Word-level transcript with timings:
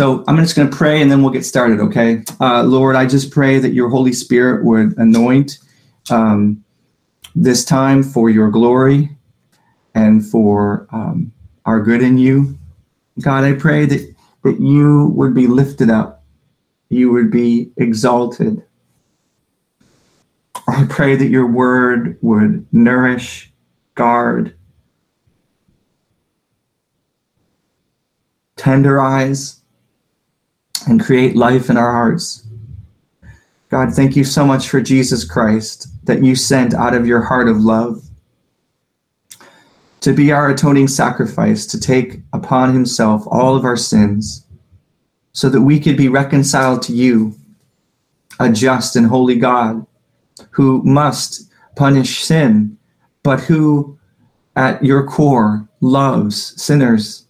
So 0.00 0.24
I'm 0.26 0.38
just 0.38 0.56
going 0.56 0.70
to 0.70 0.74
pray 0.74 1.02
and 1.02 1.12
then 1.12 1.20
we'll 1.20 1.30
get 1.30 1.44
started, 1.44 1.78
okay? 1.78 2.22
Uh, 2.40 2.62
Lord, 2.62 2.96
I 2.96 3.04
just 3.04 3.30
pray 3.30 3.58
that 3.58 3.74
your 3.74 3.90
Holy 3.90 4.14
Spirit 4.14 4.64
would 4.64 4.96
anoint 4.96 5.58
um, 6.08 6.64
this 7.34 7.66
time 7.66 8.02
for 8.02 8.30
your 8.30 8.50
glory 8.50 9.10
and 9.94 10.26
for 10.26 10.86
um, 10.90 11.30
our 11.66 11.82
good 11.82 12.00
in 12.00 12.16
you. 12.16 12.58
God, 13.20 13.44
I 13.44 13.52
pray 13.52 13.84
that, 13.84 14.14
that 14.42 14.58
you 14.58 15.08
would 15.08 15.34
be 15.34 15.46
lifted 15.46 15.90
up, 15.90 16.24
you 16.88 17.12
would 17.12 17.30
be 17.30 17.70
exalted. 17.76 18.64
I 20.66 20.86
pray 20.88 21.14
that 21.14 21.28
your 21.28 21.46
word 21.46 22.16
would 22.22 22.66
nourish, 22.72 23.52
guard, 23.96 24.54
tenderize, 28.56 29.59
and 30.86 31.02
create 31.02 31.36
life 31.36 31.70
in 31.70 31.76
our 31.76 31.92
hearts. 31.92 32.46
God, 33.68 33.92
thank 33.92 34.16
you 34.16 34.24
so 34.24 34.44
much 34.44 34.68
for 34.68 34.80
Jesus 34.80 35.24
Christ 35.24 35.88
that 36.04 36.24
you 36.24 36.34
sent 36.34 36.74
out 36.74 36.94
of 36.94 37.06
your 37.06 37.20
heart 37.20 37.48
of 37.48 37.58
love 37.58 38.02
to 40.00 40.12
be 40.12 40.32
our 40.32 40.50
atoning 40.50 40.88
sacrifice, 40.88 41.66
to 41.66 41.78
take 41.78 42.20
upon 42.32 42.72
himself 42.72 43.22
all 43.26 43.54
of 43.54 43.64
our 43.64 43.76
sins, 43.76 44.46
so 45.32 45.48
that 45.48 45.60
we 45.60 45.78
could 45.78 45.96
be 45.96 46.08
reconciled 46.08 46.82
to 46.82 46.92
you, 46.92 47.34
a 48.40 48.50
just 48.50 48.96
and 48.96 49.06
holy 49.06 49.36
God 49.36 49.86
who 50.50 50.82
must 50.82 51.50
punish 51.76 52.24
sin, 52.24 52.76
but 53.22 53.40
who 53.40 53.98
at 54.56 54.82
your 54.84 55.06
core 55.06 55.68
loves 55.80 56.60
sinners. 56.60 57.26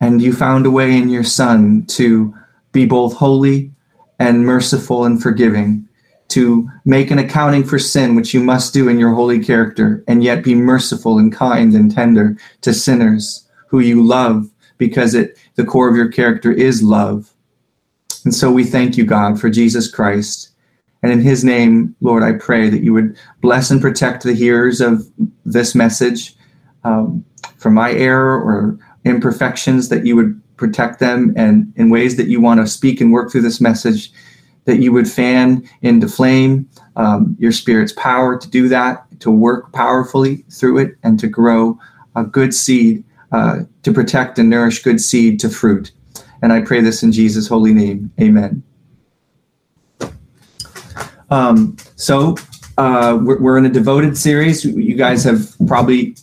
And 0.00 0.22
you 0.22 0.32
found 0.32 0.66
a 0.66 0.70
way 0.70 0.96
in 0.96 1.08
your 1.08 1.24
Son 1.24 1.84
to 1.86 2.34
be 2.72 2.86
both 2.86 3.14
holy 3.14 3.72
and 4.18 4.46
merciful 4.46 5.04
and 5.04 5.22
forgiving, 5.22 5.88
to 6.28 6.70
make 6.84 7.10
an 7.10 7.18
accounting 7.18 7.64
for 7.64 7.78
sin, 7.78 8.14
which 8.14 8.32
you 8.32 8.40
must 8.40 8.72
do 8.72 8.88
in 8.88 8.98
your 8.98 9.14
holy 9.14 9.42
character, 9.42 10.04
and 10.06 10.22
yet 10.22 10.44
be 10.44 10.54
merciful 10.54 11.18
and 11.18 11.32
kind 11.32 11.74
and 11.74 11.92
tender 11.92 12.36
to 12.60 12.72
sinners 12.72 13.48
who 13.68 13.80
you 13.80 14.02
love, 14.02 14.48
because 14.78 15.14
it 15.14 15.38
the 15.56 15.64
core 15.64 15.88
of 15.88 15.96
your 15.96 16.08
character 16.08 16.52
is 16.52 16.82
love. 16.82 17.32
And 18.24 18.34
so 18.34 18.52
we 18.52 18.64
thank 18.64 18.96
you, 18.96 19.04
God, 19.04 19.40
for 19.40 19.50
Jesus 19.50 19.90
Christ. 19.90 20.50
And 21.02 21.10
in 21.10 21.20
his 21.20 21.42
name, 21.42 21.96
Lord, 22.00 22.22
I 22.22 22.32
pray 22.32 22.68
that 22.68 22.82
you 22.82 22.92
would 22.92 23.16
bless 23.40 23.70
and 23.70 23.80
protect 23.80 24.22
the 24.22 24.34
hearers 24.34 24.80
of 24.80 25.06
this 25.44 25.74
message 25.74 26.36
um, 26.84 27.24
from 27.56 27.74
my 27.74 27.92
error 27.92 28.38
or 28.40 28.78
imperfections, 29.04 29.88
that 29.88 30.04
you 30.04 30.14
would 30.16 30.40
protect 30.60 31.00
them 31.00 31.32
and 31.36 31.72
in 31.76 31.88
ways 31.88 32.16
that 32.18 32.28
you 32.28 32.40
want 32.40 32.60
to 32.60 32.66
speak 32.66 33.00
and 33.00 33.12
work 33.12 33.32
through 33.32 33.40
this 33.40 33.60
message, 33.60 34.12
that 34.66 34.76
you 34.76 34.92
would 34.92 35.08
fan 35.08 35.68
into 35.80 36.06
flame 36.06 36.68
um, 36.96 37.34
your 37.40 37.50
spirit's 37.50 37.94
power 37.94 38.38
to 38.38 38.48
do 38.48 38.68
that, 38.68 39.06
to 39.20 39.30
work 39.30 39.72
powerfully 39.72 40.44
through 40.52 40.78
it, 40.78 40.94
and 41.02 41.18
to 41.18 41.26
grow 41.26 41.78
a 42.14 42.24
good 42.24 42.52
seed, 42.52 43.02
uh, 43.32 43.60
to 43.82 43.92
protect 43.92 44.38
and 44.38 44.50
nourish 44.50 44.82
good 44.82 45.00
seed 45.00 45.40
to 45.40 45.48
fruit. 45.48 45.90
And 46.42 46.52
I 46.52 46.60
pray 46.60 46.82
this 46.82 47.02
in 47.02 47.10
Jesus' 47.10 47.48
holy 47.48 47.72
name. 47.72 48.12
Amen. 48.20 48.62
Um, 51.30 51.76
so, 51.96 52.36
uh, 52.80 53.16
we're, 53.22 53.38
we're, 53.38 53.58
in 53.58 53.66
a 53.66 53.70
devoted 53.70 54.16
series. 54.16 54.64
You 54.64 54.94
guys 54.94 55.22
have 55.24 55.54
probably 55.66 56.16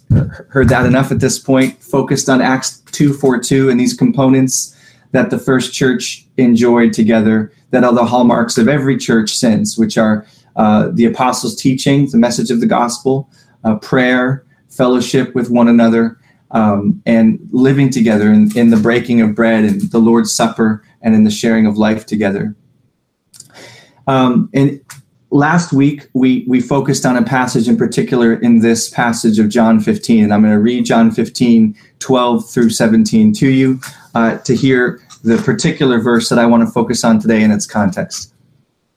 heard 0.49 0.69
that 0.69 0.87
enough 0.87 1.11
at 1.11 1.19
this 1.19 1.37
point, 1.37 1.79
focused 1.83 2.29
on 2.29 2.41
Acts 2.41 2.79
242 2.93 3.69
and 3.69 3.79
these 3.79 3.93
components 3.93 4.75
that 5.11 5.29
the 5.29 5.37
first 5.37 5.71
church 5.71 6.25
enjoyed 6.37 6.93
together 6.93 7.53
that 7.69 7.83
are 7.83 7.93
the 7.93 8.03
hallmarks 8.03 8.57
of 8.57 8.67
every 8.67 8.97
church 8.97 9.35
since, 9.35 9.77
which 9.77 9.99
are 9.99 10.25
uh, 10.55 10.89
the 10.93 11.05
apostles' 11.05 11.55
teaching, 11.55 12.09
the 12.09 12.17
message 12.17 12.49
of 12.49 12.59
the 12.59 12.65
gospel, 12.65 13.29
uh, 13.63 13.75
prayer, 13.75 14.43
fellowship 14.67 15.35
with 15.35 15.51
one 15.51 15.67
another, 15.67 16.17
um, 16.51 17.03
and 17.05 17.37
living 17.51 17.91
together 17.91 18.31
in, 18.33 18.57
in 18.57 18.71
the 18.71 18.77
breaking 18.77 19.21
of 19.21 19.35
bread 19.35 19.63
and 19.63 19.91
the 19.91 19.99
Lord's 19.99 20.33
Supper 20.33 20.83
and 21.03 21.13
in 21.13 21.23
the 21.23 21.29
sharing 21.29 21.67
of 21.67 21.77
life 21.77 22.07
together. 22.07 22.55
Um, 24.07 24.49
and 24.55 24.81
last 25.31 25.73
week 25.73 26.07
we 26.13 26.45
we 26.47 26.61
focused 26.61 27.05
on 27.05 27.17
a 27.17 27.23
passage 27.23 27.67
in 27.67 27.77
particular 27.77 28.33
in 28.33 28.59
this 28.59 28.89
passage 28.89 29.39
of 29.39 29.49
John 29.49 29.79
15 29.79 30.23
and 30.23 30.33
I'm 30.33 30.41
going 30.41 30.53
to 30.53 30.59
read 30.59 30.85
John 30.85 31.11
15 31.11 31.75
12 31.99 32.49
through 32.49 32.69
17 32.69 33.33
to 33.33 33.47
you 33.47 33.79
uh, 34.15 34.37
to 34.39 34.55
hear 34.55 35.01
the 35.23 35.37
particular 35.37 35.99
verse 35.99 36.29
that 36.29 36.39
I 36.39 36.45
want 36.45 36.65
to 36.65 36.71
focus 36.71 37.03
on 37.03 37.19
today 37.19 37.41
in 37.41 37.51
its 37.51 37.65
context. 37.65 38.33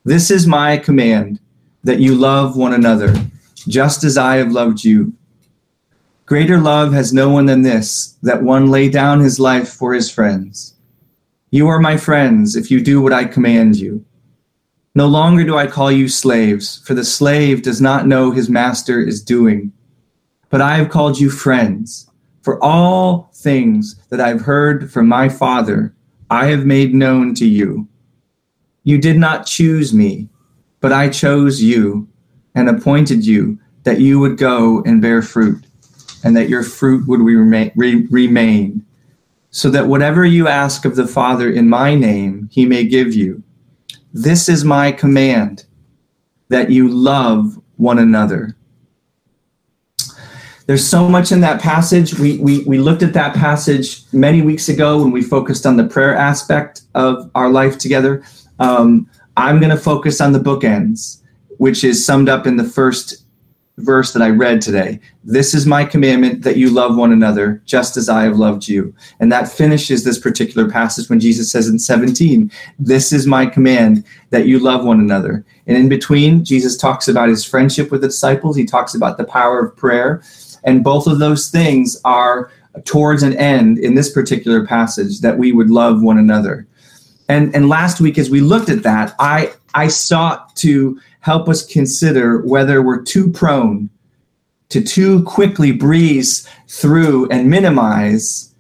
This 0.04 0.30
is 0.30 0.46
my 0.46 0.76
command 0.76 1.40
that 1.82 1.98
you 1.98 2.14
love 2.14 2.56
one 2.56 2.74
another 2.74 3.14
just 3.66 4.04
as 4.04 4.16
I 4.16 4.36
have 4.36 4.52
loved 4.52 4.84
you. 4.84 5.12
Greater 6.26 6.58
love 6.58 6.92
has 6.92 7.12
no 7.12 7.28
one 7.28 7.46
than 7.46 7.62
this 7.62 8.16
that 8.22 8.42
one 8.42 8.70
lay 8.70 8.88
down 8.88 9.20
his 9.20 9.40
life 9.40 9.68
for 9.68 9.92
his 9.92 10.10
friends. 10.10 10.74
You 11.50 11.66
are 11.66 11.80
my 11.80 11.96
friends 11.96 12.54
if 12.54 12.70
you 12.70 12.80
do 12.80 13.00
what 13.00 13.12
I 13.12 13.24
command 13.24 13.76
you. 13.76 14.04
No 14.94 15.06
longer 15.06 15.44
do 15.44 15.56
I 15.56 15.68
call 15.68 15.92
you 15.92 16.08
slaves, 16.08 16.82
for 16.84 16.94
the 16.94 17.04
slave 17.04 17.62
does 17.62 17.80
not 17.80 18.08
know 18.08 18.32
his 18.32 18.50
master 18.50 19.00
is 19.00 19.22
doing. 19.22 19.72
But 20.48 20.60
I 20.60 20.76
have 20.76 20.90
called 20.90 21.20
you 21.20 21.30
friends, 21.30 22.10
for 22.42 22.62
all 22.62 23.30
things 23.34 23.94
that 24.08 24.20
I've 24.20 24.40
heard 24.40 24.90
from 24.90 25.06
my 25.06 25.28
Father, 25.28 25.94
I 26.28 26.46
have 26.46 26.66
made 26.66 26.92
known 26.92 27.34
to 27.36 27.46
you. 27.46 27.88
You 28.82 28.98
did 28.98 29.16
not 29.16 29.46
choose 29.46 29.94
me, 29.94 30.28
but 30.80 30.92
I 30.92 31.08
chose 31.08 31.62
you 31.62 32.08
and 32.56 32.68
appointed 32.68 33.24
you 33.24 33.60
that 33.84 34.00
you 34.00 34.18
would 34.18 34.38
go 34.38 34.82
and 34.82 35.00
bear 35.00 35.22
fruit, 35.22 35.64
and 36.24 36.36
that 36.36 36.48
your 36.48 36.64
fruit 36.64 37.06
would 37.06 37.20
remain, 37.20 37.70
remain 38.10 38.84
so 39.50 39.70
that 39.70 39.86
whatever 39.86 40.24
you 40.24 40.48
ask 40.48 40.84
of 40.84 40.96
the 40.96 41.06
Father 41.06 41.50
in 41.50 41.68
my 41.68 41.94
name, 41.94 42.48
he 42.52 42.66
may 42.66 42.84
give 42.84 43.14
you. 43.14 43.42
This 44.12 44.48
is 44.48 44.64
my 44.64 44.90
command 44.90 45.64
that 46.48 46.70
you 46.70 46.88
love 46.88 47.60
one 47.76 47.98
another. 47.98 48.56
There's 50.66 50.86
so 50.86 51.08
much 51.08 51.32
in 51.32 51.40
that 51.40 51.60
passage. 51.60 52.14
We, 52.18 52.38
we, 52.38 52.64
we 52.64 52.78
looked 52.78 53.02
at 53.02 53.12
that 53.14 53.34
passage 53.34 54.02
many 54.12 54.42
weeks 54.42 54.68
ago 54.68 55.02
when 55.02 55.10
we 55.10 55.22
focused 55.22 55.66
on 55.66 55.76
the 55.76 55.86
prayer 55.86 56.14
aspect 56.14 56.82
of 56.94 57.30
our 57.34 57.50
life 57.50 57.78
together. 57.78 58.22
Um, 58.58 59.08
I'm 59.36 59.58
going 59.58 59.70
to 59.70 59.76
focus 59.76 60.20
on 60.20 60.32
the 60.32 60.38
bookends, 60.38 61.22
which 61.58 61.82
is 61.82 62.04
summed 62.04 62.28
up 62.28 62.46
in 62.46 62.56
the 62.56 62.64
first 62.64 63.24
verse 63.78 64.12
that 64.12 64.22
I 64.22 64.28
read 64.28 64.60
today. 64.60 65.00
This 65.24 65.54
is 65.54 65.66
my 65.66 65.84
commandment 65.84 66.42
that 66.42 66.56
you 66.56 66.70
love 66.70 66.96
one 66.96 67.12
another 67.12 67.62
just 67.64 67.96
as 67.96 68.08
I 68.08 68.24
have 68.24 68.36
loved 68.36 68.68
you. 68.68 68.94
And 69.20 69.30
that 69.32 69.50
finishes 69.50 70.04
this 70.04 70.18
particular 70.18 70.68
passage 70.70 71.08
when 71.08 71.20
Jesus 71.20 71.50
says 71.50 71.68
in 71.68 71.78
17, 71.78 72.50
This 72.78 73.12
is 73.12 73.26
my 73.26 73.46
command 73.46 74.04
that 74.30 74.46
you 74.46 74.58
love 74.58 74.84
one 74.84 75.00
another. 75.00 75.44
And 75.66 75.76
in 75.76 75.88
between, 75.88 76.44
Jesus 76.44 76.76
talks 76.76 77.08
about 77.08 77.28
his 77.28 77.44
friendship 77.44 77.90
with 77.90 78.02
the 78.02 78.08
disciples, 78.08 78.56
he 78.56 78.64
talks 78.64 78.94
about 78.94 79.16
the 79.16 79.24
power 79.24 79.60
of 79.60 79.76
prayer. 79.76 80.22
And 80.64 80.84
both 80.84 81.06
of 81.06 81.18
those 81.18 81.48
things 81.48 82.00
are 82.04 82.50
towards 82.84 83.22
an 83.22 83.36
end 83.36 83.78
in 83.78 83.94
this 83.94 84.12
particular 84.12 84.66
passage 84.66 85.20
that 85.20 85.38
we 85.38 85.52
would 85.52 85.70
love 85.70 86.02
one 86.02 86.18
another. 86.18 86.66
And, 87.28 87.54
and 87.54 87.68
last 87.68 88.00
week, 88.00 88.18
as 88.18 88.28
we 88.28 88.40
looked 88.40 88.68
at 88.68 88.82
that, 88.82 89.14
I, 89.18 89.52
I 89.74 89.88
sought 89.88 90.54
to 90.56 91.00
help 91.20 91.48
us 91.48 91.64
consider 91.64 92.40
whether 92.42 92.82
we're 92.82 93.02
too 93.02 93.30
prone 93.30 93.90
to 94.70 94.82
too 94.82 95.22
quickly 95.24 95.72
breeze 95.72 96.48
through 96.68 97.28
and 97.28 97.50
minimize 97.50 98.54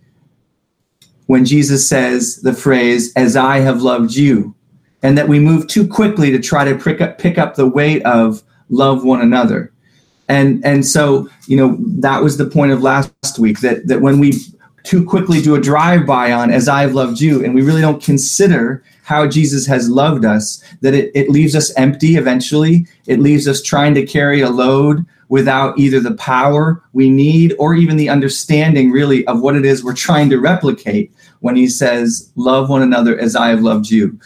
when 1.26 1.44
Jesus 1.44 1.88
says 1.88 2.36
the 2.42 2.52
phrase, 2.52 3.12
as 3.14 3.36
I 3.36 3.58
have 3.60 3.82
loved 3.82 4.14
you, 4.14 4.54
and 5.02 5.16
that 5.16 5.28
we 5.28 5.38
move 5.38 5.68
too 5.68 5.86
quickly 5.86 6.32
to 6.32 6.40
try 6.40 6.64
to 6.64 6.76
pick 6.76 7.00
up, 7.00 7.18
pick 7.18 7.38
up 7.38 7.54
the 7.54 7.68
weight 7.68 8.04
of 8.04 8.42
love 8.68 9.04
one 9.04 9.20
another. 9.20 9.72
And, 10.28 10.64
and 10.64 10.84
so, 10.84 11.28
you 11.46 11.56
know, 11.56 11.76
that 11.80 12.22
was 12.22 12.36
the 12.36 12.46
point 12.46 12.72
of 12.72 12.82
last 12.82 13.38
week 13.38 13.60
that, 13.60 13.86
that 13.86 14.00
when 14.00 14.18
we 14.18 14.32
too 14.82 15.04
quickly 15.04 15.40
do 15.40 15.54
a 15.54 15.60
drive 15.60 16.06
by 16.06 16.32
on 16.32 16.50
as 16.50 16.68
I've 16.68 16.94
loved 16.94 17.20
you, 17.20 17.44
and 17.44 17.54
we 17.54 17.62
really 17.62 17.80
don't 17.80 18.02
consider 18.02 18.82
how 19.10 19.26
Jesus 19.26 19.66
has 19.66 19.90
loved 19.90 20.24
us, 20.24 20.62
that 20.82 20.94
it, 20.94 21.10
it 21.16 21.28
leaves 21.28 21.56
us 21.56 21.74
empty 21.76 22.14
eventually. 22.14 22.86
It 23.08 23.18
leaves 23.18 23.48
us 23.48 23.60
trying 23.60 23.92
to 23.94 24.06
carry 24.06 24.40
a 24.40 24.48
load 24.48 25.04
without 25.28 25.76
either 25.76 25.98
the 25.98 26.14
power 26.14 26.80
we 26.92 27.10
need 27.10 27.52
or 27.58 27.74
even 27.74 27.96
the 27.96 28.08
understanding, 28.08 28.92
really, 28.92 29.26
of 29.26 29.40
what 29.40 29.56
it 29.56 29.64
is 29.64 29.82
we're 29.82 29.96
trying 29.96 30.30
to 30.30 30.38
replicate 30.38 31.12
when 31.40 31.56
he 31.56 31.66
says, 31.66 32.30
Love 32.36 32.70
one 32.70 32.82
another 32.82 33.18
as 33.18 33.34
I 33.34 33.48
have 33.48 33.62
loved 33.62 33.90
you. 33.90 34.16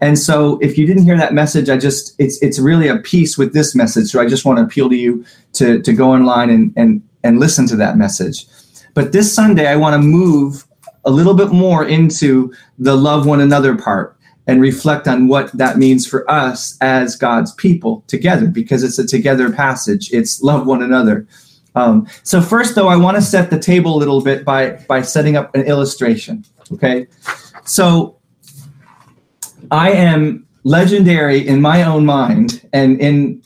And 0.00 0.18
so 0.18 0.58
if 0.60 0.76
you 0.76 0.88
didn't 0.88 1.04
hear 1.04 1.16
that 1.18 1.34
message, 1.34 1.70
I 1.70 1.76
just 1.76 2.16
it's 2.18 2.42
it's 2.42 2.58
really 2.58 2.88
a 2.88 2.96
piece 2.96 3.38
with 3.38 3.52
this 3.52 3.76
message. 3.76 4.08
So 4.10 4.20
I 4.20 4.26
just 4.26 4.44
want 4.44 4.58
to 4.58 4.64
appeal 4.64 4.90
to 4.90 4.96
you 4.96 5.24
to, 5.52 5.80
to 5.80 5.92
go 5.92 6.10
online 6.10 6.50
and, 6.50 6.72
and 6.76 7.00
and 7.22 7.38
listen 7.38 7.68
to 7.68 7.76
that 7.76 7.96
message. 7.96 8.46
But 8.94 9.12
this 9.12 9.32
Sunday 9.32 9.68
I 9.68 9.76
want 9.76 9.94
to 9.94 10.02
move 10.02 10.66
a 11.04 11.10
little 11.10 11.34
bit 11.34 11.52
more 11.52 11.86
into 11.86 12.52
the 12.80 12.96
love 12.96 13.26
one 13.26 13.40
another 13.40 13.76
part 13.76 14.16
and 14.46 14.60
reflect 14.60 15.06
on 15.06 15.28
what 15.28 15.52
that 15.52 15.78
means 15.78 16.06
for 16.06 16.28
us 16.30 16.76
as 16.80 17.16
God's 17.16 17.52
people 17.54 18.02
together, 18.06 18.46
because 18.46 18.82
it's 18.82 18.98
a 18.98 19.06
together 19.06 19.52
passage. 19.52 20.12
It's 20.12 20.42
love 20.42 20.66
one 20.66 20.82
another. 20.82 21.26
Um, 21.74 22.06
so 22.22 22.40
first, 22.42 22.74
though, 22.74 22.88
I 22.88 22.96
want 22.96 23.16
to 23.16 23.22
set 23.22 23.50
the 23.50 23.58
table 23.58 23.96
a 23.96 23.98
little 23.98 24.20
bit 24.20 24.44
by 24.44 24.72
by 24.88 25.02
setting 25.02 25.36
up 25.36 25.54
an 25.54 25.62
illustration. 25.62 26.44
Okay, 26.72 27.06
so 27.64 28.16
I 29.70 29.92
am 29.92 30.46
legendary 30.64 31.46
in 31.46 31.60
my 31.60 31.82
own 31.82 32.04
mind 32.04 32.68
and 32.72 33.00
in 33.00 33.42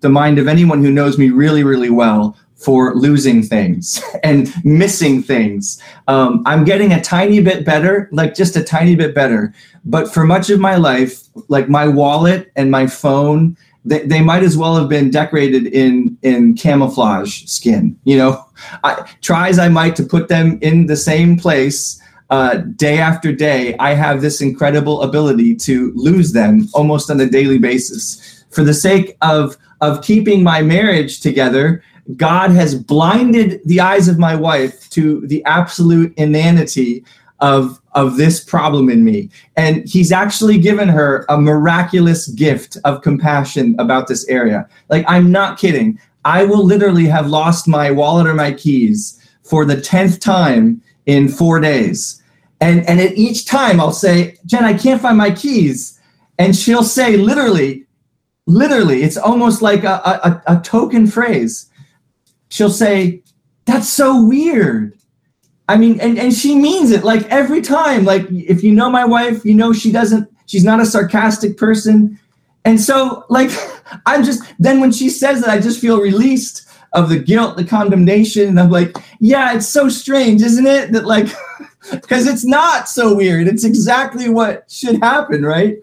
the 0.00 0.08
mind 0.08 0.38
of 0.38 0.48
anyone 0.48 0.82
who 0.82 0.90
knows 0.90 1.18
me 1.18 1.30
really, 1.30 1.64
really 1.64 1.90
well 1.90 2.36
for 2.58 2.94
losing 2.94 3.42
things 3.42 4.02
and 4.22 4.52
missing 4.64 5.22
things. 5.22 5.80
Um, 6.08 6.42
I'm 6.44 6.64
getting 6.64 6.92
a 6.92 7.00
tiny 7.00 7.40
bit 7.40 7.64
better, 7.64 8.08
like 8.12 8.34
just 8.34 8.56
a 8.56 8.62
tiny 8.62 8.96
bit 8.96 9.14
better. 9.14 9.54
But 9.84 10.12
for 10.12 10.24
much 10.24 10.50
of 10.50 10.60
my 10.60 10.76
life, 10.76 11.22
like 11.48 11.68
my 11.68 11.86
wallet 11.88 12.52
and 12.56 12.70
my 12.70 12.86
phone, 12.86 13.56
they, 13.84 14.04
they 14.04 14.20
might 14.20 14.42
as 14.42 14.56
well 14.56 14.76
have 14.76 14.88
been 14.88 15.10
decorated 15.10 15.66
in 15.68 16.18
in 16.22 16.54
camouflage 16.54 17.44
skin. 17.44 17.98
You 18.04 18.18
know, 18.18 18.44
I, 18.84 19.08
try 19.22 19.48
as 19.48 19.58
I 19.58 19.68
might 19.68 19.96
to 19.96 20.02
put 20.02 20.28
them 20.28 20.58
in 20.60 20.86
the 20.86 20.96
same 20.96 21.38
place. 21.38 22.02
Uh, 22.30 22.56
day 22.76 22.98
after 22.98 23.32
day, 23.32 23.74
I 23.78 23.94
have 23.94 24.20
this 24.20 24.42
incredible 24.42 25.00
ability 25.00 25.54
to 25.56 25.92
lose 25.94 26.32
them 26.32 26.68
almost 26.74 27.10
on 27.10 27.18
a 27.20 27.26
daily 27.26 27.56
basis. 27.56 28.44
For 28.50 28.64
the 28.64 28.74
sake 28.74 29.16
of 29.22 29.56
of 29.80 30.02
keeping 30.02 30.42
my 30.42 30.60
marriage 30.60 31.20
together, 31.20 31.82
God 32.16 32.50
has 32.52 32.74
blinded 32.74 33.60
the 33.64 33.80
eyes 33.80 34.08
of 34.08 34.18
my 34.18 34.34
wife 34.34 34.88
to 34.90 35.26
the 35.26 35.44
absolute 35.44 36.14
inanity 36.16 37.04
of 37.40 37.80
of 37.92 38.16
this 38.16 38.42
problem 38.42 38.88
in 38.88 39.04
me. 39.04 39.28
And 39.56 39.88
he's 39.88 40.12
actually 40.12 40.58
given 40.58 40.88
her 40.88 41.24
a 41.28 41.38
miraculous 41.38 42.28
gift 42.28 42.76
of 42.84 43.02
compassion 43.02 43.74
about 43.78 44.08
this 44.08 44.26
area. 44.28 44.68
Like 44.88 45.04
i'm 45.08 45.30
not 45.30 45.58
kidding. 45.58 46.00
I 46.24 46.44
will 46.44 46.64
literally 46.64 47.06
have 47.06 47.28
lost 47.28 47.68
my 47.68 47.90
wallet 47.90 48.26
or 48.26 48.34
my 48.34 48.52
keys 48.52 49.20
for 49.42 49.64
the 49.64 49.76
10th 49.76 50.20
time 50.20 50.82
in 51.06 51.28
4 51.28 51.60
days. 51.60 52.22
And 52.60 52.88
and 52.88 53.00
at 53.00 53.16
each 53.16 53.46
time 53.46 53.80
i'll 53.80 53.92
say 53.92 54.36
jen 54.46 54.64
i 54.64 54.74
can't 54.74 55.02
find 55.02 55.18
my 55.18 55.30
keys. 55.30 56.00
And 56.38 56.56
she'll 56.56 56.84
say 56.84 57.16
literally 57.16 57.84
literally 58.46 59.02
it's 59.02 59.18
almost 59.18 59.60
like 59.60 59.84
a, 59.84 60.00
a, 60.24 60.42
a 60.56 60.60
token 60.60 61.06
phrase 61.06 61.68
she'll 62.48 62.70
say 62.70 63.22
that's 63.64 63.88
so 63.88 64.24
weird. 64.24 64.94
I 65.68 65.76
mean 65.76 66.00
and, 66.00 66.18
and 66.18 66.32
she 66.32 66.54
means 66.54 66.90
it 66.90 67.04
like 67.04 67.24
every 67.26 67.60
time 67.60 68.04
like 68.04 68.26
if 68.30 68.62
you 68.62 68.72
know 68.72 68.90
my 68.90 69.04
wife 69.04 69.44
you 69.44 69.54
know 69.54 69.72
she 69.72 69.92
doesn't 69.92 70.28
she's 70.46 70.64
not 70.64 70.80
a 70.80 70.86
sarcastic 70.86 71.56
person. 71.56 72.18
And 72.64 72.80
so 72.80 73.24
like 73.28 73.50
i'm 74.06 74.24
just 74.24 74.42
then 74.58 74.80
when 74.80 74.92
she 74.92 75.08
says 75.08 75.40
that 75.40 75.50
i 75.50 75.58
just 75.58 75.80
feel 75.80 76.00
released 76.00 76.68
of 76.92 77.08
the 77.08 77.18
guilt 77.18 77.56
the 77.56 77.64
condemnation 77.64 78.48
and 78.48 78.60
i'm 78.60 78.70
like 78.70 78.94
yeah 79.20 79.54
it's 79.54 79.68
so 79.68 79.88
strange 79.88 80.42
isn't 80.42 80.66
it? 80.66 80.92
That 80.92 81.06
like 81.06 81.28
because 81.90 82.26
it's 82.26 82.44
not 82.44 82.88
so 82.88 83.14
weird. 83.14 83.46
It's 83.46 83.64
exactly 83.64 84.28
what 84.28 84.70
should 84.70 85.02
happen 85.02 85.42
right? 85.42 85.76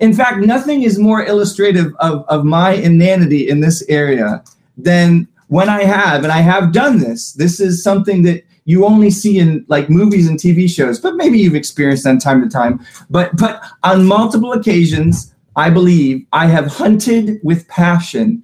In 0.00 0.12
fact, 0.12 0.38
nothing 0.38 0.82
is 0.82 0.98
more 0.98 1.24
illustrative 1.24 1.94
of, 2.00 2.24
of 2.28 2.44
my 2.44 2.72
inanity 2.72 3.48
in 3.48 3.60
this 3.60 3.84
area 3.88 4.42
than 4.76 5.28
when 5.54 5.68
I 5.68 5.84
have, 5.84 6.24
and 6.24 6.32
I 6.32 6.40
have 6.40 6.72
done 6.72 6.98
this. 6.98 7.32
This 7.34 7.60
is 7.60 7.80
something 7.80 8.22
that 8.22 8.42
you 8.64 8.84
only 8.84 9.08
see 9.08 9.38
in 9.38 9.64
like 9.68 9.88
movies 9.88 10.26
and 10.28 10.36
TV 10.36 10.68
shows, 10.68 10.98
but 10.98 11.14
maybe 11.14 11.38
you've 11.38 11.54
experienced 11.54 12.08
on 12.08 12.18
time 12.18 12.42
to 12.42 12.48
time. 12.48 12.84
But 13.08 13.36
but 13.36 13.62
on 13.84 14.04
multiple 14.04 14.52
occasions, 14.52 15.32
I 15.54 15.70
believe 15.70 16.26
I 16.32 16.46
have 16.46 16.66
hunted 16.66 17.38
with 17.44 17.68
passion 17.68 18.42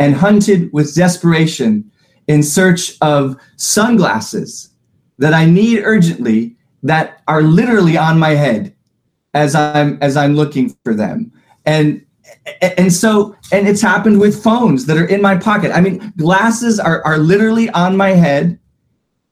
and 0.00 0.16
hunted 0.16 0.72
with 0.72 0.96
desperation 0.96 1.88
in 2.26 2.42
search 2.42 2.96
of 3.00 3.36
sunglasses 3.54 4.70
that 5.18 5.34
I 5.34 5.44
need 5.44 5.84
urgently 5.84 6.56
that 6.82 7.22
are 7.28 7.42
literally 7.42 7.96
on 7.96 8.18
my 8.18 8.30
head 8.30 8.74
as 9.34 9.54
I'm 9.54 9.98
as 10.00 10.16
I'm 10.16 10.34
looking 10.34 10.76
for 10.82 10.94
them. 10.94 11.30
And 11.64 12.04
and 12.60 12.92
so 12.92 13.36
and 13.52 13.66
it's 13.66 13.80
happened 13.80 14.20
with 14.20 14.42
phones 14.42 14.86
that 14.86 14.96
are 14.96 15.06
in 15.06 15.22
my 15.22 15.36
pocket. 15.36 15.72
I 15.72 15.80
mean, 15.80 16.12
glasses 16.16 16.78
are 16.78 17.04
are 17.04 17.18
literally 17.18 17.70
on 17.70 17.96
my 17.96 18.10
head. 18.10 18.58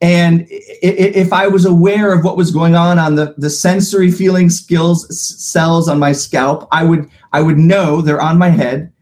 And 0.00 0.46
if 0.50 1.32
I 1.32 1.46
was 1.46 1.64
aware 1.64 2.12
of 2.12 2.24
what 2.24 2.36
was 2.36 2.50
going 2.50 2.74
on 2.74 2.98
on 2.98 3.14
the, 3.14 3.36
the 3.38 3.48
sensory 3.48 4.10
feeling 4.10 4.50
skills 4.50 5.06
cells 5.16 5.88
on 5.88 5.98
my 5.98 6.12
scalp, 6.12 6.66
I 6.72 6.82
would 6.84 7.08
I 7.32 7.40
would 7.40 7.58
know 7.58 8.00
they're 8.00 8.20
on 8.20 8.38
my 8.38 8.48
head. 8.48 8.92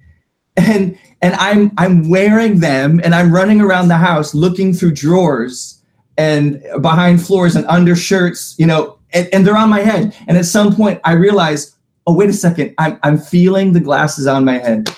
And 0.57 0.99
and 1.23 1.35
I'm 1.35 1.73
I'm 1.79 2.11
wearing 2.11 2.61
them 2.61 3.01
and 3.03 3.15
I'm 3.15 3.33
running 3.33 3.61
around 3.61 3.89
the 3.89 3.97
house 3.97 4.35
looking 4.35 4.75
through 4.75 4.93
drawers 4.93 5.81
and 6.19 6.62
behind 6.83 7.25
floors 7.25 7.57
and 7.57 7.65
under 7.67 7.97
shirts, 7.97 8.55
you 8.59 8.67
know, 8.67 8.99
and, 9.12 9.29
and 9.33 9.47
they're 9.47 9.57
on 9.57 9.71
my 9.71 9.81
head. 9.81 10.15
And 10.29 10.37
at 10.37 10.45
some 10.45 10.75
point, 10.75 11.01
I 11.05 11.12
realize, 11.12 11.75
oh, 12.06 12.14
wait 12.14 12.29
a 12.29 12.32
second, 12.32 12.75
I'm, 12.79 12.99
I'm 13.02 13.19
feeling 13.19 13.73
the 13.73 13.81
glasses 13.81 14.26
on 14.26 14.44
my 14.44 14.58
head. 14.58 14.91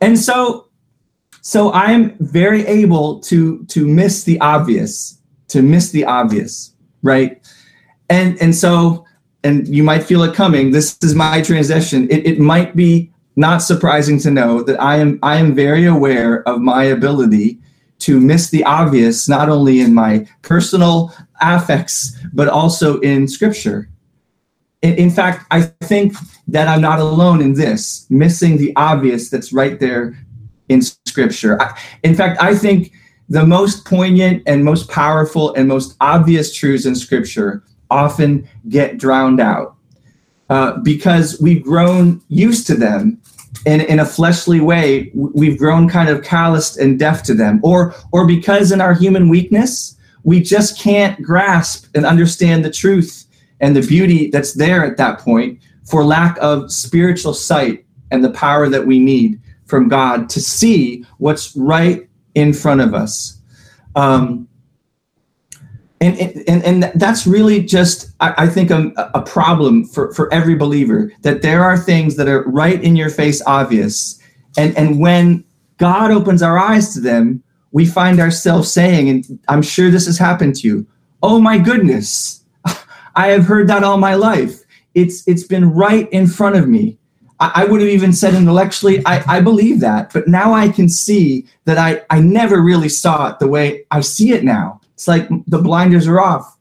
And 0.00 0.18
so, 0.18 0.68
so 1.40 1.72
I'm 1.72 2.16
very 2.18 2.66
able 2.66 3.20
to 3.20 3.64
to 3.66 3.86
miss 3.86 4.24
the 4.24 4.38
obvious, 4.40 5.18
to 5.48 5.62
miss 5.62 5.90
the 5.90 6.04
obvious, 6.04 6.74
right? 7.02 7.40
And 8.08 8.40
and 8.40 8.54
so, 8.54 9.04
and 9.44 9.66
you 9.66 9.82
might 9.82 10.04
feel 10.04 10.22
it 10.22 10.34
coming. 10.34 10.70
This 10.70 10.98
is 11.02 11.14
my 11.14 11.42
transition. 11.42 12.08
It, 12.10 12.26
it 12.26 12.38
might 12.38 12.76
be 12.76 13.12
not 13.36 13.58
surprising 13.58 14.18
to 14.20 14.30
know 14.30 14.62
that 14.62 14.80
I 14.80 14.96
am 14.96 15.18
I 15.22 15.36
am 15.36 15.54
very 15.54 15.86
aware 15.86 16.46
of 16.48 16.60
my 16.60 16.84
ability 16.84 17.58
to 18.00 18.20
miss 18.20 18.50
the 18.50 18.64
obvious, 18.64 19.28
not 19.28 19.48
only 19.48 19.80
in 19.80 19.94
my 19.94 20.26
personal 20.42 21.12
affects, 21.40 22.18
but 22.32 22.48
also 22.48 22.98
in 23.00 23.28
scripture. 23.28 23.88
In, 24.82 25.10
fact, 25.10 25.46
I 25.52 25.62
think 25.62 26.14
that 26.48 26.66
I'm 26.66 26.80
not 26.80 26.98
alone 26.98 27.40
in 27.40 27.54
this, 27.54 28.06
missing 28.10 28.56
the 28.56 28.72
obvious 28.74 29.30
that's 29.30 29.52
right 29.52 29.78
there 29.78 30.18
in 30.68 30.82
scripture. 30.82 31.58
In 32.02 32.14
fact, 32.16 32.42
I 32.42 32.54
think 32.54 32.92
the 33.28 33.46
most 33.46 33.84
poignant 33.84 34.42
and 34.46 34.64
most 34.64 34.90
powerful 34.90 35.54
and 35.54 35.68
most 35.68 35.96
obvious 36.00 36.52
truths 36.52 36.84
in 36.84 36.96
scripture 36.96 37.62
often 37.90 38.48
get 38.68 38.98
drowned 38.98 39.40
out 39.40 39.76
uh, 40.50 40.78
because 40.78 41.40
we've 41.40 41.62
grown 41.62 42.20
used 42.28 42.66
to 42.66 42.74
them 42.74 43.22
in, 43.66 43.80
in 43.82 44.00
a 44.00 44.04
fleshly 44.04 44.60
way, 44.60 45.10
we've 45.14 45.58
grown 45.58 45.88
kind 45.88 46.08
of 46.08 46.22
calloused 46.24 46.78
and 46.78 46.98
deaf 46.98 47.22
to 47.24 47.34
them, 47.34 47.60
or 47.62 47.94
or 48.10 48.26
because 48.26 48.72
in 48.72 48.80
our 48.80 48.94
human 48.94 49.28
weakness, 49.28 49.96
we 50.24 50.40
just 50.40 50.78
can't 50.78 51.22
grasp 51.22 51.86
and 51.94 52.04
understand 52.04 52.64
the 52.64 52.70
truth 52.70 53.21
and 53.62 53.74
the 53.74 53.80
beauty 53.80 54.28
that's 54.28 54.52
there 54.52 54.84
at 54.84 54.98
that 54.98 55.20
point 55.20 55.60
for 55.84 56.04
lack 56.04 56.36
of 56.40 56.70
spiritual 56.70 57.32
sight 57.32 57.86
and 58.10 58.22
the 58.22 58.30
power 58.30 58.68
that 58.68 58.86
we 58.86 58.98
need 58.98 59.40
from 59.64 59.88
God 59.88 60.28
to 60.28 60.40
see 60.40 61.06
what's 61.18 61.56
right 61.56 62.06
in 62.34 62.52
front 62.52 62.80
of 62.80 62.92
us. 62.92 63.40
Um, 63.94 64.48
and, 66.00 66.18
and, 66.48 66.64
and 66.64 67.00
that's 67.00 67.28
really 67.28 67.62
just 67.62 68.10
i, 68.18 68.48
think 68.48 68.72
a, 68.72 68.92
a, 69.14 69.22
problem 69.22 69.84
for, 69.84 70.12
for 70.14 70.32
every 70.34 70.56
believer 70.56 71.12
that 71.20 71.42
there 71.42 71.62
are 71.62 71.78
things 71.78 72.16
that 72.16 72.26
are 72.26 72.42
right 72.48 72.82
in 72.82 72.96
your 72.96 73.08
face 73.08 73.40
obvious 73.46 74.20
and 74.58 74.76
and 74.76 74.98
when 74.98 75.44
god 75.78 76.10
opens 76.10 76.42
our 76.42 76.58
eyes 76.58 76.92
to 76.92 77.00
them 77.00 77.40
we 77.70 77.86
find 77.86 78.18
ourselves 78.18 78.72
saying 78.72 79.08
and 79.08 79.38
i'm 79.46 79.62
sure 79.62 79.92
this 79.92 80.06
has 80.06 80.18
happened 80.18 80.56
to 80.56 80.66
you 80.66 80.86
oh 81.22 81.38
my 81.38 81.56
goodness 81.56 82.41
i 83.16 83.28
have 83.28 83.44
heard 83.44 83.68
that 83.68 83.84
all 83.84 83.98
my 83.98 84.14
life 84.14 84.62
it's 84.94 85.26
it's 85.26 85.44
been 85.44 85.70
right 85.72 86.10
in 86.10 86.26
front 86.26 86.56
of 86.56 86.68
me 86.68 86.98
I, 87.40 87.52
I 87.56 87.64
would 87.64 87.80
have 87.80 87.90
even 87.90 88.12
said 88.12 88.34
intellectually 88.34 89.02
I, 89.06 89.38
I 89.38 89.40
believe 89.40 89.80
that 89.80 90.12
but 90.12 90.28
now 90.28 90.52
i 90.52 90.68
can 90.68 90.88
see 90.88 91.46
that 91.64 91.78
i 91.78 92.02
i 92.10 92.20
never 92.20 92.60
really 92.60 92.88
saw 92.88 93.30
it 93.30 93.38
the 93.38 93.48
way 93.48 93.84
i 93.90 94.00
see 94.00 94.32
it 94.32 94.44
now 94.44 94.80
it's 95.02 95.08
like 95.08 95.28
the 95.48 95.58
blinders 95.58 96.06
are 96.06 96.20
off. 96.20 96.56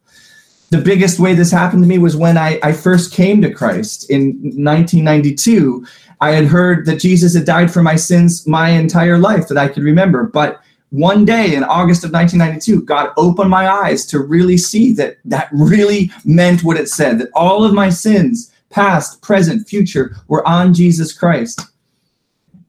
The 0.71 0.79
biggest 0.79 1.19
way 1.19 1.35
this 1.35 1.51
happened 1.51 1.83
to 1.83 1.87
me 1.87 1.99
was 1.99 2.15
when 2.15 2.39
I, 2.39 2.59
I 2.63 2.71
first 2.71 3.13
came 3.13 3.39
to 3.43 3.53
Christ 3.53 4.09
in 4.09 4.29
1992. 4.41 5.85
I 6.21 6.31
had 6.31 6.45
heard 6.45 6.87
that 6.87 6.99
Jesus 6.99 7.35
had 7.35 7.45
died 7.45 7.71
for 7.71 7.83
my 7.83 7.95
sins 7.95 8.47
my 8.47 8.69
entire 8.69 9.19
life 9.19 9.47
that 9.47 9.59
I 9.59 9.67
could 9.67 9.83
remember. 9.83 10.23
But 10.23 10.59
one 10.91 11.23
day 11.23 11.55
in 11.55 11.63
August 11.63 12.03
of 12.03 12.11
1992, 12.11 12.83
God 12.83 13.11
opened 13.15 13.49
my 13.49 13.67
eyes 13.67 14.05
to 14.07 14.19
really 14.19 14.57
see 14.57 14.93
that 14.93 15.17
that 15.25 15.47
really 15.51 16.11
meant 16.25 16.63
what 16.63 16.77
it 16.77 16.89
said 16.89 17.17
that 17.19 17.29
all 17.33 17.63
of 17.63 17.73
my 17.73 17.89
sins, 17.89 18.51
past, 18.69 19.21
present, 19.21 19.67
future, 19.67 20.15
were 20.27 20.45
on 20.47 20.73
Jesus 20.73 21.13
Christ. 21.17 21.61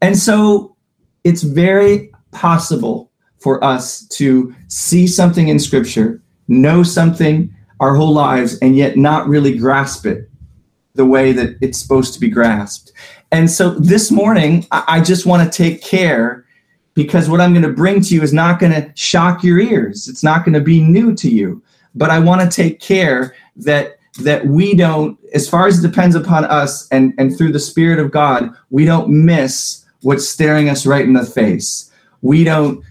And 0.01 0.17
so 0.17 0.77
it's 1.25 1.43
very 1.43 2.13
possible 2.31 3.11
for 3.39 3.63
us 3.63 4.07
to 4.07 4.55
see 4.69 5.09
something 5.09 5.49
in 5.49 5.59
Scripture, 5.59 6.23
know 6.47 6.85
something, 6.85 7.53
our 7.81 7.97
whole 7.97 8.13
lives 8.13 8.57
and 8.61 8.77
yet 8.77 8.97
not 8.97 9.27
really 9.27 9.59
grasp 9.59 10.07
it 10.07 10.31
the 10.95 11.05
way 11.05 11.33
that 11.33 11.57
it's 11.61 11.79
supposed 11.79 12.15
to 12.15 12.21
be 12.21 12.29
grasped. 12.29 12.93
And 13.33 13.51
so 13.51 13.71
this 13.71 14.13
morning, 14.13 14.67
I 14.71 15.01
just 15.01 15.27
want 15.27 15.51
to 15.51 15.57
take 15.57 15.83
care 15.83 16.42
because 16.95 17.29
what 17.29 17.41
I'm 17.41 17.53
going 17.53 17.63
to 17.63 17.73
bring 17.73 18.01
to 18.03 18.15
you 18.15 18.23
is 18.23 18.33
not 18.33 18.61
going 18.61 18.73
to 18.73 18.93
shock 18.95 19.43
your 19.43 19.59
ears. 19.59 20.09
It's 20.09 20.23
not 20.23 20.45
going 20.45 20.55
to 20.55 20.61
be 20.61 20.81
new 20.81 21.15
to 21.15 21.29
you. 21.29 21.63
But 21.95 22.11
I 22.11 22.19
want 22.19 22.41
to 22.41 22.55
take 22.55 22.81
care 22.81 23.35
that 23.57 23.99
that 24.21 24.47
we 24.47 24.75
don't, 24.75 25.19
as 25.33 25.49
far 25.49 25.67
as 25.67 25.83
it 25.83 25.89
depends 25.89 26.15
upon 26.15 26.45
us 26.45 26.87
and, 26.89 27.15
and 27.17 27.37
through 27.37 27.51
the 27.51 27.59
Spirit 27.59 27.99
of 27.99 28.11
God, 28.11 28.51
we 28.69 28.85
don't 28.85 29.09
miss 29.09 29.87
what's 30.03 30.29
staring 30.29 30.69
us 30.69 30.85
right 30.85 31.05
in 31.05 31.15
the 31.15 31.25
face. 31.25 31.91
We 32.21 32.45
don't 32.45 32.85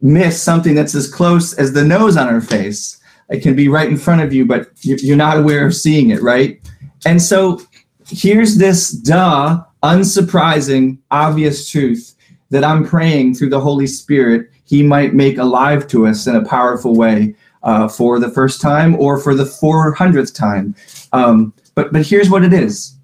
miss 0.00 0.40
something 0.40 0.76
that's 0.76 0.94
as 0.94 1.12
close 1.12 1.52
as 1.54 1.72
the 1.72 1.82
nose 1.82 2.16
on 2.16 2.28
our 2.28 2.40
face. 2.40 3.00
It 3.28 3.42
can 3.42 3.56
be 3.56 3.68
right 3.68 3.88
in 3.88 3.96
front 3.96 4.22
of 4.22 4.32
you, 4.32 4.44
but 4.44 4.70
you're 4.82 5.16
not 5.16 5.38
aware 5.38 5.66
of 5.66 5.74
seeing 5.74 6.10
it, 6.10 6.22
right? 6.22 6.60
And 7.04 7.20
so 7.20 7.60
here's 8.06 8.56
this 8.56 8.92
duh, 8.92 9.60
unsurprising, 9.82 10.98
obvious 11.10 11.68
truth 11.68 12.14
that 12.50 12.64
I'm 12.64 12.84
praying 12.84 13.34
through 13.34 13.50
the 13.50 13.60
Holy 13.60 13.86
Spirit, 13.86 14.50
He 14.64 14.82
might 14.82 15.14
make 15.14 15.38
alive 15.38 15.86
to 15.88 16.06
us 16.06 16.26
in 16.26 16.36
a 16.36 16.44
powerful 16.44 16.94
way 16.94 17.34
uh, 17.62 17.88
for 17.88 18.18
the 18.18 18.30
first 18.30 18.60
time 18.60 18.94
or 18.96 19.18
for 19.18 19.34
the 19.34 19.44
400th 19.44 20.34
time. 20.34 20.74
Um, 21.12 21.52
but, 21.74 21.92
but 21.92 22.06
here's 22.06 22.30
what 22.30 22.44
it 22.44 22.52
is 22.52 22.96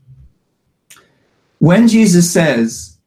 when 1.59 1.89
Jesus 1.89 2.31
says, 2.31 2.99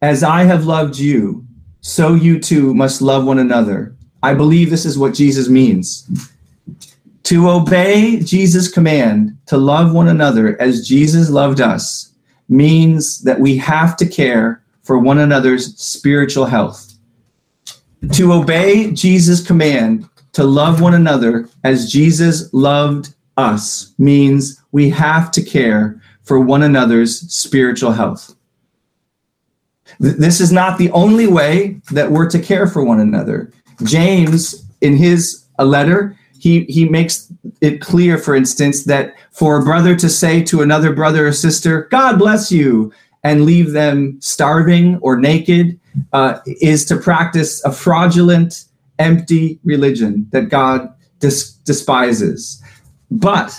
As 0.00 0.22
I 0.22 0.44
have 0.44 0.66
loved 0.66 0.98
you, 0.98 1.46
so 1.80 2.14
you 2.14 2.38
too 2.38 2.74
must 2.74 3.02
love 3.02 3.24
one 3.24 3.38
another, 3.38 3.94
I 4.22 4.34
believe 4.34 4.70
this 4.70 4.86
is 4.86 4.98
what 4.98 5.14
Jesus 5.14 5.48
means. 5.48 6.08
To 7.24 7.48
obey 7.48 8.20
Jesus' 8.20 8.70
command 8.70 9.36
to 9.46 9.56
love 9.56 9.92
one 9.92 10.08
another 10.08 10.60
as 10.60 10.86
Jesus 10.86 11.30
loved 11.30 11.60
us 11.60 12.12
means 12.48 13.22
that 13.22 13.40
we 13.40 13.56
have 13.56 13.96
to 13.96 14.06
care 14.06 14.61
for 14.82 14.98
one 14.98 15.18
another's 15.18 15.76
spiritual 15.78 16.44
health. 16.44 16.94
To 18.12 18.32
obey 18.32 18.90
Jesus' 18.92 19.46
command 19.46 20.08
to 20.32 20.44
love 20.44 20.80
one 20.80 20.94
another 20.94 21.48
as 21.64 21.90
Jesus 21.90 22.52
loved 22.52 23.14
us 23.36 23.94
means 23.98 24.62
we 24.72 24.90
have 24.90 25.30
to 25.32 25.42
care 25.42 26.00
for 26.22 26.40
one 26.40 26.62
another's 26.62 27.20
spiritual 27.32 27.92
health. 27.92 28.34
This 29.98 30.40
is 30.40 30.50
not 30.50 30.78
the 30.78 30.90
only 30.92 31.26
way 31.26 31.80
that 31.90 32.10
we're 32.10 32.30
to 32.30 32.40
care 32.40 32.66
for 32.66 32.84
one 32.84 33.00
another. 33.00 33.52
James, 33.84 34.64
in 34.80 34.96
his 34.96 35.44
a 35.58 35.64
letter, 35.64 36.16
he, 36.38 36.64
he 36.64 36.88
makes 36.88 37.32
it 37.60 37.80
clear, 37.80 38.18
for 38.18 38.34
instance, 38.34 38.84
that 38.84 39.14
for 39.30 39.58
a 39.58 39.64
brother 39.64 39.94
to 39.96 40.08
say 40.08 40.42
to 40.42 40.62
another 40.62 40.92
brother 40.92 41.26
or 41.28 41.32
sister, 41.32 41.82
God 41.90 42.18
bless 42.18 42.50
you, 42.50 42.92
and 43.24 43.44
leave 43.44 43.72
them 43.72 44.16
starving 44.20 44.98
or 44.98 45.16
naked 45.16 45.78
uh, 46.12 46.38
is 46.46 46.84
to 46.86 46.96
practice 46.96 47.64
a 47.64 47.72
fraudulent, 47.72 48.64
empty 48.98 49.58
religion 49.64 50.26
that 50.30 50.48
God 50.48 50.92
dis- 51.20 51.52
despises. 51.64 52.62
But, 53.10 53.58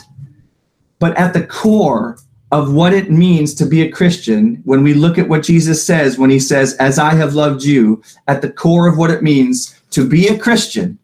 but 1.00 1.16
at 1.18 1.34
the 1.34 1.46
core 1.46 2.18
of 2.52 2.74
what 2.74 2.94
it 2.94 3.10
means 3.10 3.56
to 3.56 3.66
be 3.66 3.82
a 3.82 3.92
Christian, 3.92 4.62
when 4.66 4.84
we 4.84 4.94
look 4.94 5.18
at 5.18 5.28
what 5.28 5.42
Jesus 5.42 5.84
says, 5.84 6.20
when 6.20 6.30
he 6.30 6.40
says, 6.40 6.76
As 6.76 7.00
I 7.00 7.16
have 7.16 7.34
loved 7.34 7.64
you, 7.64 8.04
at 8.28 8.42
the 8.44 8.52
core 8.52 8.88
of 8.88 8.98
what 8.98 9.10
it 9.10 9.24
means 9.24 9.80
to 9.92 10.08
be 10.08 10.28
a 10.28 10.38
Christian 10.38 11.00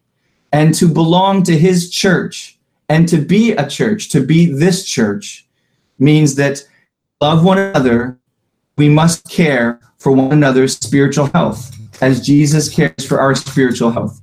and 0.51 0.75
to 0.75 0.88
belong 0.88 1.42
to 1.44 1.58
his 1.58 1.89
church 1.89 2.60
and 2.88 3.08
to 3.08 3.18
be 3.18 3.54
a 3.54 3.68
church, 3.68 4.10
to 4.10 4.24
be 4.24 4.46
this 4.46 4.86
church, 4.86 5.48
means 5.98 6.36
that 6.36 6.63
love 7.20 7.44
one 7.44 7.58
another, 7.58 8.19
we 8.79 8.88
must 8.88 9.29
care 9.29 9.81
for 9.98 10.13
one 10.13 10.31
another's 10.31 10.77
spiritual 10.77 11.25
health 11.27 11.75
as 12.01 12.25
Jesus 12.25 12.74
cares 12.74 13.05
for 13.05 13.19
our 13.19 13.36
spiritual 13.36 13.91
health. 13.91 14.21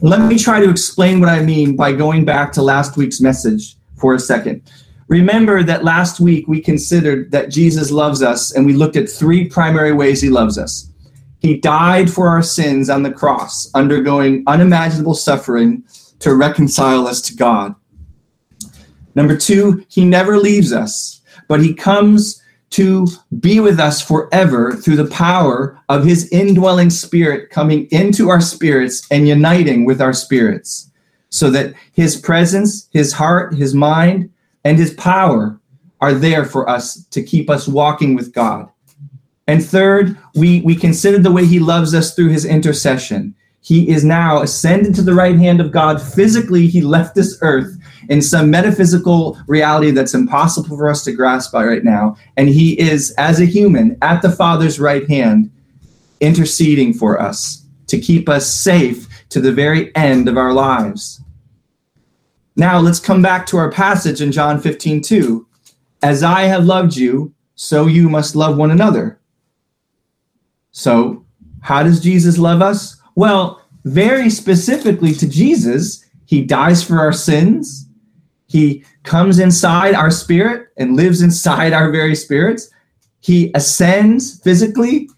Let 0.00 0.20
me 0.20 0.38
try 0.38 0.60
to 0.60 0.70
explain 0.70 1.18
what 1.18 1.28
I 1.28 1.42
mean 1.42 1.74
by 1.74 1.90
going 1.90 2.24
back 2.24 2.52
to 2.52 2.62
last 2.62 2.96
week's 2.96 3.20
message 3.20 3.74
for 3.96 4.14
a 4.14 4.20
second. 4.20 4.62
Remember 5.08 5.64
that 5.64 5.82
last 5.82 6.20
week 6.20 6.46
we 6.46 6.60
considered 6.60 7.32
that 7.32 7.50
Jesus 7.50 7.90
loves 7.90 8.22
us 8.22 8.52
and 8.52 8.64
we 8.64 8.74
looked 8.74 8.94
at 8.94 9.08
three 9.08 9.48
primary 9.48 9.92
ways 9.92 10.22
he 10.22 10.30
loves 10.30 10.56
us. 10.56 10.88
He 11.40 11.58
died 11.58 12.08
for 12.08 12.28
our 12.28 12.42
sins 12.42 12.88
on 12.88 13.02
the 13.02 13.12
cross, 13.12 13.68
undergoing 13.74 14.44
unimaginable 14.46 15.14
suffering 15.14 15.82
to 16.20 16.36
reconcile 16.36 17.08
us 17.08 17.20
to 17.22 17.34
God. 17.34 17.74
Number 19.16 19.36
two, 19.36 19.84
he 19.88 20.04
never 20.04 20.38
leaves 20.38 20.72
us, 20.72 21.22
but 21.48 21.60
he 21.60 21.74
comes 21.74 22.40
to 22.70 23.06
be 23.40 23.60
with 23.60 23.78
us 23.78 24.02
forever 24.02 24.72
through 24.72 24.96
the 24.96 25.10
power 25.10 25.80
of 25.88 26.04
his 26.04 26.28
indwelling 26.30 26.90
spirit 26.90 27.50
coming 27.50 27.86
into 27.90 28.28
our 28.28 28.40
spirits 28.40 29.06
and 29.10 29.28
uniting 29.28 29.84
with 29.84 30.00
our 30.00 30.12
spirits, 30.12 30.90
so 31.30 31.50
that 31.50 31.74
his 31.92 32.16
presence, 32.16 32.88
his 32.92 33.12
heart, 33.12 33.54
his 33.54 33.74
mind, 33.74 34.30
and 34.64 34.78
his 34.78 34.94
power 34.94 35.58
are 36.00 36.12
there 36.12 36.44
for 36.44 36.68
us 36.68 37.04
to 37.06 37.22
keep 37.22 37.48
us 37.48 37.68
walking 37.68 38.14
with 38.14 38.32
God. 38.32 38.68
And 39.46 39.64
third, 39.64 40.18
we, 40.34 40.60
we 40.62 40.74
consider 40.74 41.18
the 41.18 41.32
way 41.32 41.46
he 41.46 41.60
loves 41.60 41.94
us 41.94 42.14
through 42.14 42.30
his 42.30 42.44
intercession. 42.44 43.34
He 43.60 43.88
is 43.88 44.04
now 44.04 44.42
ascended 44.42 44.94
to 44.96 45.02
the 45.02 45.14
right 45.14 45.36
hand 45.36 45.60
of 45.60 45.72
God. 45.72 46.02
Physically, 46.02 46.66
he 46.66 46.80
left 46.80 47.14
this 47.14 47.38
earth 47.42 47.76
in 48.08 48.22
some 48.22 48.50
metaphysical 48.50 49.38
reality 49.46 49.90
that's 49.90 50.14
impossible 50.14 50.76
for 50.76 50.88
us 50.88 51.04
to 51.04 51.12
grasp 51.12 51.52
by 51.52 51.64
right 51.64 51.84
now. 51.84 52.16
And 52.36 52.48
he 52.48 52.78
is, 52.78 53.12
as 53.18 53.40
a 53.40 53.46
human, 53.46 53.96
at 54.02 54.22
the 54.22 54.30
Father's 54.30 54.80
right 54.80 55.08
hand, 55.08 55.50
interceding 56.20 56.92
for 56.92 57.20
us 57.20 57.64
to 57.88 57.98
keep 57.98 58.28
us 58.28 58.50
safe 58.50 59.06
to 59.28 59.40
the 59.40 59.52
very 59.52 59.94
end 59.94 60.28
of 60.28 60.36
our 60.36 60.52
lives. 60.52 61.20
Now, 62.56 62.78
let's 62.78 63.00
come 63.00 63.20
back 63.20 63.46
to 63.46 63.58
our 63.58 63.70
passage 63.70 64.22
in 64.22 64.32
John 64.32 64.60
15, 64.60 65.02
2. 65.02 65.46
As 66.02 66.22
I 66.22 66.42
have 66.42 66.64
loved 66.64 66.96
you, 66.96 67.34
so 67.54 67.86
you 67.86 68.08
must 68.08 68.36
love 68.36 68.56
one 68.56 68.70
another. 68.70 69.18
So, 70.72 71.24
how 71.60 71.82
does 71.82 72.00
Jesus 72.00 72.38
love 72.38 72.62
us? 72.62 73.00
Well, 73.14 73.62
very 73.84 74.30
specifically 74.30 75.14
to 75.14 75.28
Jesus, 75.28 76.04
he 76.26 76.42
dies 76.42 76.82
for 76.82 76.98
our 76.98 77.12
sins. 77.12 77.85
He 78.46 78.84
comes 79.02 79.38
inside 79.38 79.94
our 79.94 80.10
spirit 80.10 80.68
and 80.76 80.96
lives 80.96 81.22
inside 81.22 81.72
our 81.72 81.90
very 81.90 82.14
spirits. 82.14 82.70
He 83.20 83.50
ascends 83.54 84.40
physically, 84.40 85.10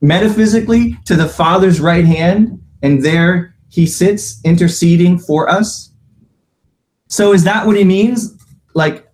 metaphysically 0.00 0.98
to 1.04 1.14
the 1.16 1.28
Father's 1.28 1.80
right 1.80 2.04
hand, 2.04 2.62
and 2.82 3.04
there 3.04 3.54
he 3.68 3.86
sits 3.86 4.40
interceding 4.44 5.18
for 5.18 5.48
us. 5.48 5.92
So, 7.08 7.32
is 7.32 7.44
that 7.44 7.66
what 7.66 7.76
he 7.76 7.84
means? 7.84 8.34
Like, 8.74 9.06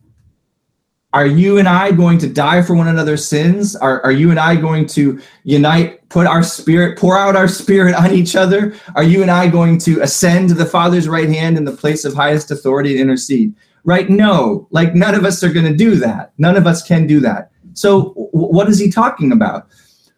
are 1.14 1.26
you 1.26 1.56
and 1.58 1.66
I 1.66 1.90
going 1.92 2.18
to 2.18 2.28
die 2.28 2.60
for 2.60 2.74
one 2.74 2.88
another's 2.88 3.26
sins? 3.26 3.74
Are, 3.74 4.02
are 4.02 4.12
you 4.12 4.30
and 4.30 4.38
I 4.38 4.56
going 4.56 4.86
to 4.88 5.20
unite, 5.42 6.06
put 6.10 6.26
our 6.26 6.42
spirit, 6.42 6.98
pour 6.98 7.16
out 7.16 7.34
our 7.34 7.48
spirit 7.48 7.94
on 7.94 8.12
each 8.12 8.36
other? 8.36 8.74
Are 8.94 9.02
you 9.02 9.22
and 9.22 9.30
I 9.30 9.48
going 9.48 9.78
to 9.78 10.02
ascend 10.02 10.50
to 10.50 10.54
the 10.54 10.66
Father's 10.66 11.08
right 11.08 11.28
hand 11.28 11.56
in 11.56 11.64
the 11.64 11.72
place 11.72 12.04
of 12.04 12.12
highest 12.12 12.50
authority 12.50 12.92
and 12.92 13.00
intercede? 13.00 13.54
Right? 13.84 14.10
No, 14.10 14.68
like 14.70 14.94
none 14.94 15.14
of 15.14 15.24
us 15.24 15.42
are 15.42 15.52
going 15.52 15.64
to 15.64 15.74
do 15.74 15.96
that. 15.96 16.32
None 16.36 16.56
of 16.56 16.66
us 16.66 16.86
can 16.86 17.06
do 17.06 17.20
that. 17.20 17.52
So, 17.72 18.08
w- 18.08 18.30
what 18.32 18.68
is 18.68 18.78
he 18.78 18.90
talking 18.90 19.32
about? 19.32 19.66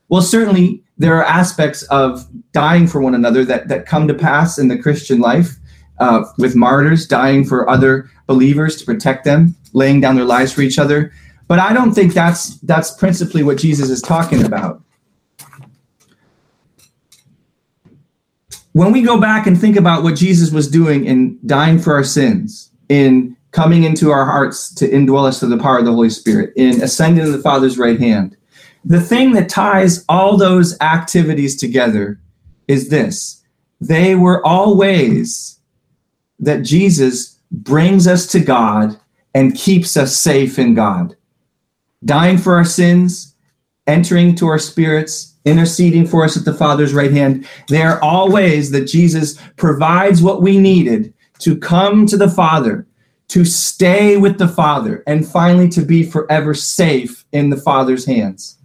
Well, 0.09 0.23
certainly 0.23 0.83
there 0.99 1.17
are 1.17 1.25
aspects 1.25 1.85
of 1.85 2.27
dying 2.53 2.89
for 2.89 3.01
one 3.01 3.15
another 3.15 3.45
that, 3.45 3.69
that 3.69 3.87
come 3.87 4.09
to 4.09 4.15
pass 4.15 4.59
in 4.59 4.67
the 4.67 4.79
Christian 4.79 5.21
life 5.21 5.55
uh, 6.01 6.25
with 6.37 6.57
martyrs 6.57 7.07
dying 7.07 7.45
for 7.45 7.69
other 7.71 8.11
believers 8.27 8.77
to 8.79 8.85
protect 8.85 9.25
them, 9.25 9.55
laying 9.73 10.01
down 10.01 10.17
their 10.17 10.25
lives 10.25 10.53
for 10.53 10.63
each 10.63 10.79
other. 10.79 11.13
But 11.49 11.59
I 11.59 11.73
don't 11.73 11.93
think 11.93 12.15
that's 12.15 12.57
that's 12.61 12.93
principally 12.93 13.43
what 13.43 13.59
Jesus 13.59 13.91
is 13.91 14.01
talking 14.01 14.45
about. 14.45 14.83
When 18.73 18.93
we 18.93 19.03
go 19.03 19.21
back 19.21 19.49
and 19.49 19.61
think 19.61 19.77
about 19.77 20.05
what 20.05 20.15
Jesus 20.15 20.53
was 20.53 20.69
doing 20.69 21.05
in 21.05 21.39
dying 21.45 21.79
for 21.79 21.95
our 21.95 22.05
sins, 22.05 22.71
in 22.89 23.37
coming 23.51 23.83
into 23.83 24.11
our 24.11 24.25
hearts 24.25 24.73
to 24.75 24.89
indwell 24.89 25.27
us 25.27 25.41
through 25.41 25.49
the 25.49 25.59
power 25.59 25.79
of 25.79 25.85
the 25.85 25.93
Holy 25.93 26.11
Spirit, 26.11 26.53
in 26.55 26.81
ascending 26.83 27.25
to 27.25 27.33
the 27.33 27.43
Father's 27.43 27.79
right 27.79 27.99
hand, 27.99 28.37
the 28.85 29.01
thing 29.01 29.33
that 29.33 29.49
ties 29.49 30.05
all 30.09 30.37
those 30.37 30.81
activities 30.81 31.57
together 31.57 32.21
is 32.69 32.89
this 32.89 33.43
they 33.81 34.15
were 34.15 34.45
all 34.47 34.77
ways 34.77 35.59
that 36.39 36.63
Jesus 36.63 37.39
brings 37.51 38.07
us 38.07 38.27
to 38.29 38.41
God 38.41 38.99
and 39.35 39.55
keeps 39.55 39.97
us 39.97 40.17
safe 40.17 40.59
in 40.59 40.75
God. 40.75 41.17
Dying 42.05 42.39
for 42.39 42.55
our 42.55 42.65
sins, 42.65 43.35
entering 43.87 44.35
to 44.37 44.47
our 44.47 44.59
spirits, 44.59 45.35
interceding 45.45 46.07
for 46.07 46.25
us 46.25 46.37
at 46.37 46.45
the 46.45 46.55
Father's 46.55 46.95
right 46.95 47.13
hand. 47.13 47.47
They 47.69 47.83
are 47.83 48.01
all 48.03 48.31
ways 48.31 48.71
that 48.71 48.87
Jesus 48.87 49.41
provides 49.57 50.23
what 50.23 50.43
we 50.43 50.59
needed 50.59 51.15
to 51.41 51.57
come 51.57 52.07
to 52.07 52.17
the 52.17 52.29
Father, 52.29 52.87
to 53.29 53.45
stay 53.45 54.17
with 54.17 54.39
the 54.39 54.49
Father, 54.49 55.03
and 55.07 55.27
finally 55.27 55.69
to 55.71 55.83
be 55.83 56.03
forever 56.03 56.55
safe 56.55 57.25
in 57.33 57.51
the 57.51 57.57
Father's 57.57 58.05
hands. 58.05 58.59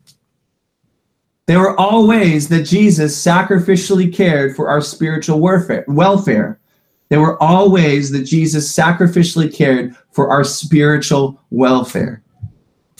There 1.47 1.59
were 1.59 1.79
all 1.79 2.07
ways 2.07 2.49
that 2.49 2.63
Jesus 2.63 3.23
sacrificially 3.23 4.13
cared 4.13 4.55
for 4.55 4.67
our 4.67 4.81
spiritual 4.81 5.39
warfare, 5.39 5.85
welfare. 5.87 6.59
There 7.09 7.21
were 7.21 7.41
all 7.41 7.71
ways 7.71 8.11
that 8.11 8.23
Jesus 8.23 8.75
sacrificially 8.75 9.53
cared 9.53 9.95
for 10.11 10.29
our 10.29 10.43
spiritual 10.43 11.39
welfare. 11.51 12.23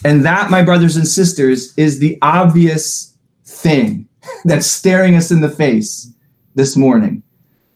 And 0.03 0.23
that, 0.25 0.51
my 0.51 0.61
brothers 0.61 0.95
and 0.95 1.07
sisters, 1.07 1.73
is 1.77 1.99
the 1.99 2.17
obvious 2.21 3.17
thing 3.45 4.07
that's 4.43 4.67
staring 4.67 5.15
us 5.15 5.31
in 5.31 5.41
the 5.41 5.49
face 5.49 6.11
this 6.53 6.75
morning. 6.75 7.23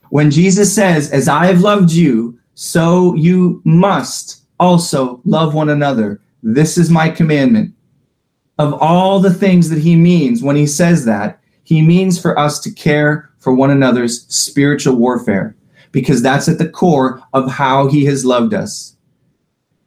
When 0.10 0.32
Jesus 0.32 0.74
says, 0.74 1.12
As 1.12 1.28
I 1.28 1.46
have 1.46 1.62
loved 1.62 1.92
you, 1.92 2.40
so 2.56 3.16
you 3.16 3.62
must 3.64 4.44
also 4.60 5.22
love 5.26 5.54
one 5.54 5.70
another. 5.70 6.22
This 6.44 6.78
is 6.78 6.90
my 6.90 7.10
commandment. 7.10 7.74
Of 8.58 8.74
all 8.74 9.20
the 9.20 9.34
things 9.34 9.70
that 9.70 9.80
he 9.80 9.96
means 9.96 10.44
when 10.44 10.56
he 10.56 10.68
says 10.68 11.06
that, 11.06 11.40
he 11.64 11.82
means 11.82 12.22
for 12.22 12.38
us 12.38 12.60
to 12.60 12.72
care 12.72 13.30
for 13.38 13.54
one 13.54 13.72
another's 13.72 14.26
spiritual 14.28 14.96
warfare, 14.96 15.56
because 15.92 16.22
that's 16.22 16.48
at 16.48 16.58
the 16.58 16.70
core 16.70 17.22
of 17.34 17.50
how 17.50 17.88
he 17.88 18.06
has 18.06 18.26
loved 18.26 18.54
us. 18.54 18.96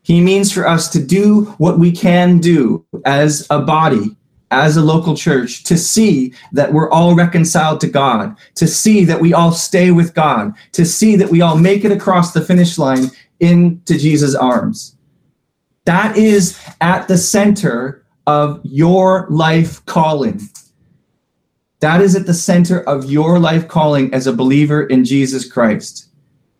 He 0.02 0.20
means 0.20 0.52
for 0.52 0.66
us 0.66 0.88
to 0.90 1.04
do 1.04 1.44
what 1.58 1.78
we 1.78 1.92
can 1.92 2.38
do 2.38 2.84
as 3.04 3.46
a 3.50 3.60
body 3.60 4.16
as 4.52 4.76
a 4.76 4.82
local 4.82 5.16
church 5.16 5.64
to 5.64 5.78
see 5.78 6.32
that 6.52 6.72
we're 6.72 6.90
all 6.90 7.14
reconciled 7.14 7.80
to 7.80 7.88
God, 7.88 8.36
to 8.54 8.68
see 8.68 9.04
that 9.04 9.20
we 9.20 9.32
all 9.32 9.50
stay 9.50 9.90
with 9.90 10.14
God, 10.14 10.52
to 10.72 10.84
see 10.84 11.16
that 11.16 11.30
we 11.30 11.40
all 11.40 11.56
make 11.56 11.84
it 11.84 11.90
across 11.90 12.32
the 12.32 12.42
finish 12.42 12.78
line 12.78 13.10
into 13.40 13.98
Jesus' 13.98 14.34
arms. 14.34 14.94
That 15.86 16.16
is 16.16 16.60
at 16.80 17.08
the 17.08 17.18
center 17.18 18.04
of 18.26 18.60
your 18.62 19.26
life 19.30 19.84
calling. 19.86 20.40
That 21.82 22.00
is 22.00 22.16
at 22.16 22.24
the 22.24 22.34
center 22.34 22.80
of 22.80 23.10
your 23.10 23.38
life 23.38 23.68
calling 23.68 24.12
as 24.14 24.26
a 24.26 24.32
believer 24.32 24.84
in 24.84 25.04
Jesus 25.04 25.50
Christ. 25.50 26.08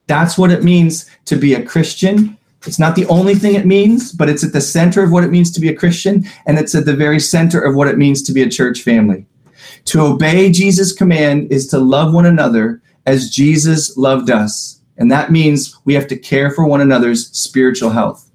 That's 0.07 0.37
what 0.37 0.50
it 0.50 0.62
means 0.62 1.09
to 1.25 1.37
be 1.37 1.55
a 1.55 1.64
Christian 1.64 2.37
it's 2.67 2.79
not 2.79 2.95
the 2.95 3.07
only 3.07 3.35
thing 3.35 3.55
it 3.55 3.67
means, 3.67 4.12
but 4.12 4.29
it's 4.29 4.45
at 4.45 4.52
the 4.52 4.61
center 4.61 5.02
of 5.02 5.11
what 5.11 5.25
it 5.25 5.31
means 5.31 5.50
to 5.52 5.61
be 5.61 5.69
a 5.69 5.75
Christian, 5.75 6.25
and 6.47 6.59
it's 6.59 6.75
at 6.75 6.85
the 6.85 6.95
very 6.95 7.19
center 7.19 7.61
of 7.61 7.75
what 7.75 7.88
it 7.88 7.99
means 7.99 8.23
to 8.23 8.33
be 8.33 8.43
a 8.43 8.50
church 8.50 8.83
family. 8.83 9.26
To 9.87 10.00
obey 10.02 10.50
Jesus' 10.50 10.93
command 10.93 11.50
is 11.50 11.67
to 11.69 11.79
love 11.79 12.14
one 12.14 12.26
another 12.26 12.81
as 13.07 13.31
Jesus 13.31 13.97
loved 13.97 14.31
us. 14.31 14.81
And 14.97 15.11
that 15.11 15.33
means 15.33 15.76
we 15.85 15.95
have 15.95 16.07
to 16.09 16.17
care 16.17 16.50
for 16.50 16.64
one 16.64 16.81
another's 16.81 17.29
spiritual 17.37 17.91
health. 17.91 18.31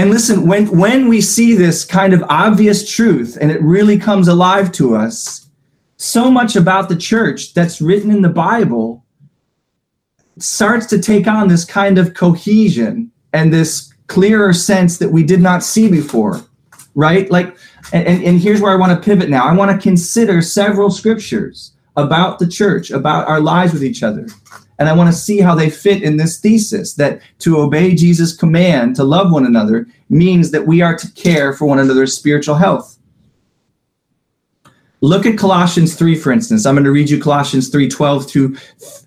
And 0.00 0.08
listen, 0.08 0.46
when, 0.46 0.66
when 0.78 1.08
we 1.08 1.20
see 1.20 1.52
this 1.52 1.84
kind 1.84 2.14
of 2.14 2.24
obvious 2.30 2.90
truth 2.90 3.36
and 3.38 3.50
it 3.50 3.60
really 3.60 3.98
comes 3.98 4.28
alive 4.28 4.72
to 4.72 4.96
us, 4.96 5.50
so 5.98 6.30
much 6.30 6.56
about 6.56 6.88
the 6.88 6.96
church 6.96 7.52
that's 7.52 7.82
written 7.82 8.10
in 8.10 8.22
the 8.22 8.30
Bible 8.30 9.04
starts 10.38 10.86
to 10.86 11.02
take 11.02 11.26
on 11.26 11.48
this 11.48 11.66
kind 11.66 11.98
of 11.98 12.14
cohesion 12.14 13.12
and 13.34 13.52
this 13.52 13.92
clearer 14.06 14.54
sense 14.54 14.96
that 14.96 15.10
we 15.10 15.22
did 15.22 15.42
not 15.42 15.62
see 15.62 15.90
before, 15.90 16.40
right? 16.94 17.30
Like, 17.30 17.54
and, 17.92 18.24
and 18.24 18.40
here's 18.40 18.62
where 18.62 18.72
I 18.72 18.76
want 18.76 18.92
to 18.92 19.04
pivot 19.04 19.28
now. 19.28 19.44
I 19.44 19.52
want 19.52 19.70
to 19.70 19.76
consider 19.76 20.40
several 20.40 20.90
scriptures 20.90 21.72
about 21.98 22.38
the 22.38 22.48
church, 22.48 22.90
about 22.90 23.28
our 23.28 23.42
lives 23.42 23.74
with 23.74 23.84
each 23.84 24.02
other. 24.02 24.28
And 24.80 24.88
I 24.88 24.94
want 24.94 25.12
to 25.12 25.16
see 25.16 25.40
how 25.40 25.54
they 25.54 25.68
fit 25.68 26.02
in 26.02 26.16
this 26.16 26.40
thesis 26.40 26.94
that 26.94 27.20
to 27.40 27.58
obey 27.58 27.94
Jesus' 27.94 28.34
command 28.34 28.96
to 28.96 29.04
love 29.04 29.30
one 29.30 29.44
another 29.44 29.86
means 30.08 30.50
that 30.52 30.66
we 30.66 30.80
are 30.80 30.96
to 30.96 31.12
care 31.12 31.52
for 31.52 31.66
one 31.66 31.78
another's 31.78 32.16
spiritual 32.16 32.54
health. 32.54 32.98
Look 35.02 35.26
at 35.26 35.36
Colossians 35.38 35.94
3, 35.96 36.16
for 36.16 36.32
instance. 36.32 36.64
I'm 36.64 36.74
going 36.74 36.84
to 36.84 36.90
read 36.90 37.10
you 37.10 37.20
Colossians 37.20 37.68
3, 37.68 37.88
12 37.88 38.30
through, 38.30 38.56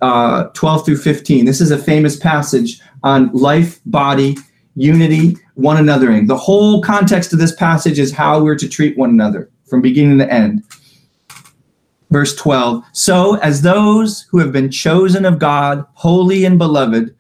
uh, 0.02 0.46
12 0.54 0.86
through 0.86 0.98
15. 0.98 1.46
This 1.46 1.60
is 1.60 1.72
a 1.72 1.78
famous 1.78 2.18
passage 2.18 2.80
on 3.02 3.32
life, 3.32 3.80
body, 3.88 4.38
unity, 4.76 5.38
one 5.56 5.78
anothering. 5.78 6.28
The 6.28 6.38
whole 6.38 6.84
context 6.84 7.34
of 7.34 7.40
this 7.40 7.56
passage 7.56 7.98
is 7.98 8.12
how 8.12 8.44
we're 8.44 8.58
to 8.58 8.70
treat 8.70 8.96
one 8.96 9.10
another 9.10 9.50
from 9.66 9.82
beginning 9.82 10.20
to 10.20 10.32
end. 10.32 10.64
Verse 12.14 12.36
12 12.36 12.84
So, 12.94 13.38
as 13.38 13.62
those 13.62 14.22
who 14.30 14.38
have 14.38 14.52
been 14.52 14.70
chosen 14.70 15.26
of 15.26 15.40
God, 15.40 15.86
holy 15.94 16.46
and 16.46 16.58
beloved, 16.58 17.16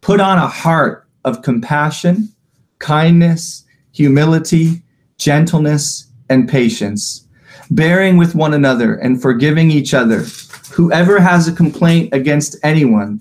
put 0.00 0.20
on 0.20 0.38
a 0.38 0.46
heart 0.46 1.06
of 1.24 1.42
compassion, 1.42 2.32
kindness, 2.78 3.64
humility, 3.92 4.82
gentleness, 5.18 6.06
and 6.30 6.48
patience 6.48 7.26
bearing 7.70 8.16
with 8.16 8.34
one 8.34 8.54
another 8.54 8.94
and 8.96 9.20
forgiving 9.20 9.70
each 9.70 9.94
other. 9.94 10.24
Whoever 10.72 11.20
has 11.20 11.48
a 11.48 11.52
complaint 11.52 12.12
against 12.12 12.56
anyone, 12.62 13.20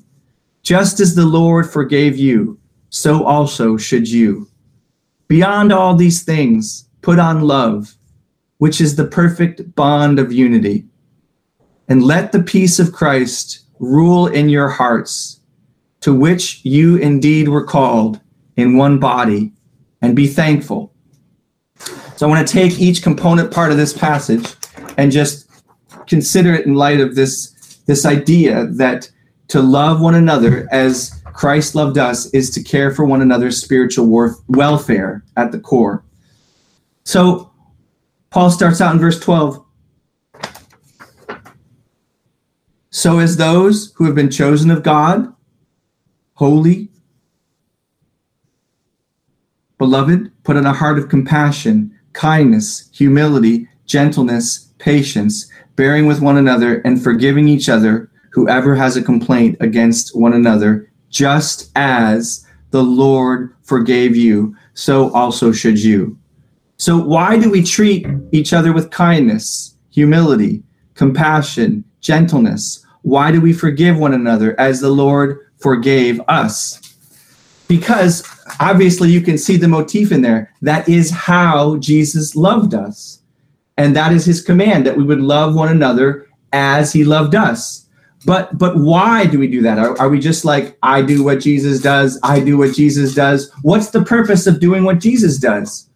just 0.63 0.99
as 0.99 1.15
the 1.15 1.25
Lord 1.25 1.69
forgave 1.69 2.17
you, 2.17 2.59
so 2.89 3.25
also 3.25 3.77
should 3.77 4.09
you. 4.09 4.47
Beyond 5.27 5.71
all 5.71 5.95
these 5.95 6.23
things, 6.23 6.87
put 7.01 7.19
on 7.19 7.41
love, 7.41 7.95
which 8.57 8.79
is 8.79 8.95
the 8.95 9.07
perfect 9.07 9.75
bond 9.75 10.19
of 10.19 10.31
unity. 10.31 10.85
And 11.87 12.03
let 12.03 12.31
the 12.31 12.41
peace 12.41 12.79
of 12.79 12.93
Christ 12.93 13.59
rule 13.79 14.27
in 14.27 14.49
your 14.49 14.69
hearts, 14.69 15.39
to 16.01 16.13
which 16.13 16.63
you 16.63 16.97
indeed 16.97 17.49
were 17.49 17.63
called 17.63 18.19
in 18.55 18.77
one 18.77 18.99
body, 18.99 19.51
and 20.01 20.15
be 20.15 20.27
thankful. 20.27 20.93
So 22.15 22.25
I 22.25 22.29
want 22.29 22.47
to 22.47 22.53
take 22.53 22.79
each 22.79 23.03
component 23.03 23.51
part 23.51 23.71
of 23.71 23.77
this 23.77 23.93
passage 23.93 24.53
and 24.97 25.11
just 25.11 25.49
consider 26.07 26.53
it 26.53 26.65
in 26.65 26.75
light 26.75 27.01
of 27.01 27.15
this, 27.15 27.51
this 27.87 28.05
idea 28.05 28.67
that 28.67 29.09
to 29.49 29.61
love 29.61 30.01
one 30.01 30.15
another 30.15 30.67
as 30.71 31.21
Christ 31.33 31.75
loved 31.75 31.97
us 31.97 32.27
is 32.27 32.49
to 32.51 32.63
care 32.63 32.93
for 32.93 33.03
one 33.03 33.21
another's 33.21 33.61
spiritual 33.61 34.07
welfare 34.47 35.23
at 35.35 35.51
the 35.51 35.59
core. 35.59 36.03
So 37.03 37.51
Paul 38.29 38.49
starts 38.49 38.79
out 38.79 38.93
in 38.93 38.99
verse 39.01 39.19
12. 39.19 39.64
So 42.95 43.19
as 43.19 43.35
those 43.35 43.91
who 43.97 44.05
have 44.05 44.15
been 44.15 44.31
chosen 44.31 44.71
of 44.71 44.81
God, 44.81 45.27
holy, 46.35 46.87
beloved, 49.77 50.31
put 50.45 50.55
on 50.55 50.65
a 50.65 50.71
heart 50.71 50.97
of 50.97 51.09
compassion 51.09 51.93
kindness, 52.13 52.89
humility, 52.93 53.67
gentleness, 53.85 54.71
patience, 54.77 55.51
bearing 55.75 56.05
with 56.05 56.21
one 56.21 56.37
another, 56.37 56.77
and 56.85 57.03
forgiving 57.03 57.49
each 57.49 57.67
other, 57.67 58.09
whoever 58.31 58.73
has 58.75 58.95
a 58.95 59.03
complaint 59.03 59.57
against 59.59 60.15
one 60.15 60.31
another, 60.31 60.89
just 61.09 61.71
as 61.75 62.47
the 62.71 62.81
Lord 62.81 63.53
forgave 63.63 64.15
you, 64.15 64.55
so 64.73 65.13
also 65.13 65.51
should 65.51 65.83
you. 65.83 66.17
So, 66.77 66.97
why 66.97 67.37
do 67.37 67.49
we 67.49 67.61
treat 67.61 68.07
each 68.31 68.53
other 68.53 68.71
with 68.71 68.89
kindness, 68.89 69.75
humility, 69.91 70.63
compassion, 70.93 71.83
gentleness? 71.99 72.83
Why 73.05 73.31
do 73.31 73.39
we 73.39 73.53
forgive 73.53 73.99
one 73.99 74.15
another 74.15 74.59
as 74.59 74.81
the 74.81 74.89
Lord 74.89 75.37
forgave 75.59 76.19
us? 76.27 76.81
Because 77.67 78.27
obviously 78.59 79.11
you 79.11 79.21
can 79.21 79.37
see 79.37 79.57
the 79.57 79.67
motif 79.67 80.11
in 80.11 80.23
there. 80.23 80.51
That 80.63 80.89
is 80.89 81.11
how 81.11 81.77
Jesus 81.77 82.35
loved 82.35 82.73
us. 82.73 83.21
And 83.77 83.95
that 83.95 84.11
is 84.11 84.25
his 84.25 84.41
command 84.41 84.87
that 84.87 84.97
we 84.97 85.03
would 85.03 85.21
love 85.21 85.53
one 85.53 85.69
another 85.69 86.25
as 86.51 86.93
he 86.93 87.05
loved 87.05 87.35
us. 87.35 87.87
But 88.25 88.57
but 88.57 88.75
why 88.75 89.27
do 89.27 89.37
we 89.37 89.47
do 89.47 89.61
that? 89.61 89.77
Are, 89.77 89.95
are 89.99 90.09
we 90.09 90.19
just 90.19 90.43
like 90.43 90.75
I 90.81 91.03
do 91.03 91.23
what 91.23 91.41
Jesus 91.41 91.83
does, 91.83 92.19
I 92.23 92.39
do 92.39 92.57
what 92.57 92.73
Jesus 92.73 93.13
does? 93.13 93.51
What's 93.61 93.91
the 93.91 94.03
purpose 94.03 94.47
of 94.47 94.59
doing 94.59 94.83
what 94.83 94.97
Jesus 94.97 95.37
does? 95.37 95.87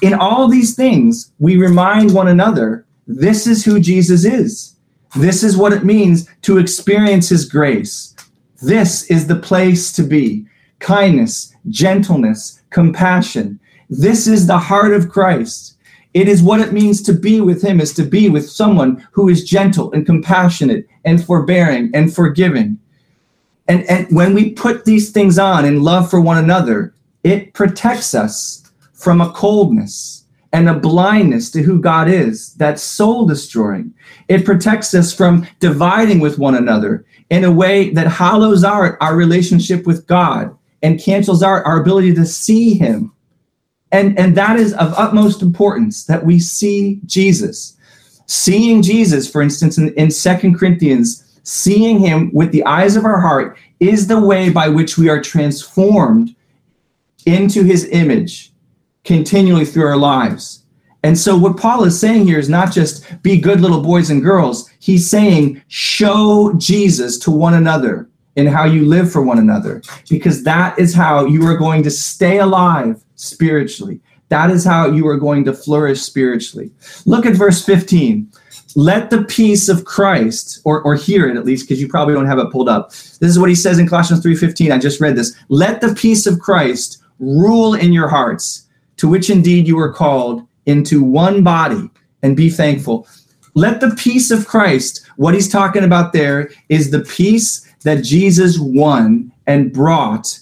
In 0.00 0.14
all 0.14 0.46
these 0.46 0.76
things, 0.76 1.32
we 1.40 1.56
remind 1.56 2.14
one 2.14 2.28
another 2.28 2.86
this 3.08 3.48
is 3.48 3.64
who 3.64 3.80
Jesus 3.80 4.24
is. 4.24 4.76
This 5.16 5.42
is 5.42 5.56
what 5.56 5.72
it 5.72 5.84
means 5.84 6.28
to 6.42 6.58
experience 6.58 7.28
his 7.28 7.44
grace. 7.44 8.14
This 8.62 9.04
is 9.10 9.26
the 9.26 9.36
place 9.36 9.92
to 9.92 10.02
be 10.02 10.46
kindness, 10.78 11.54
gentleness, 11.68 12.62
compassion. 12.70 13.58
This 13.88 14.26
is 14.26 14.46
the 14.46 14.58
heart 14.58 14.92
of 14.92 15.08
Christ. 15.08 15.76
It 16.12 16.28
is 16.28 16.42
what 16.42 16.60
it 16.60 16.72
means 16.72 17.02
to 17.02 17.12
be 17.12 17.40
with 17.40 17.62
Him, 17.62 17.80
is 17.80 17.92
to 17.94 18.02
be 18.02 18.28
with 18.28 18.50
someone 18.50 19.06
who 19.12 19.28
is 19.28 19.44
gentle 19.44 19.92
and 19.92 20.04
compassionate 20.04 20.86
and 21.04 21.24
forbearing 21.24 21.90
and 21.94 22.12
forgiving. 22.12 22.78
And, 23.68 23.84
and 23.84 24.08
when 24.14 24.34
we 24.34 24.50
put 24.50 24.84
these 24.84 25.10
things 25.10 25.38
on 25.38 25.64
in 25.64 25.82
love 25.82 26.10
for 26.10 26.20
one 26.20 26.38
another, 26.38 26.94
it 27.22 27.54
protects 27.54 28.14
us 28.14 28.70
from 28.92 29.20
a 29.20 29.30
coldness 29.30 30.19
and 30.52 30.68
a 30.68 30.74
blindness 30.74 31.50
to 31.52 31.62
who 31.62 31.80
God 31.80 32.08
is 32.08 32.54
that's 32.54 32.82
soul 32.82 33.26
destroying. 33.26 33.94
It 34.28 34.44
protects 34.44 34.94
us 34.94 35.14
from 35.14 35.46
dividing 35.60 36.20
with 36.20 36.38
one 36.38 36.56
another 36.56 37.04
in 37.30 37.44
a 37.44 37.52
way 37.52 37.90
that 37.90 38.08
hollows 38.08 38.64
out 38.64 38.96
our 39.00 39.14
relationship 39.14 39.86
with 39.86 40.06
God 40.06 40.56
and 40.82 41.00
cancels 41.00 41.42
out 41.42 41.64
our 41.64 41.80
ability 41.80 42.14
to 42.14 42.26
see 42.26 42.74
him. 42.74 43.12
And, 43.92 44.18
and 44.18 44.36
that 44.36 44.58
is 44.58 44.72
of 44.74 44.94
utmost 44.96 45.42
importance 45.42 46.04
that 46.06 46.24
we 46.24 46.38
see 46.38 47.00
Jesus. 47.06 47.76
Seeing 48.26 48.82
Jesus, 48.82 49.30
for 49.30 49.42
instance, 49.42 49.78
in, 49.78 49.92
in 49.94 50.10
2 50.10 50.54
Corinthians, 50.56 51.40
seeing 51.42 51.98
him 51.98 52.30
with 52.32 52.52
the 52.52 52.64
eyes 52.64 52.96
of 52.96 53.04
our 53.04 53.20
heart 53.20 53.56
is 53.80 54.06
the 54.06 54.20
way 54.20 54.50
by 54.50 54.68
which 54.68 54.96
we 54.96 55.08
are 55.08 55.20
transformed 55.20 56.34
into 57.26 57.62
his 57.64 57.88
image 57.90 58.49
continually 59.04 59.64
through 59.64 59.86
our 59.86 59.96
lives. 59.96 60.64
And 61.02 61.18
so, 61.18 61.36
what 61.36 61.56
Paul 61.56 61.84
is 61.84 61.98
saying 61.98 62.26
here 62.26 62.38
is 62.38 62.48
not 62.48 62.72
just 62.72 63.22
be 63.22 63.40
good 63.40 63.60
little 63.60 63.82
boys 63.82 64.10
and 64.10 64.22
girls. 64.22 64.70
He's 64.80 65.08
saying, 65.08 65.62
show 65.68 66.52
Jesus 66.58 67.18
to 67.20 67.30
one 67.30 67.54
another 67.54 68.08
in 68.36 68.46
how 68.46 68.64
you 68.64 68.84
live 68.86 69.10
for 69.10 69.22
one 69.22 69.38
another, 69.38 69.82
because 70.08 70.44
that 70.44 70.78
is 70.78 70.94
how 70.94 71.24
you 71.24 71.46
are 71.46 71.56
going 71.56 71.82
to 71.82 71.90
stay 71.90 72.38
alive 72.38 73.02
spiritually. 73.16 74.00
That 74.28 74.50
is 74.50 74.64
how 74.64 74.90
you 74.90 75.06
are 75.08 75.16
going 75.16 75.44
to 75.44 75.52
flourish 75.52 76.00
spiritually. 76.00 76.70
Look 77.04 77.26
at 77.26 77.34
verse 77.34 77.64
15. 77.64 78.30
Let 78.76 79.10
the 79.10 79.24
peace 79.24 79.68
of 79.68 79.84
Christ, 79.84 80.60
or, 80.64 80.82
or 80.82 80.94
hear 80.94 81.28
it 81.28 81.36
at 81.36 81.44
least, 81.44 81.66
because 81.66 81.80
you 81.80 81.88
probably 81.88 82.14
don't 82.14 82.26
have 82.26 82.38
it 82.38 82.52
pulled 82.52 82.68
up. 82.68 82.90
This 82.90 83.22
is 83.22 83.38
what 83.38 83.48
he 83.48 83.56
says 83.56 83.78
in 83.78 83.88
Colossians 83.88 84.22
3:15. 84.22 84.70
I 84.70 84.78
just 84.78 85.00
read 85.00 85.16
this. 85.16 85.34
Let 85.48 85.80
the 85.80 85.94
peace 85.94 86.26
of 86.26 86.38
Christ 86.38 87.02
rule 87.18 87.74
in 87.74 87.92
your 87.92 88.08
hearts, 88.08 88.68
to 89.00 89.08
which 89.08 89.30
indeed 89.30 89.66
you 89.66 89.76
were 89.76 89.94
called 89.94 90.46
into 90.66 91.02
one 91.02 91.42
body, 91.42 91.88
and 92.22 92.36
be 92.36 92.50
thankful. 92.50 93.08
Let 93.54 93.80
the 93.80 93.96
peace 93.96 94.30
of 94.30 94.46
Christ, 94.46 95.06
what 95.16 95.32
he's 95.32 95.48
talking 95.48 95.84
about 95.84 96.12
there 96.12 96.50
is 96.68 96.90
the 96.90 97.00
peace 97.00 97.66
that 97.82 98.04
Jesus 98.04 98.58
won 98.58 99.32
and 99.46 99.72
brought 99.72 100.38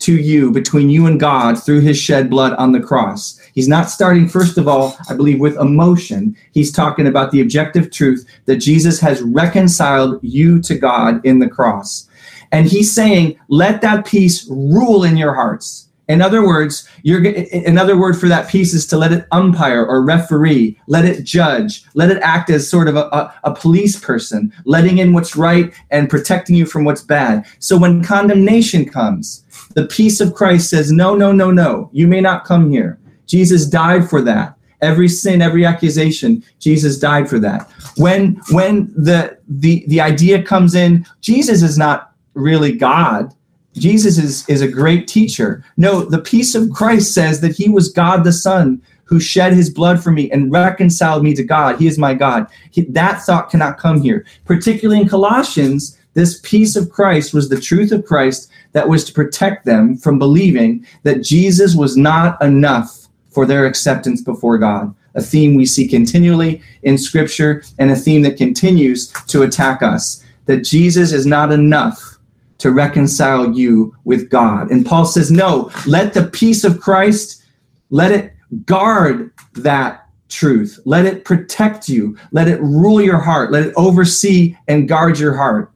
to 0.00 0.16
you 0.16 0.50
between 0.50 0.90
you 0.90 1.06
and 1.06 1.20
God 1.20 1.62
through 1.62 1.82
his 1.82 2.00
shed 2.00 2.28
blood 2.28 2.52
on 2.54 2.72
the 2.72 2.80
cross. 2.80 3.38
He's 3.54 3.68
not 3.68 3.88
starting, 3.88 4.26
first 4.26 4.58
of 4.58 4.66
all, 4.66 4.96
I 5.08 5.14
believe, 5.14 5.38
with 5.38 5.56
emotion. 5.58 6.36
He's 6.50 6.72
talking 6.72 7.06
about 7.06 7.30
the 7.30 7.42
objective 7.42 7.92
truth 7.92 8.26
that 8.46 8.56
Jesus 8.56 8.98
has 8.98 9.22
reconciled 9.22 10.18
you 10.20 10.60
to 10.62 10.74
God 10.74 11.24
in 11.24 11.38
the 11.38 11.48
cross. 11.48 12.08
And 12.50 12.66
he's 12.66 12.92
saying, 12.92 13.38
let 13.46 13.82
that 13.82 14.04
peace 14.04 14.48
rule 14.50 15.04
in 15.04 15.16
your 15.16 15.34
hearts. 15.34 15.86
In 16.10 16.20
other 16.20 16.44
words, 16.44 16.88
you're 17.04 17.24
another 17.68 17.96
word 17.96 18.18
for 18.18 18.26
that 18.26 18.48
peace 18.48 18.74
is 18.74 18.84
to 18.88 18.98
let 18.98 19.12
it 19.12 19.28
umpire 19.30 19.86
or 19.86 20.02
referee, 20.04 20.76
let 20.88 21.04
it 21.04 21.22
judge, 21.22 21.84
let 21.94 22.10
it 22.10 22.20
act 22.20 22.50
as 22.50 22.68
sort 22.68 22.88
of 22.88 22.96
a, 22.96 23.04
a, 23.12 23.32
a, 23.44 23.54
police 23.54 23.98
person, 24.00 24.52
letting 24.64 24.98
in 24.98 25.12
what's 25.12 25.36
right 25.36 25.72
and 25.92 26.10
protecting 26.10 26.56
you 26.56 26.66
from 26.66 26.82
what's 26.82 27.00
bad. 27.00 27.46
So 27.60 27.78
when 27.78 28.02
condemnation 28.02 28.90
comes, 28.90 29.44
the 29.74 29.86
peace 29.86 30.20
of 30.20 30.34
Christ 30.34 30.68
says, 30.68 30.90
No, 30.90 31.14
no, 31.14 31.30
no, 31.30 31.52
no, 31.52 31.88
you 31.92 32.08
may 32.08 32.20
not 32.20 32.44
come 32.44 32.72
here. 32.72 32.98
Jesus 33.26 33.66
died 33.66 34.10
for 34.10 34.20
that. 34.22 34.56
Every 34.82 35.06
sin, 35.06 35.40
every 35.40 35.64
accusation, 35.64 36.42
Jesus 36.58 36.98
died 36.98 37.30
for 37.30 37.38
that. 37.38 37.70
When 37.96 38.40
when 38.50 38.92
the 38.96 39.38
the 39.48 39.84
the 39.86 40.00
idea 40.00 40.42
comes 40.42 40.74
in, 40.74 41.06
Jesus 41.20 41.62
is 41.62 41.78
not 41.78 42.14
really 42.34 42.72
God 42.72 43.32
Jesus 43.74 44.18
is, 44.18 44.48
is 44.48 44.62
a 44.62 44.68
great 44.68 45.06
teacher. 45.06 45.64
No, 45.76 46.04
the 46.04 46.18
peace 46.18 46.54
of 46.54 46.70
Christ 46.70 47.14
says 47.14 47.40
that 47.40 47.56
he 47.56 47.68
was 47.68 47.92
God 47.92 48.24
the 48.24 48.32
Son 48.32 48.82
who 49.04 49.20
shed 49.20 49.52
his 49.52 49.70
blood 49.70 50.02
for 50.02 50.12
me 50.12 50.30
and 50.30 50.52
reconciled 50.52 51.24
me 51.24 51.34
to 51.34 51.42
God. 51.42 51.78
He 51.78 51.86
is 51.86 51.98
my 51.98 52.14
God. 52.14 52.46
He, 52.70 52.82
that 52.82 53.22
thought 53.22 53.50
cannot 53.50 53.78
come 53.78 54.00
here. 54.00 54.24
Particularly 54.44 55.02
in 55.02 55.08
Colossians, 55.08 55.98
this 56.14 56.40
peace 56.42 56.76
of 56.76 56.90
Christ 56.90 57.34
was 57.34 57.48
the 57.48 57.60
truth 57.60 57.92
of 57.92 58.04
Christ 58.04 58.50
that 58.72 58.88
was 58.88 59.04
to 59.04 59.12
protect 59.12 59.64
them 59.64 59.96
from 59.96 60.18
believing 60.18 60.86
that 61.02 61.22
Jesus 61.22 61.74
was 61.74 61.96
not 61.96 62.40
enough 62.42 63.08
for 63.30 63.46
their 63.46 63.66
acceptance 63.66 64.22
before 64.22 64.58
God. 64.58 64.94
A 65.14 65.22
theme 65.22 65.54
we 65.54 65.66
see 65.66 65.88
continually 65.88 66.62
in 66.82 66.96
Scripture 66.96 67.64
and 67.78 67.90
a 67.90 67.96
theme 67.96 68.22
that 68.22 68.36
continues 68.36 69.08
to 69.26 69.42
attack 69.42 69.82
us 69.82 70.24
that 70.46 70.64
Jesus 70.64 71.12
is 71.12 71.26
not 71.26 71.52
enough 71.52 72.18
to 72.60 72.70
reconcile 72.70 73.52
you 73.52 73.94
with 74.04 74.30
God. 74.30 74.70
And 74.70 74.86
Paul 74.86 75.04
says, 75.04 75.30
no, 75.30 75.70
let 75.86 76.14
the 76.14 76.26
peace 76.26 76.62
of 76.62 76.80
Christ, 76.80 77.42
let 77.90 78.12
it 78.12 78.32
guard 78.64 79.32
that 79.54 80.06
truth. 80.28 80.78
Let 80.84 81.06
it 81.06 81.24
protect 81.24 81.88
you. 81.88 82.16
Let 82.32 82.48
it 82.48 82.60
rule 82.60 83.00
your 83.00 83.18
heart. 83.18 83.50
Let 83.50 83.66
it 83.66 83.74
oversee 83.76 84.56
and 84.68 84.88
guard 84.88 85.18
your 85.18 85.34
heart. 85.34 85.72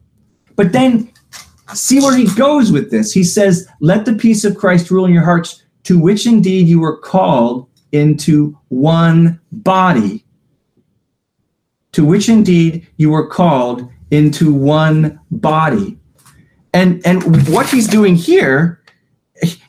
But 0.55 0.71
then 0.71 1.11
see 1.73 1.99
where 1.99 2.15
he 2.15 2.33
goes 2.35 2.71
with 2.71 2.91
this. 2.91 3.11
He 3.11 3.23
says, 3.23 3.67
let 3.81 4.05
the 4.05 4.13
peace 4.13 4.45
of 4.45 4.55
Christ 4.55 4.91
rule 4.91 5.05
in 5.05 5.13
your 5.13 5.23
hearts, 5.23 5.63
to 5.83 5.99
which 5.99 6.25
indeed 6.25 6.67
you 6.67 6.79
were 6.79 6.97
called 6.97 7.67
into 7.91 8.57
one 8.69 9.39
body. 9.51 10.23
To 11.93 12.05
which 12.05 12.29
indeed 12.29 12.87
you 12.97 13.09
were 13.09 13.27
called 13.27 13.89
into 14.11 14.53
one 14.53 15.19
body. 15.31 15.97
And 16.75 17.01
and 17.05 17.47
what 17.47 17.69
he's 17.69 17.87
doing 17.87 18.15
here, 18.15 18.81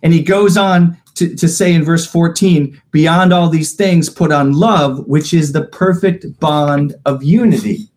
and 0.03 0.13
he 0.13 0.25
goes 0.25 0.57
on 0.57 0.99
to, 1.15 1.37
to 1.37 1.47
say 1.47 1.73
in 1.73 1.85
verse 1.85 2.05
14, 2.05 2.83
beyond 2.91 3.33
all 3.33 3.49
these 3.49 3.75
things, 3.75 4.11
put 4.11 4.33
on 4.33 4.53
love, 4.53 5.07
which 5.07 5.33
is 5.33 5.53
the 5.53 5.67
perfect 5.67 6.39
bond 6.41 6.97
of 7.07 7.23
unity. 7.23 7.89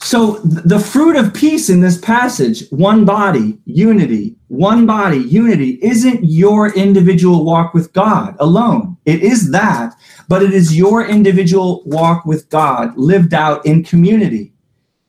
So 0.00 0.38
the 0.44 0.78
fruit 0.80 1.16
of 1.16 1.34
peace 1.34 1.68
in 1.68 1.82
this 1.82 1.98
passage, 1.98 2.68
one 2.70 3.04
body, 3.04 3.58
unity, 3.66 4.36
one 4.48 4.86
body, 4.86 5.18
unity, 5.18 5.78
isn't 5.82 6.24
your 6.24 6.74
individual 6.74 7.44
walk 7.44 7.74
with 7.74 7.92
God 7.92 8.34
alone. 8.40 8.96
It 9.04 9.22
is 9.22 9.50
that, 9.52 9.94
but 10.26 10.42
it 10.42 10.54
is 10.54 10.76
your 10.76 11.06
individual 11.06 11.82
walk 11.84 12.24
with 12.24 12.48
God 12.48 12.96
lived 12.96 13.34
out 13.34 13.64
in 13.66 13.84
community 13.84 14.51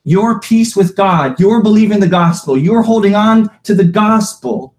your 0.04 0.40
peace 0.40 0.76
with 0.76 0.96
God, 0.96 1.40
your 1.40 1.62
believing 1.62 2.00
the 2.00 2.08
gospel, 2.08 2.58
you're 2.58 2.82
holding 2.82 3.16
on 3.16 3.50
to 3.64 3.74
the 3.74 3.86
gospel, 3.86 4.76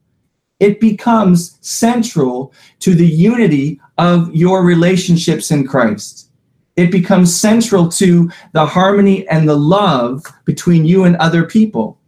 it 0.61 0.81
becomes 0.81 1.59
central 1.61 2.53
to 2.81 2.95
the 2.95 3.07
unity 3.07 3.81
of 3.99 4.35
your 4.35 4.63
relationships 4.65 5.51
in 5.51 5.67
Christ. 5.67 6.31
It 6.77 6.91
becomes 6.91 7.39
central 7.39 7.89
to 7.91 8.31
the 8.53 8.67
harmony 8.67 9.27
and 9.29 9.49
the 9.49 9.57
love 9.57 10.25
between 10.45 10.85
you 10.85 11.05
and 11.05 11.17
other 11.17 11.45
people. 11.45 12.01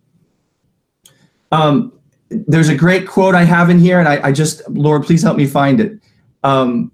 Um, 1.53 1.93
there's 2.29 2.69
a 2.69 2.75
great 2.75 3.07
quote 3.07 3.35
I 3.35 3.45
have 3.45 3.71
in 3.71 3.79
here, 3.79 4.01
and 4.01 4.09
I, 4.09 4.29
I 4.29 4.33
just, 4.33 4.69
Lord, 4.69 5.05
please 5.05 5.23
help 5.23 5.37
me 5.37 5.47
find 5.47 5.81
it. 5.81 6.01
Um, 6.43 6.91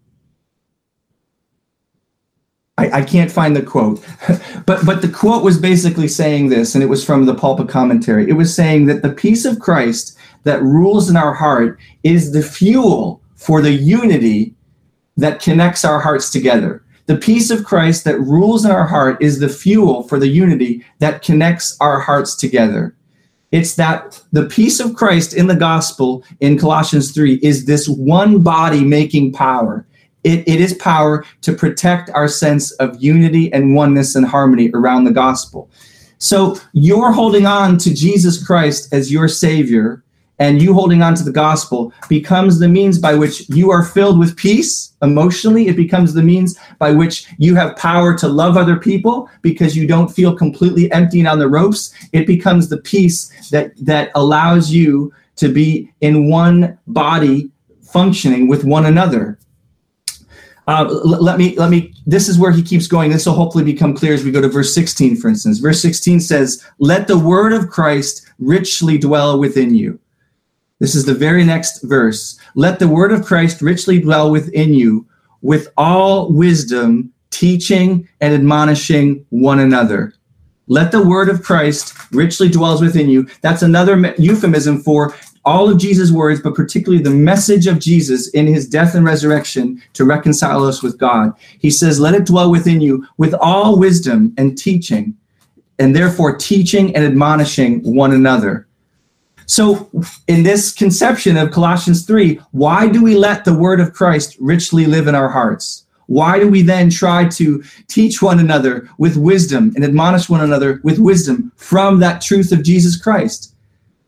I, 2.79 3.01
I 3.01 3.05
can't 3.05 3.31
find 3.31 3.55
the 3.55 3.63
quote, 3.63 4.03
but 4.67 4.85
but 4.87 5.03
the 5.03 5.13
quote 5.13 5.45
was 5.45 5.59
basically 5.59 6.09
saying 6.09 6.49
this, 6.49 6.75
and 6.75 6.83
it 6.83 6.89
was 6.89 7.05
from 7.05 7.27
the 7.27 7.35
pulpit 7.35 7.69
commentary. 7.69 8.29
It 8.29 8.35
was 8.35 8.55
saying 8.55 8.87
that 8.87 9.03
the 9.03 9.13
peace 9.13 9.45
of 9.45 9.61
Christ 9.61 10.17
that 10.45 10.63
rules 10.63 11.11
in 11.11 11.17
our 11.17 11.35
heart 11.35 11.79
is 12.03 12.33
the 12.33 12.43
fuel 12.43 13.23
for 13.37 13.61
the 13.61 13.73
unity 13.73 14.55
that 15.17 15.41
connects 15.41 15.85
our 15.85 16.01
hearts 16.01 16.31
together. 16.31 16.83
The 17.07 17.17
peace 17.17 17.51
of 17.51 17.65
Christ 17.65 18.05
that 18.05 18.21
rules 18.21 18.65
in 18.65 18.71
our 18.71 18.87
heart 18.87 19.21
is 19.21 19.39
the 19.39 19.49
fuel 19.49 20.05
for 20.05 20.19
the 20.19 20.29
unity 20.29 20.85
that 21.01 21.23
connects 21.23 21.77
our 21.81 22.01
hearts 22.01 22.35
together. 22.37 22.95
It's 23.51 23.75
that 23.75 24.23
the 24.33 24.47
peace 24.47 24.81
of 24.81 24.95
Christ 24.95 25.35
in 25.35 25.47
the 25.47 25.57
gospel 25.57 26.25
in 26.41 26.59
Colossians 26.59 27.13
3 27.13 27.35
is 27.43 27.67
this 27.67 27.87
one 27.87 28.39
body 28.39 28.83
making 28.83 29.33
power. 29.33 29.87
It, 30.25 30.47
it 30.49 30.61
is 30.61 30.75
power 30.75 31.25
to 31.41 31.53
protect 31.53 32.11
our 32.11 32.29
sense 32.29 32.71
of 32.73 33.03
unity 33.03 33.53
and 33.53 33.75
oneness 33.75 34.15
and 34.15 34.27
harmony 34.27 34.71
around 34.73 35.05
the 35.05 35.11
gospel. 35.11 35.71
So 36.19 36.57
you're 36.73 37.11
holding 37.11 37.47
on 37.47 37.79
to 37.79 37.93
Jesus 37.93 38.45
Christ 38.45 38.93
as 38.95 39.11
your 39.11 39.27
Savior, 39.27 40.05
and 40.39 40.61
you 40.61 40.75
holding 40.75 41.03
on 41.03 41.15
to 41.15 41.23
the 41.23 41.33
gospel 41.33 41.93
becomes 42.09 42.59
the 42.59 42.69
means 42.69 42.99
by 42.99 43.15
which 43.15 43.49
you 43.49 43.71
are 43.71 43.85
filled 43.85 44.19
with 44.19 44.37
peace 44.37 44.93
emotionally. 45.03 45.69
It 45.69 45.77
becomes 45.77 46.15
the 46.15 46.23
means 46.23 46.59
by 46.79 46.91
which 46.91 47.27
you 47.39 47.55
have 47.55 47.77
power 47.77 48.17
to 48.19 48.29
love 48.29 48.57
other 48.57 48.77
people 48.77 49.29
because 49.43 49.77
you 49.77 49.87
don't 49.87 50.09
feel 50.09 50.35
completely 50.35 50.91
empty 50.91 51.21
and 51.21 51.29
on 51.29 51.39
the 51.39 51.49
ropes. 51.49 51.95
It 52.13 52.27
becomes 52.27 52.69
the 52.69 52.79
peace 52.79 53.31
that 53.51 53.73
that 53.85 54.11
allows 54.15 54.71
you 54.71 55.13
to 55.37 55.49
be 55.49 55.93
in 56.01 56.29
one 56.29 56.79
body 56.87 57.51
functioning 57.83 58.49
with 58.49 58.65
one 58.65 58.87
another. 58.87 59.39
Uh, 60.69 60.85
let 60.85 61.39
me 61.39 61.57
let 61.57 61.71
me. 61.71 61.93
This 62.07 62.29
is 62.29 62.39
where 62.39 62.53
he 62.53 62.63
keeps 62.63 62.87
going. 62.87 63.11
This 63.11 63.27
will 63.27 63.35
hopefully 63.35 63.65
become 63.65 63.95
clear 63.95 64.15
as 64.15 64.25
we 64.25 64.31
go 64.31 64.41
to 64.41 64.49
verse 64.49 64.73
16, 64.75 65.17
for 65.17 65.29
instance. 65.29 65.59
Verse 65.59 65.81
16 65.83 66.21
says, 66.21 66.63
"Let 66.79 67.09
the 67.09 67.19
word 67.19 67.53
of 67.53 67.69
Christ 67.69 68.23
richly 68.39 68.97
dwell 68.97 69.39
within 69.41 69.75
you." 69.75 69.99
This 70.79 70.95
is 70.95 71.05
the 71.05 71.15
very 71.15 71.45
next 71.45 71.83
verse. 71.83 72.39
Let 72.55 72.79
the 72.79 72.89
word 72.89 73.13
of 73.13 73.25
Christ 73.25 73.61
richly 73.61 74.01
dwell 74.01 74.31
within 74.31 74.73
you, 74.75 75.07
with 75.41 75.69
all 75.77 76.31
wisdom, 76.33 77.13
teaching 77.31 78.09
and 78.21 78.33
admonishing 78.35 79.25
one 79.31 79.59
another. 79.61 80.15
let 80.69 80.93
the 80.93 81.05
word 81.05 81.29
of 81.29 81.43
Christ 81.43 81.93
richly 82.13 82.49
dwells 82.49 82.81
within 82.81 83.11
you. 83.11 83.27
That's 83.43 83.63
another 83.63 84.15
euphemism 84.17 84.81
for 84.81 85.15
all 85.45 85.69
of 85.69 85.79
Jesus' 85.79 86.11
words, 86.11 86.41
but 86.41 86.55
particularly 86.55 87.03
the 87.03 87.11
message 87.11 87.67
of 87.67 87.79
Jesus 87.79 88.29
in 88.29 88.47
his 88.47 88.69
death 88.69 88.95
and 88.95 89.05
resurrection 89.05 89.83
to 89.95 90.05
reconcile 90.05 90.65
us 90.65 90.83
with 90.83 90.99
God. 90.99 91.33
He 91.59 91.71
says, 91.71 91.99
Let 91.99 92.15
it 92.15 92.27
dwell 92.27 92.51
within 92.51 92.81
you 92.81 93.07
with 93.17 93.35
all 93.35 93.79
wisdom 93.79 94.35
and 94.39 94.57
teaching, 94.57 95.17
and 95.79 95.95
therefore 95.95 96.37
teaching 96.37 96.95
and 96.95 97.05
admonishing 97.05 97.81
one 97.83 98.13
another. 98.13 98.69
So, 99.47 99.91
in 100.29 100.45
this 100.45 100.73
conception 100.73 101.37
of 101.37 101.51
Colossians 101.51 102.07
3, 102.07 102.41
why 102.53 102.89
do 102.89 103.03
we 103.03 103.17
let 103.17 103.45
the 103.45 103.55
word 103.55 103.81
of 103.81 103.93
Christ 103.93 104.37
richly 104.39 104.87
live 104.87 105.09
in 105.09 105.15
our 105.15 105.29
hearts? 105.29 105.85
Why 106.07 106.39
do 106.39 106.49
we 106.49 106.63
then 106.63 106.91
try 106.91 107.29
to 107.29 107.63
teach 107.89 108.23
one 108.23 108.39
another 108.39 108.89
with 108.99 109.17
wisdom 109.17 109.73
and 109.75 109.85
admonish 109.85 110.29
one 110.29 110.43
another 110.43 110.81
with 110.85 110.99
wisdom 110.99 111.53
from 111.57 112.01
that 112.01 112.21
truth 112.21 112.53
of 112.53 112.63
Jesus 112.63 112.97
Christ? 112.97 113.52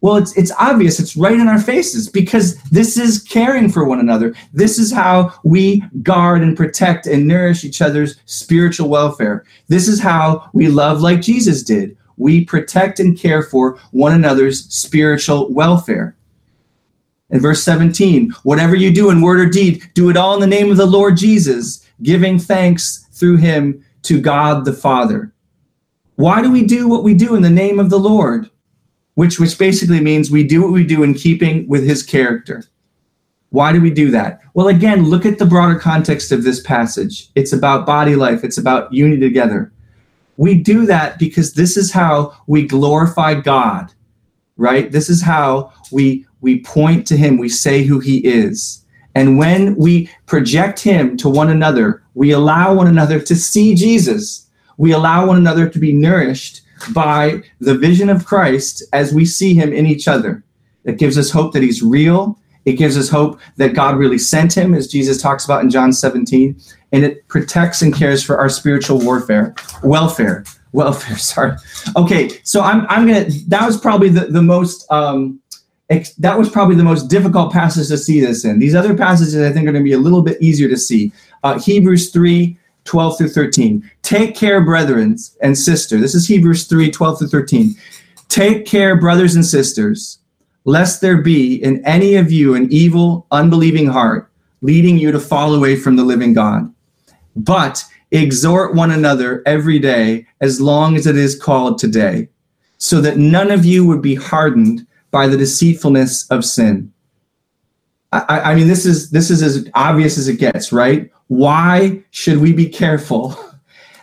Well, 0.04 0.16
it's 0.16 0.36
it's 0.36 0.52
obvious. 0.58 1.00
It's 1.00 1.16
right 1.16 1.40
in 1.40 1.48
our 1.48 1.58
faces 1.58 2.10
because 2.10 2.60
this 2.64 2.98
is 2.98 3.22
caring 3.22 3.70
for 3.70 3.86
one 3.86 4.00
another. 4.00 4.34
This 4.52 4.78
is 4.78 4.92
how 4.92 5.32
we 5.44 5.82
guard 6.02 6.42
and 6.42 6.54
protect 6.54 7.06
and 7.06 7.26
nourish 7.26 7.64
each 7.64 7.80
other's 7.80 8.18
spiritual 8.26 8.90
welfare. 8.90 9.46
This 9.68 9.88
is 9.88 9.98
how 9.98 10.50
we 10.52 10.68
love 10.68 11.00
like 11.00 11.22
Jesus 11.22 11.62
did. 11.62 11.96
We 12.18 12.44
protect 12.44 13.00
and 13.00 13.18
care 13.18 13.42
for 13.42 13.78
one 13.92 14.12
another's 14.12 14.66
spiritual 14.66 15.50
welfare. 15.50 16.14
In 17.30 17.40
verse 17.40 17.62
17, 17.62 18.30
whatever 18.42 18.76
you 18.76 18.92
do 18.92 19.08
in 19.08 19.22
word 19.22 19.40
or 19.40 19.48
deed, 19.48 19.88
do 19.94 20.10
it 20.10 20.18
all 20.18 20.34
in 20.34 20.40
the 20.40 20.46
name 20.46 20.70
of 20.70 20.76
the 20.76 20.84
Lord 20.84 21.16
Jesus, 21.16 21.88
giving 22.02 22.38
thanks 22.38 23.06
through 23.12 23.38
him 23.38 23.82
to 24.02 24.20
God 24.20 24.66
the 24.66 24.74
Father. 24.74 25.32
Why 26.16 26.42
do 26.42 26.52
we 26.52 26.62
do 26.62 26.88
what 26.88 27.04
we 27.04 27.14
do 27.14 27.36
in 27.36 27.42
the 27.42 27.48
name 27.48 27.78
of 27.78 27.88
the 27.88 27.98
Lord? 27.98 28.50
Which 29.14 29.38
which 29.38 29.59
basically 29.59 30.00
means 30.00 30.31
we 30.31 30.44
do 30.44 30.62
what 30.62 30.72
we 30.72 30.85
do 30.85 31.03
in 31.03 31.14
keeping 31.14 31.68
with 31.68 31.85
his 31.85 32.03
character. 32.03 32.64
Why 33.50 33.72
do 33.72 33.81
we 33.81 33.90
do 33.90 34.11
that? 34.11 34.40
Well, 34.55 34.68
again, 34.68 35.05
look 35.05 35.24
at 35.24 35.38
the 35.38 35.46
broader 35.46 35.79
context 35.79 36.33
of 36.33 36.42
this 36.42 36.61
passage. 36.61 37.29
It's 37.37 37.53
about 37.53 37.87
body 37.87 38.16
life, 38.16 38.42
it's 38.42 38.59
about 38.59 38.92
unity 38.92 39.20
together. 39.20 39.72
We 40.37 40.61
do 40.61 40.87
that 40.87 41.18
because 41.18 41.55
this 41.55 41.77
is 41.77 41.92
how 41.92 42.37
we 42.48 42.66
glorify 42.66 43.35
God, 43.35 43.92
right? 44.57 44.90
This 44.90 45.09
is 45.09 45.22
how 45.22 45.72
we 45.92 46.27
we 46.40 46.61
point 46.61 47.07
to 47.07 47.16
him, 47.16 47.38
we 47.38 47.48
say 47.48 47.85
who 47.85 48.00
he 48.00 48.18
is. 48.18 48.85
And 49.14 49.38
when 49.38 49.77
we 49.77 50.11
project 50.27 50.81
him 50.81 51.16
to 51.18 51.29
one 51.29 51.50
another, 51.50 52.03
we 52.14 52.33
allow 52.33 52.74
one 52.74 52.88
another 52.88 53.20
to 53.20 53.37
see 53.37 53.77
Jesus. 53.77 54.48
We 54.77 54.92
allow 54.92 55.27
one 55.27 55.37
another 55.37 55.68
to 55.68 55.79
be 55.79 55.92
nourished 55.92 56.62
by 56.92 57.42
the 57.60 57.76
vision 57.76 58.08
of 58.08 58.24
Christ 58.24 58.82
as 58.92 59.12
we 59.12 59.24
see 59.24 59.54
him 59.54 59.72
in 59.72 59.87
each 59.87 60.08
other. 60.08 60.42
It 60.84 60.98
gives 60.98 61.16
us 61.16 61.30
hope 61.30 61.52
that 61.52 61.62
he's 61.62 61.82
real. 61.82 62.38
It 62.64 62.74
gives 62.74 62.96
us 62.96 63.08
hope 63.08 63.40
that 63.56 63.74
God 63.74 63.96
really 63.96 64.18
sent 64.18 64.56
him, 64.56 64.74
as 64.74 64.88
Jesus 64.88 65.20
talks 65.20 65.44
about 65.44 65.62
in 65.62 65.70
John 65.70 65.92
17. 65.92 66.58
And 66.92 67.04
it 67.04 67.26
protects 67.28 67.82
and 67.82 67.94
cares 67.94 68.22
for 68.22 68.38
our 68.38 68.48
spiritual 68.48 68.98
warfare, 69.00 69.54
welfare, 69.82 70.44
welfare. 70.72 71.18
Sorry. 71.18 71.56
Okay, 71.96 72.30
so 72.42 72.62
I'm 72.62 72.87
I'm 72.88 73.06
gonna. 73.06 73.26
That 73.48 73.66
was 73.66 73.78
probably 73.78 74.08
the 74.08 74.26
the 74.26 74.42
most. 74.42 74.90
Um, 74.90 75.40
ex, 75.90 76.14
that 76.14 76.38
was 76.38 76.48
probably 76.48 76.76
the 76.76 76.84
most 76.84 77.08
difficult 77.08 77.52
passage 77.52 77.88
to 77.88 77.98
see 77.98 78.20
this 78.20 78.44
in. 78.44 78.58
These 78.58 78.74
other 78.74 78.96
passages 78.96 79.37
I 79.37 79.52
think 79.52 79.68
are 79.68 79.72
going 79.72 79.84
to 79.84 79.88
be 79.88 79.92
a 79.92 79.98
little 79.98 80.22
bit 80.22 80.40
easier 80.40 80.68
to 80.68 80.76
see. 80.76 81.12
Uh, 81.42 81.58
Hebrews 81.58 82.10
3, 82.10 82.58
12 82.85 83.18
through 83.18 83.29
13. 83.29 83.90
Take 84.03 84.37
care, 84.37 84.61
brethren 84.61 85.16
and 85.42 85.57
sister. 85.57 85.99
This 85.99 86.14
is 86.14 86.29
Hebrews 86.29 86.66
3, 86.66 86.90
12 86.90 87.18
through 87.18 87.29
13. 87.29 87.75
Take 88.29 88.66
care, 88.66 88.97
brothers 88.97 89.35
and 89.35 89.44
sisters, 89.44 90.18
lest 90.64 91.01
there 91.01 91.20
be 91.20 91.62
in 91.62 91.85
any 91.87 92.16
of 92.16 92.33
you 92.33 92.55
an 92.55 92.70
evil, 92.73 93.27
unbelieving 93.31 93.87
heart, 93.87 94.31
leading 94.61 94.99
you 94.99 95.12
to 95.12 95.20
fall 95.20 95.55
away 95.55 95.77
from 95.77 95.97
the 95.97 96.05
living 96.05 96.33
God. 96.33 96.73
But 97.37 97.85
exhort 98.11 98.75
one 98.75 98.90
another 98.90 99.42
every 99.47 99.79
day, 99.79 100.27
as 100.40 100.61
long 100.61 100.97
as 100.97 101.07
it 101.07 101.16
is 101.16 101.40
called 101.40 101.79
today, 101.79 102.29
so 102.79 103.01
that 103.01 103.18
none 103.18 103.51
of 103.51 103.64
you 103.64 103.87
would 103.87 104.03
be 104.03 104.14
hardened 104.14 104.87
by 105.11 105.27
the 105.27 105.37
deceitfulness 105.37 106.29
of 106.31 106.44
sin. 106.44 106.92
I, 108.12 108.53
I 108.53 108.55
mean, 108.55 108.68
this 108.68 108.87
is 108.87 109.11
this 109.11 109.31
is 109.31 109.42
as 109.42 109.68
obvious 109.75 110.18
as 110.18 110.29
it 110.29 110.38
gets, 110.38 110.73
right? 110.73 111.11
Why 111.28 112.02
should 112.10 112.38
we 112.38 112.52
be 112.52 112.68
careful 112.68 113.37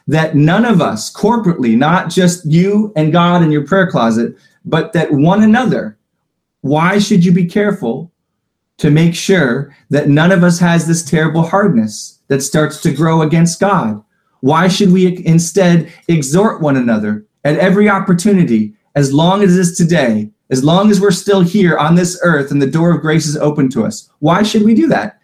that 0.08 0.36
none 0.36 0.66
of 0.66 0.82
us 0.82 1.14
corporately, 1.14 1.78
not 1.78 2.10
just 2.10 2.46
you 2.46 2.92
and 2.96 3.12
God 3.12 3.44
in 3.44 3.52
your 3.52 3.66
prayer 3.66 3.90
closet, 3.90 4.36
but 4.66 4.94
that 4.94 5.12
one 5.12 5.44
another, 5.44 5.98
why 6.62 7.00
should 7.00 7.24
you 7.24 7.32
be 7.32 7.46
careful 7.46 8.12
to 8.78 8.90
make 8.90 9.16
sure 9.16 9.76
that 9.90 10.10
none 10.10 10.32
of 10.32 10.44
us 10.44 10.60
has 10.60 10.88
this 10.88 11.04
terrible 11.04 11.44
hardness 11.44 12.20
that 12.28 12.42
starts 12.42 12.82
to 12.82 12.94
grow 12.94 13.22
against 13.22 13.60
God? 13.60 14.04
Why 14.42 14.68
should 14.68 14.92
we 14.92 15.24
instead 15.26 15.92
exhort 16.08 16.62
one 16.62 16.78
another 16.78 17.26
at 17.44 17.58
every 17.58 17.90
opportunity, 17.90 18.74
as 18.96 19.14
long 19.14 19.44
as 19.44 19.56
it 19.56 19.62
is 19.62 19.78
today, 19.78 20.30
as 20.50 20.64
long 20.64 20.92
as 20.92 21.00
we're 21.00 21.12
still 21.12 21.42
here 21.42 21.78
on 21.78 21.96
this 21.96 22.20
earth 22.24 22.52
and 22.52 22.62
the 22.62 22.68
door 22.68 22.92
of 22.92 23.02
grace 23.02 23.28
is 23.28 23.38
open 23.38 23.70
to 23.70 23.86
us? 23.86 24.10
Why 24.20 24.44
should 24.44 24.64
we 24.64 24.74
do 24.74 24.88
that? 24.88 25.21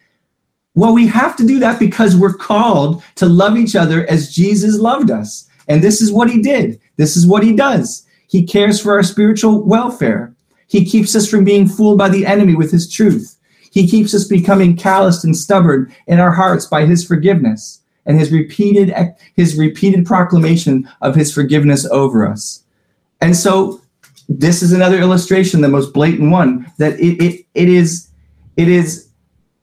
Well, 0.77 0.93
we 0.93 1.07
have 1.07 1.35
to 1.37 1.47
do 1.47 1.57
that 1.57 1.79
because 1.79 2.15
we're 2.15 2.35
called 2.35 3.01
to 3.15 3.25
love 3.25 3.57
each 3.57 3.75
other 3.75 4.05
as 4.11 4.31
Jesus 4.31 4.77
loved 4.77 5.09
us. 5.09 5.49
And 5.67 5.83
this 5.83 6.03
is 6.03 6.11
what 6.11 6.29
he 6.29 6.39
did. 6.39 6.79
This 6.97 7.17
is 7.17 7.25
what 7.25 7.41
he 7.41 7.55
does. 7.55 8.05
He 8.27 8.45
cares 8.45 8.79
for 8.79 8.93
our 8.93 9.01
spiritual 9.01 9.63
welfare. 9.63 10.35
He 10.67 10.85
keeps 10.85 11.15
us 11.15 11.27
from 11.27 11.43
being 11.43 11.67
fooled 11.67 11.97
by 11.97 12.09
the 12.09 12.27
enemy 12.27 12.53
with 12.53 12.71
his 12.71 12.87
truth. 12.87 13.39
He 13.71 13.87
keeps 13.87 14.13
us 14.13 14.25
becoming 14.25 14.77
calloused 14.77 15.25
and 15.25 15.35
stubborn 15.35 15.91
in 16.05 16.19
our 16.19 16.31
hearts 16.31 16.67
by 16.67 16.85
his 16.85 17.03
forgiveness 17.03 17.81
and 18.05 18.19
his 18.19 18.31
repeated 18.31 18.93
his 19.33 19.57
repeated 19.57 20.05
proclamation 20.05 20.87
of 21.01 21.15
his 21.15 21.33
forgiveness 21.33 21.87
over 21.87 22.27
us. 22.27 22.63
And 23.19 23.35
so 23.35 23.81
this 24.29 24.61
is 24.61 24.73
another 24.73 24.99
illustration, 24.99 25.61
the 25.61 25.69
most 25.69 25.91
blatant 25.91 26.29
one, 26.29 26.71
that 26.77 26.99
it, 26.99 27.19
it, 27.19 27.45
it 27.55 27.67
is 27.67 28.09
it 28.57 28.67
is 28.67 29.06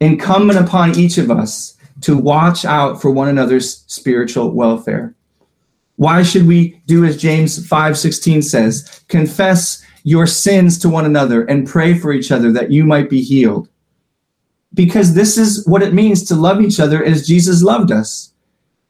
incumbent 0.04 0.58
upon 0.58 0.98
each 0.98 1.18
of 1.18 1.30
us 1.30 1.76
to 2.02 2.16
watch 2.16 2.64
out 2.64 3.00
for 3.00 3.10
one 3.10 3.28
another's 3.28 3.84
spiritual 3.86 4.50
welfare. 4.50 5.14
Why 5.96 6.22
should 6.22 6.46
we 6.46 6.80
do 6.86 7.04
as 7.04 7.16
James 7.16 7.66
5:16 7.66 8.42
says, 8.44 9.04
confess 9.08 9.82
your 10.02 10.26
sins 10.26 10.78
to 10.78 10.88
one 10.88 11.06
another 11.06 11.44
and 11.44 11.66
pray 11.66 11.94
for 11.94 12.12
each 12.12 12.30
other 12.30 12.52
that 12.52 12.70
you 12.70 12.84
might 12.84 13.08
be 13.08 13.22
healed? 13.22 13.68
Because 14.74 15.14
this 15.14 15.38
is 15.38 15.66
what 15.66 15.82
it 15.82 15.94
means 15.94 16.24
to 16.24 16.34
love 16.34 16.60
each 16.60 16.80
other 16.80 17.02
as 17.02 17.26
Jesus 17.26 17.62
loved 17.62 17.92
us. 17.92 18.32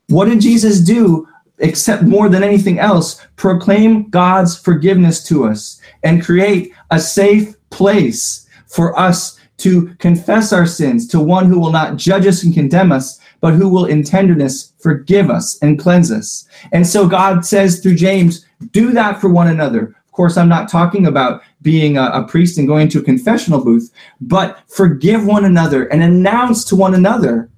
What 0.09 0.27
did 0.27 0.40
Jesus 0.40 0.81
do 0.81 1.29
except 1.59 2.03
more 2.03 2.29
than 2.29 2.42
anything 2.42 2.79
else 2.81 3.24
proclaim 3.37 4.11
God's 4.11 4.59
forgiveness 4.59 5.22
to 5.24 5.44
us 5.46 5.81
and 6.03 6.24
create 6.24 6.72
a 6.90 6.98
safe 6.98 7.55
place 7.70 8.48
for 8.66 8.98
us 8.98 9.38
to 9.59 9.95
confess 9.97 10.53
our 10.53 10.67
sins 10.67 11.07
to 11.09 11.21
one 11.21 11.47
who 11.47 11.61
will 11.61 11.71
not 11.71 11.97
judge 11.97 12.27
us 12.27 12.43
and 12.43 12.53
condemn 12.53 12.93
us, 12.93 13.21
but 13.40 13.55
who 13.55 13.69
will 13.69 13.87
in 13.87 14.03
tenderness 14.03 14.73
forgive 14.79 15.31
us 15.31 15.59
and 15.62 15.79
cleanse 15.79 16.11
us. 16.11 16.47
And 16.73 16.87
so 16.87 17.09
God 17.09 17.45
says 17.45 17.81
through 17.81 17.95
James, 17.97 18.47
do 18.73 18.93
that 18.93 19.21
for 19.21 19.29
one 19.29 19.49
another. 19.49 19.95
Of 20.07 20.12
course, 20.12 20.37
I'm 20.37 20.49
not 20.49 20.71
talking 20.71 21.07
about 21.07 21.43
being 21.62 21.97
a, 21.97 22.05
a 22.05 22.25
priest 22.25 22.59
and 22.59 22.69
going 22.69 22.88
to 22.88 23.01
a 23.01 23.05
confessional 23.05 23.64
booth, 23.64 23.93
but 24.21 24.61
forgive 24.69 25.25
one 25.27 25.45
another 25.45 25.87
and 25.87 26.03
announce 26.03 26.64
to 26.67 26.77
one 26.77 26.95
another 26.95 27.49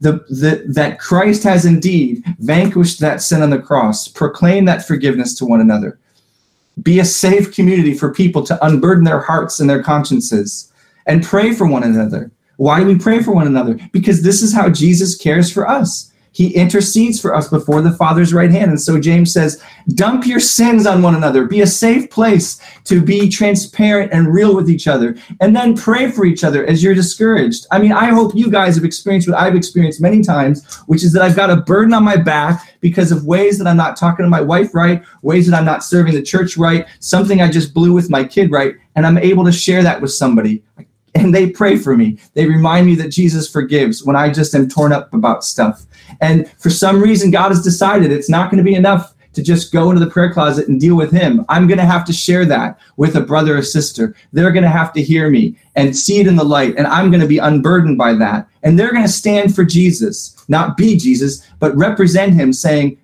the, 0.00 0.24
the, 0.28 0.64
that 0.66 0.98
Christ 0.98 1.44
has 1.44 1.64
indeed 1.64 2.24
vanquished 2.40 2.98
that 3.00 3.22
sin 3.22 3.40
on 3.40 3.50
the 3.50 3.58
cross. 3.58 4.08
Proclaim 4.08 4.64
that 4.64 4.84
forgiveness 4.84 5.34
to 5.36 5.44
one 5.44 5.60
another. 5.60 5.98
Be 6.82 6.98
a 6.98 7.04
safe 7.04 7.54
community 7.54 7.94
for 7.94 8.12
people 8.12 8.42
to 8.44 8.66
unburden 8.66 9.04
their 9.04 9.20
hearts 9.20 9.60
and 9.60 9.70
their 9.70 9.82
consciences 9.82 10.71
and 11.06 11.22
pray 11.22 11.52
for 11.52 11.66
one 11.66 11.82
another. 11.82 12.30
Why 12.56 12.80
do 12.80 12.86
we 12.86 12.98
pray 12.98 13.22
for 13.22 13.32
one 13.32 13.46
another? 13.46 13.78
Because 13.92 14.22
this 14.22 14.42
is 14.42 14.54
how 14.54 14.70
Jesus 14.70 15.16
cares 15.16 15.50
for 15.50 15.68
us. 15.68 16.12
He 16.32 16.54
intercedes 16.54 17.20
for 17.20 17.34
us 17.34 17.48
before 17.48 17.82
the 17.82 17.92
Father's 17.92 18.32
right 18.32 18.50
hand. 18.50 18.70
And 18.70 18.80
so 18.80 18.98
James 18.98 19.32
says, 19.32 19.62
dump 19.94 20.26
your 20.26 20.40
sins 20.40 20.86
on 20.86 21.02
one 21.02 21.14
another. 21.14 21.44
Be 21.44 21.60
a 21.60 21.66
safe 21.66 22.08
place 22.08 22.58
to 22.84 23.02
be 23.02 23.28
transparent 23.28 24.12
and 24.12 24.32
real 24.32 24.56
with 24.56 24.70
each 24.70 24.88
other. 24.88 25.14
And 25.40 25.54
then 25.54 25.76
pray 25.76 26.10
for 26.10 26.24
each 26.24 26.42
other 26.42 26.64
as 26.64 26.82
you're 26.82 26.94
discouraged. 26.94 27.66
I 27.70 27.78
mean, 27.78 27.92
I 27.92 28.06
hope 28.06 28.34
you 28.34 28.50
guys 28.50 28.76
have 28.76 28.84
experienced 28.84 29.28
what 29.28 29.38
I've 29.38 29.54
experienced 29.54 30.00
many 30.00 30.22
times, 30.22 30.64
which 30.86 31.04
is 31.04 31.12
that 31.12 31.22
I've 31.22 31.36
got 31.36 31.50
a 31.50 31.56
burden 31.56 31.92
on 31.92 32.02
my 32.02 32.16
back 32.16 32.78
because 32.80 33.12
of 33.12 33.26
ways 33.26 33.58
that 33.58 33.66
I'm 33.66 33.76
not 33.76 33.98
talking 33.98 34.24
to 34.24 34.30
my 34.30 34.40
wife 34.40 34.74
right, 34.74 35.02
ways 35.20 35.46
that 35.48 35.58
I'm 35.58 35.66
not 35.66 35.84
serving 35.84 36.14
the 36.14 36.22
church 36.22 36.56
right, 36.56 36.86
something 37.00 37.42
I 37.42 37.50
just 37.50 37.74
blew 37.74 37.92
with 37.92 38.08
my 38.08 38.24
kid 38.24 38.50
right. 38.50 38.74
And 38.96 39.06
I'm 39.06 39.18
able 39.18 39.44
to 39.44 39.52
share 39.52 39.82
that 39.82 40.00
with 40.00 40.12
somebody 40.12 40.62
and 41.14 41.34
they 41.34 41.50
pray 41.50 41.76
for 41.76 41.96
me. 41.96 42.18
They 42.34 42.46
remind 42.46 42.86
me 42.86 42.94
that 42.96 43.08
Jesus 43.08 43.50
forgives 43.50 44.04
when 44.04 44.16
I 44.16 44.30
just 44.30 44.54
am 44.54 44.68
torn 44.68 44.92
up 44.92 45.12
about 45.12 45.44
stuff. 45.44 45.84
And 46.20 46.50
for 46.58 46.70
some 46.70 47.02
reason, 47.02 47.30
God 47.30 47.50
has 47.50 47.62
decided 47.62 48.10
it's 48.10 48.30
not 48.30 48.50
going 48.50 48.64
to 48.64 48.68
be 48.68 48.74
enough 48.74 49.14
to 49.34 49.42
just 49.42 49.72
go 49.72 49.90
into 49.90 50.04
the 50.04 50.10
prayer 50.10 50.32
closet 50.32 50.68
and 50.68 50.80
deal 50.80 50.94
with 50.94 51.10
him. 51.10 51.44
I'm 51.48 51.66
going 51.66 51.78
to 51.78 51.86
have 51.86 52.04
to 52.06 52.12
share 52.12 52.44
that 52.46 52.78
with 52.96 53.16
a 53.16 53.20
brother 53.20 53.56
or 53.56 53.62
sister. 53.62 54.14
They're 54.32 54.52
going 54.52 54.64
to 54.64 54.68
have 54.68 54.92
to 54.94 55.02
hear 55.02 55.30
me 55.30 55.56
and 55.74 55.96
see 55.96 56.20
it 56.20 56.26
in 56.26 56.36
the 56.36 56.44
light, 56.44 56.76
and 56.76 56.86
I'm 56.86 57.10
going 57.10 57.22
to 57.22 57.26
be 57.26 57.38
unburdened 57.38 57.96
by 57.96 58.12
that. 58.14 58.48
And 58.62 58.78
they're 58.78 58.92
going 58.92 59.06
to 59.06 59.08
stand 59.08 59.54
for 59.54 59.64
Jesus, 59.64 60.36
not 60.48 60.76
be 60.76 60.96
Jesus, 60.96 61.46
but 61.58 61.76
represent 61.76 62.34
him, 62.34 62.52
saying, 62.52 62.98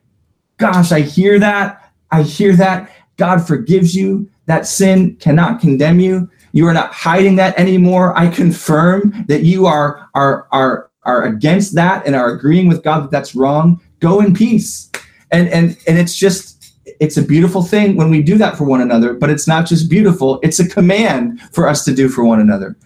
Gosh, 0.59 0.93
I 0.93 1.01
hear 1.01 1.39
that. 1.39 1.93
I 2.11 2.23
hear 2.23 2.55
that. 2.57 2.91
God 3.17 3.47
forgives 3.47 3.95
you. 3.95 4.29
That 4.47 4.67
sin 4.67 5.17
cannot 5.17 5.61
condemn 5.61 6.01
you. 6.01 6.29
You 6.53 6.67
are 6.67 6.75
not 6.75 6.93
hiding 6.93 7.37
that 7.37 7.59
anymore. 7.59 8.17
I 8.17 8.29
confirm 8.29 9.25
that 9.29 9.43
you 9.43 9.67
are, 9.67 10.09
are, 10.15 10.47
are, 10.51 10.91
are 11.05 11.25
against 11.25 11.75
that 11.75 12.07
and 12.07 12.15
are 12.15 12.31
agreeing 12.31 12.69
with 12.69 12.83
God 12.83 13.05
that 13.05 13.11
that's 13.11 13.35
wrong. 13.35 13.81
Go 14.01 14.21
in 14.21 14.35
peace. 14.35 14.91
And, 15.31 15.49
and, 15.49 15.77
and 15.87 15.99
it's 15.99 16.17
just, 16.17 16.73
it's 17.01 17.17
a 17.17 17.23
beautiful 17.23 17.63
thing 17.63 17.97
when 17.97 18.11
we 18.11 18.23
do 18.23 18.39
that 18.39 18.57
for 18.57 18.65
one 18.65 18.81
another, 18.81 19.13
but 19.13 19.31
it's 19.31 19.47
not 19.47 19.67
just 19.67 19.91
beautiful, 19.91 20.41
it's 20.43 20.59
a 20.59 20.69
command 20.69 21.41
for 21.53 21.69
us 21.69 21.85
to 21.85 21.95
do 21.95 22.09
for 22.09 22.25
one 22.25 22.41
another. 22.41 22.77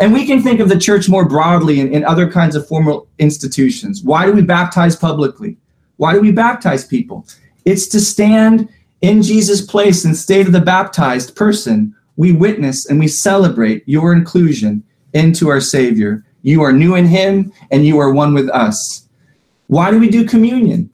And 0.00 0.12
we 0.12 0.26
can 0.26 0.42
think 0.42 0.60
of 0.60 0.68
the 0.68 0.78
church 0.78 1.08
more 1.08 1.28
broadly 1.28 1.80
in, 1.80 1.92
in 1.92 2.04
other 2.04 2.30
kinds 2.30 2.56
of 2.56 2.66
formal 2.66 3.08
institutions. 3.18 4.02
Why 4.02 4.26
do 4.26 4.32
we 4.32 4.42
baptize 4.42 4.96
publicly? 4.96 5.58
Why 5.96 6.14
do 6.14 6.20
we 6.20 6.32
baptize 6.32 6.86
people? 6.86 7.26
It's 7.64 7.86
to 7.88 8.00
stand 8.00 8.68
in 9.02 9.22
Jesus' 9.22 9.60
place 9.60 10.04
and 10.04 10.16
state 10.16 10.46
of 10.46 10.52
the 10.52 10.60
baptized 10.60 11.36
person 11.36 11.94
we 12.16 12.32
witness 12.32 12.86
and 12.86 12.98
we 12.98 13.08
celebrate 13.08 13.82
your 13.86 14.12
inclusion 14.12 14.82
into 15.14 15.48
our 15.48 15.60
Savior. 15.60 16.24
You 16.42 16.62
are 16.62 16.72
new 16.72 16.94
in 16.94 17.06
Him 17.06 17.52
and 17.70 17.86
you 17.86 17.98
are 17.98 18.12
one 18.12 18.34
with 18.34 18.48
us. 18.50 19.08
Why 19.68 19.90
do 19.90 19.98
we 19.98 20.08
do 20.08 20.26
communion? 20.26 20.90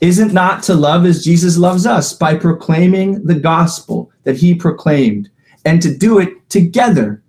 Isn't 0.00 0.32
not 0.32 0.62
to 0.64 0.74
love 0.74 1.06
as 1.06 1.24
Jesus 1.24 1.56
loves 1.56 1.86
us 1.86 2.12
by 2.12 2.36
proclaiming 2.36 3.24
the 3.24 3.38
gospel 3.38 4.10
that 4.24 4.36
He 4.36 4.54
proclaimed 4.54 5.30
and 5.64 5.80
to 5.80 5.96
do 5.96 6.18
it 6.18 6.48
together 6.50 7.22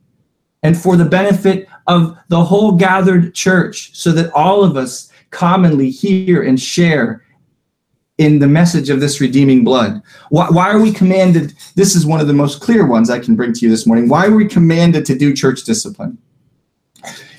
and 0.64 0.78
for 0.78 0.96
the 0.96 1.06
benefit 1.06 1.68
of 1.88 2.18
the 2.30 2.44
whole 2.44 2.72
gathered 2.72 3.36
church 3.36 3.92
so 3.94 4.12
that 4.14 4.32
all 4.34 4.64
of 4.64 4.78
us 4.78 5.12
commonly 5.30 5.90
hear 5.90 6.44
and 6.44 6.60
share 6.60 7.24
in 8.18 8.40
the 8.40 8.48
message 8.48 8.90
of 8.90 9.00
this 9.00 9.20
redeeming 9.20 9.64
blood. 9.64 10.02
Why, 10.30 10.48
why, 10.50 10.70
are 10.70 10.80
we 10.80 10.92
commanded? 10.92 11.56
This 11.76 11.96
is 11.96 12.06
one 12.06 12.20
of 12.20 12.28
the 12.28 12.34
most 12.34 12.62
clear 12.62 12.86
ones 12.86 13.10
I 13.10 13.20
can 13.20 13.36
bring 13.36 13.54
to 13.54 13.60
you 13.62 13.70
this 13.70 13.88
morning. 13.88 14.08
Why 14.08 14.28
are 14.28 14.36
we 14.36 14.48
commanded 14.48 15.06
to 15.08 15.18
do 15.18 15.34
church 15.34 15.64
discipline? 15.64 16.18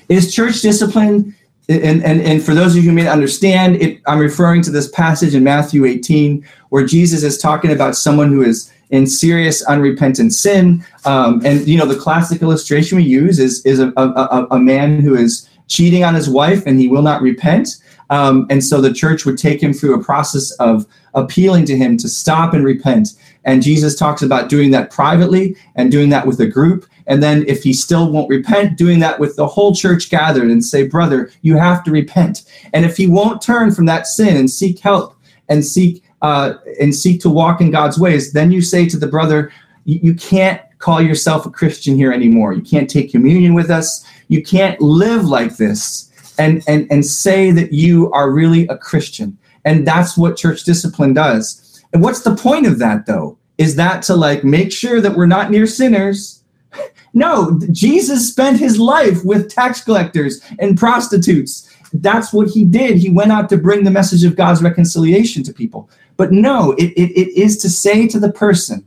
Is 0.09 0.33
church 0.33 0.61
discipline, 0.61 1.35
and, 1.69 2.03
and, 2.03 2.21
and 2.21 2.43
for 2.43 2.53
those 2.53 2.75
of 2.75 2.83
you 2.83 2.89
who 2.89 2.95
may 2.95 3.07
understand, 3.07 3.77
it, 3.77 4.01
I'm 4.05 4.19
referring 4.19 4.61
to 4.63 4.71
this 4.71 4.89
passage 4.89 5.33
in 5.33 5.43
Matthew 5.43 5.85
18 5.85 6.45
where 6.69 6.85
Jesus 6.85 7.23
is 7.23 7.37
talking 7.37 7.71
about 7.71 7.95
someone 7.95 8.29
who 8.29 8.43
is 8.43 8.71
in 8.89 9.07
serious 9.07 9.63
unrepentant 9.63 10.33
sin. 10.33 10.85
Um, 11.05 11.41
and, 11.43 11.65
you 11.67 11.77
know, 11.77 11.85
the 11.85 11.99
classic 11.99 12.41
illustration 12.41 12.97
we 12.97 13.03
use 13.03 13.39
is, 13.39 13.65
is 13.65 13.79
a, 13.79 13.91
a, 13.97 14.47
a 14.51 14.59
man 14.59 15.01
who 15.01 15.15
is 15.15 15.49
cheating 15.67 16.03
on 16.03 16.13
his 16.13 16.29
wife 16.29 16.63
and 16.67 16.79
he 16.79 16.87
will 16.87 17.01
not 17.01 17.21
repent. 17.21 17.77
Um, 18.09 18.45
and 18.49 18.63
so 18.63 18.81
the 18.81 18.93
church 18.93 19.25
would 19.25 19.37
take 19.37 19.61
him 19.61 19.73
through 19.73 19.99
a 19.99 20.03
process 20.03 20.51
of 20.53 20.85
appealing 21.13 21.65
to 21.65 21.77
him 21.77 21.97
to 21.97 22.09
stop 22.09 22.53
and 22.53 22.63
repent. 22.63 23.09
And 23.45 23.63
Jesus 23.63 23.95
talks 23.95 24.21
about 24.21 24.49
doing 24.49 24.71
that 24.71 24.91
privately 24.91 25.55
and 25.75 25.91
doing 25.91 26.09
that 26.09 26.27
with 26.27 26.39
a 26.39 26.47
group. 26.47 26.85
And 27.07 27.21
then 27.21 27.45
if 27.47 27.63
he 27.63 27.73
still 27.73 28.11
won't 28.11 28.29
repent, 28.29 28.77
doing 28.77 28.99
that 28.99 29.19
with 29.19 29.35
the 29.35 29.47
whole 29.47 29.73
church 29.75 30.09
gathered 30.09 30.49
and 30.49 30.63
say, 30.63 30.87
brother, 30.87 31.31
you 31.41 31.55
have 31.57 31.83
to 31.83 31.91
repent. 31.91 32.43
And 32.73 32.83
if 32.83 32.97
he 32.97 33.07
won't 33.07 33.41
turn 33.41 33.71
from 33.71 33.85
that 33.85 34.07
sin 34.07 34.37
and 34.37 34.49
seek 34.49 34.79
help 34.79 35.15
and 35.47 35.63
seek 35.63 36.03
uh, 36.21 36.55
and 36.81 36.95
seek 36.95 37.21
to 37.21 37.29
walk 37.29 37.61
in 37.61 37.69
God's 37.69 37.99
ways, 37.99 38.33
then 38.33 38.51
you 38.51 38.61
say 38.61 38.87
to 38.87 38.97
the 38.97 39.07
brother, 39.07 39.51
you 39.83 40.15
can't 40.15 40.59
call 40.79 40.99
yourself 40.99 41.45
a 41.45 41.51
Christian 41.51 41.95
here 41.95 42.11
anymore. 42.11 42.53
You 42.53 42.63
can't 42.63 42.89
take 42.89 43.11
communion 43.11 43.53
with 43.53 43.69
us. 43.69 44.03
You 44.27 44.41
can't 44.41 44.79
live 44.81 45.25
like 45.25 45.57
this 45.57 46.11
and, 46.37 46.63
and, 46.67 46.87
and 46.91 47.05
say 47.05 47.51
that 47.51 47.73
you 47.73 48.11
are 48.11 48.31
really 48.31 48.67
a 48.67 48.77
Christian. 48.77 49.37
And 49.63 49.85
that's 49.85 50.17
what 50.17 50.37
church 50.37 50.63
discipline 50.63 51.13
does. 51.13 51.83
And 51.93 52.01
what's 52.01 52.21
the 52.21 52.35
point 52.35 52.67
of 52.67 52.79
that, 52.79 53.05
though? 53.05 53.37
Is 53.57 53.75
that 53.77 54.03
to 54.03 54.15
like 54.15 54.43
make 54.43 54.71
sure 54.71 55.01
that 55.01 55.15
we're 55.15 55.25
not 55.25 55.51
near 55.51 55.67
sinners? 55.67 56.43
No, 57.17 57.57
Jesus 57.71 58.27
spent 58.27 58.59
his 58.59 58.77
life 58.77 59.23
with 59.23 59.49
tax 59.49 59.81
collectors 59.81 60.41
and 60.59 60.77
prostitutes. 60.77 61.73
That's 61.93 62.33
what 62.33 62.49
he 62.49 62.65
did. 62.65 62.97
He 62.97 63.09
went 63.09 63.31
out 63.31 63.47
to 63.51 63.57
bring 63.57 63.85
the 63.85 63.89
message 63.89 64.25
of 64.25 64.35
God's 64.35 64.61
reconciliation 64.61 65.41
to 65.43 65.53
people. 65.53 65.89
But 66.17 66.33
no, 66.33 66.73
it, 66.73 66.91
it, 66.97 67.17
it 67.17 67.29
is 67.29 67.55
to 67.59 67.69
say 67.69 68.05
to 68.09 68.19
the 68.19 68.33
person, 68.33 68.83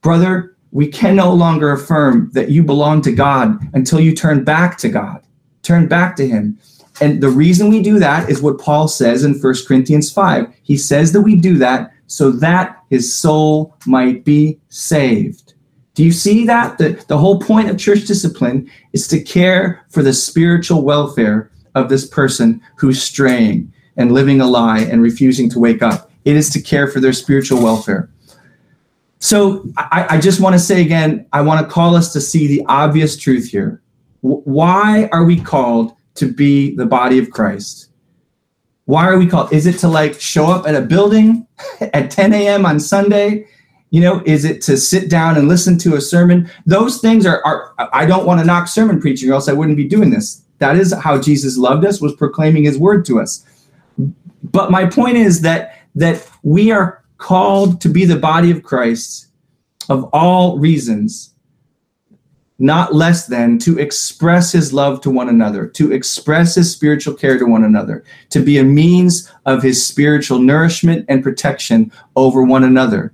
brother, 0.00 0.56
we 0.70 0.86
can 0.86 1.16
no 1.16 1.34
longer 1.34 1.72
affirm 1.72 2.30
that 2.34 2.50
you 2.50 2.62
belong 2.62 3.02
to 3.02 3.10
God 3.10 3.58
until 3.74 3.98
you 3.98 4.14
turn 4.14 4.44
back 4.44 4.78
to 4.78 4.88
God 4.88 5.20
turn 5.68 5.86
back 5.86 6.16
to 6.16 6.26
him. 6.26 6.58
And 7.00 7.22
the 7.22 7.28
reason 7.28 7.68
we 7.68 7.82
do 7.82 7.98
that 7.98 8.28
is 8.28 8.42
what 8.42 8.58
Paul 8.58 8.88
says 8.88 9.22
in 9.22 9.38
1 9.38 9.54
Corinthians 9.66 10.10
5. 10.10 10.52
He 10.62 10.76
says 10.76 11.12
that 11.12 11.20
we 11.20 11.36
do 11.36 11.58
that 11.58 11.92
so 12.06 12.30
that 12.32 12.82
his 12.88 13.14
soul 13.14 13.76
might 13.86 14.24
be 14.24 14.58
saved. 14.70 15.54
Do 15.94 16.04
you 16.04 16.10
see 16.10 16.46
that? 16.46 16.78
The, 16.78 17.04
the 17.08 17.18
whole 17.18 17.38
point 17.40 17.68
of 17.68 17.78
church 17.78 18.06
discipline 18.06 18.70
is 18.92 19.06
to 19.08 19.20
care 19.20 19.84
for 19.90 20.02
the 20.02 20.12
spiritual 20.12 20.82
welfare 20.82 21.50
of 21.74 21.88
this 21.88 22.08
person 22.08 22.60
who's 22.76 23.02
straying 23.02 23.72
and 23.96 24.12
living 24.12 24.40
a 24.40 24.46
lie 24.46 24.80
and 24.80 25.02
refusing 25.02 25.50
to 25.50 25.58
wake 25.58 25.82
up. 25.82 26.10
It 26.24 26.36
is 26.36 26.50
to 26.50 26.62
care 26.62 26.88
for 26.88 27.00
their 27.00 27.12
spiritual 27.12 27.62
welfare. 27.62 28.08
So 29.18 29.68
I, 29.76 30.06
I 30.10 30.20
just 30.20 30.40
want 30.40 30.54
to 30.54 30.60
say 30.60 30.80
again, 30.80 31.26
I 31.32 31.42
want 31.42 31.66
to 31.66 31.72
call 31.72 31.94
us 31.94 32.12
to 32.12 32.20
see 32.20 32.46
the 32.46 32.64
obvious 32.68 33.16
truth 33.16 33.48
here 33.48 33.82
why 34.20 35.08
are 35.12 35.24
we 35.24 35.40
called 35.40 35.94
to 36.14 36.30
be 36.30 36.74
the 36.74 36.86
body 36.86 37.18
of 37.18 37.30
Christ? 37.30 37.90
Why 38.84 39.06
are 39.06 39.18
we 39.18 39.26
called? 39.26 39.52
Is 39.52 39.66
it 39.66 39.78
to 39.78 39.88
like 39.88 40.20
show 40.20 40.46
up 40.46 40.66
at 40.66 40.74
a 40.74 40.80
building 40.80 41.46
at 41.80 42.10
10 42.10 42.32
a.m. 42.32 42.66
on 42.66 42.80
Sunday? 42.80 43.46
You 43.90 44.02
know, 44.02 44.22
is 44.26 44.44
it 44.44 44.60
to 44.62 44.76
sit 44.76 45.08
down 45.08 45.36
and 45.36 45.48
listen 45.48 45.78
to 45.78 45.96
a 45.96 46.00
sermon? 46.00 46.50
Those 46.66 47.00
things 47.00 47.24
are, 47.24 47.42
are 47.44 47.74
I 47.92 48.06
don't 48.06 48.26
want 48.26 48.40
to 48.40 48.46
knock 48.46 48.68
sermon 48.68 49.00
preaching 49.00 49.30
or 49.30 49.34
else 49.34 49.48
I 49.48 49.52
wouldn't 49.52 49.76
be 49.76 49.86
doing 49.88 50.10
this. 50.10 50.42
That 50.58 50.76
is 50.76 50.92
how 50.92 51.20
Jesus 51.20 51.56
loved 51.56 51.84
us, 51.84 52.00
was 52.00 52.14
proclaiming 52.14 52.64
his 52.64 52.78
word 52.78 53.04
to 53.06 53.20
us. 53.20 53.44
But 54.42 54.70
my 54.70 54.86
point 54.86 55.16
is 55.16 55.40
that 55.42 55.74
that 55.94 56.28
we 56.42 56.70
are 56.70 57.02
called 57.18 57.80
to 57.80 57.88
be 57.88 58.04
the 58.04 58.16
body 58.16 58.50
of 58.50 58.62
Christ 58.62 59.28
of 59.88 60.08
all 60.12 60.58
reasons 60.58 61.34
not 62.58 62.94
less 62.94 63.26
than 63.26 63.58
to 63.58 63.78
express 63.78 64.50
his 64.52 64.72
love 64.72 65.00
to 65.00 65.10
one 65.10 65.28
another, 65.28 65.66
to 65.66 65.92
express 65.92 66.56
his 66.56 66.72
spiritual 66.72 67.14
care 67.14 67.38
to 67.38 67.46
one 67.46 67.64
another, 67.64 68.04
to 68.30 68.40
be 68.40 68.58
a 68.58 68.64
means 68.64 69.32
of 69.46 69.62
his 69.62 69.84
spiritual 69.84 70.40
nourishment 70.40 71.04
and 71.08 71.22
protection 71.22 71.92
over 72.16 72.42
one 72.42 72.64
another. 72.64 73.12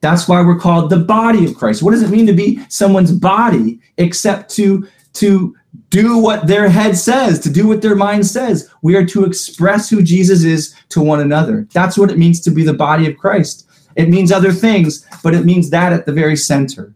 That's 0.00 0.28
why 0.28 0.42
we're 0.42 0.58
called 0.58 0.90
the 0.90 0.98
body 0.98 1.44
of 1.44 1.56
Christ. 1.56 1.82
What 1.82 1.92
does 1.92 2.02
it 2.02 2.10
mean 2.10 2.26
to 2.26 2.32
be 2.32 2.64
someone's 2.68 3.12
body 3.12 3.80
except 3.96 4.50
to 4.56 4.86
to 5.14 5.56
do 5.90 6.18
what 6.18 6.46
their 6.46 6.68
head 6.68 6.96
says, 6.96 7.38
to 7.40 7.50
do 7.50 7.66
what 7.66 7.82
their 7.82 7.94
mind 7.94 8.26
says? 8.26 8.70
We 8.82 8.96
are 8.96 9.06
to 9.06 9.24
express 9.24 9.88
who 9.88 10.02
Jesus 10.02 10.44
is 10.44 10.74
to 10.90 11.00
one 11.00 11.20
another. 11.20 11.66
That's 11.72 11.96
what 11.96 12.10
it 12.10 12.18
means 12.18 12.40
to 12.42 12.50
be 12.50 12.64
the 12.64 12.74
body 12.74 13.10
of 13.10 13.16
Christ. 13.16 13.68
It 13.96 14.08
means 14.08 14.32
other 14.32 14.52
things, 14.52 15.06
but 15.22 15.34
it 15.34 15.44
means 15.44 15.70
that 15.70 15.92
at 15.92 16.04
the 16.06 16.12
very 16.12 16.36
center. 16.36 16.93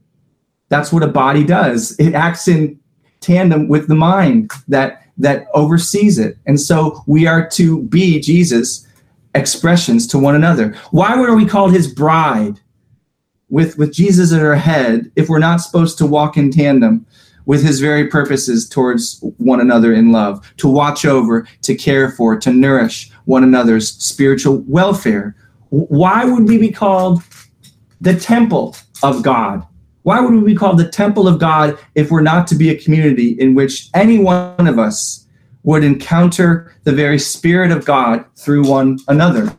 That's 0.68 0.92
what 0.92 1.02
a 1.02 1.08
body 1.08 1.44
does. 1.44 1.98
It 1.98 2.14
acts 2.14 2.48
in 2.48 2.78
tandem 3.20 3.68
with 3.68 3.88
the 3.88 3.94
mind 3.94 4.50
that 4.68 5.02
that 5.18 5.48
oversees 5.52 6.18
it. 6.18 6.38
And 6.46 6.60
so 6.60 7.02
we 7.06 7.26
are 7.26 7.48
to 7.50 7.82
be 7.84 8.20
Jesus 8.20 8.86
expressions 9.34 10.06
to 10.08 10.18
one 10.18 10.36
another. 10.36 10.74
Why 10.90 11.16
were 11.16 11.34
we 11.34 11.44
called 11.44 11.72
his 11.72 11.92
bride 11.92 12.60
with 13.48 13.78
with 13.78 13.92
Jesus 13.92 14.32
at 14.32 14.42
our 14.42 14.54
head 14.54 15.10
if 15.16 15.28
we're 15.28 15.38
not 15.38 15.60
supposed 15.60 15.98
to 15.98 16.06
walk 16.06 16.36
in 16.36 16.50
tandem 16.50 17.06
with 17.46 17.62
his 17.62 17.80
very 17.80 18.06
purposes 18.06 18.68
towards 18.68 19.18
one 19.38 19.60
another 19.60 19.94
in 19.94 20.12
love, 20.12 20.54
to 20.58 20.68
watch 20.68 21.06
over, 21.06 21.48
to 21.62 21.74
care 21.74 22.10
for, 22.10 22.38
to 22.38 22.52
nourish 22.52 23.10
one 23.24 23.42
another's 23.42 23.94
spiritual 23.94 24.58
welfare? 24.68 25.34
Why 25.70 26.24
would 26.24 26.46
we 26.46 26.58
be 26.58 26.70
called 26.70 27.22
the 28.00 28.18
temple 28.18 28.76
of 29.02 29.22
God? 29.22 29.66
Why 30.08 30.20
would 30.20 30.32
we 30.32 30.54
be 30.54 30.54
called 30.54 30.78
the 30.78 30.88
temple 30.88 31.28
of 31.28 31.38
God 31.38 31.78
if 31.94 32.10
we're 32.10 32.22
not 32.22 32.46
to 32.46 32.54
be 32.54 32.70
a 32.70 32.82
community 32.82 33.32
in 33.38 33.54
which 33.54 33.90
any 33.92 34.18
one 34.18 34.66
of 34.66 34.78
us 34.78 35.26
would 35.64 35.84
encounter 35.84 36.74
the 36.84 36.92
very 36.92 37.18
Spirit 37.18 37.70
of 37.70 37.84
God 37.84 38.24
through 38.34 38.66
one 38.66 38.98
another? 39.08 39.54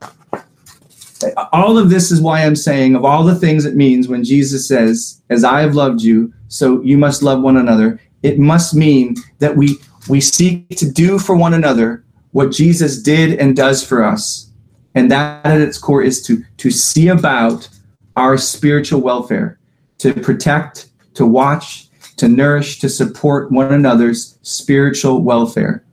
All 1.54 1.78
of 1.78 1.92
this 1.92 2.10
is 2.10 2.20
why 2.20 2.42
I'm 2.44 2.56
saying, 2.56 2.96
of 2.96 3.06
all 3.06 3.24
the 3.24 3.36
things 3.36 3.64
it 3.64 3.76
means 3.76 4.08
when 4.08 4.24
Jesus 4.24 4.68
says, 4.68 5.22
As 5.30 5.44
I 5.44 5.62
have 5.62 5.76
loved 5.76 6.02
you, 6.02 6.34
so 6.48 6.82
you 6.82 6.98
must 6.98 7.22
love 7.22 7.44
one 7.44 7.58
another, 7.58 8.02
it 8.24 8.40
must 8.40 8.74
mean 8.74 9.18
that 9.38 9.56
we, 9.56 9.78
we 10.10 10.20
seek 10.20 10.68
to 10.78 10.90
do 10.90 11.20
for 11.20 11.36
one 11.36 11.54
another 11.54 12.04
what 12.32 12.52
Jesus 12.52 13.04
did 13.04 13.38
and 13.38 13.56
does 13.56 13.86
for 13.86 14.04
us. 14.04 14.50
And 14.96 15.12
that 15.12 15.46
at 15.46 15.62
its 15.62 15.78
core 15.78 16.02
is 16.02 16.24
to, 16.24 16.44
to 16.58 16.72
see 16.72 17.08
about 17.08 17.70
our 18.16 18.36
spiritual 18.36 19.02
welfare, 19.02 19.59
to 20.00 20.14
protect, 20.14 20.90
to 21.14 21.26
watch, 21.26 21.88
to 22.18 22.28
nourish, 22.28 22.80
to 22.80 22.90
support 22.90 23.52
one 23.52 23.74
another's 23.74 24.38
spiritual 24.42 25.22
welfare. 25.22 25.84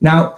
Now, 0.00 0.36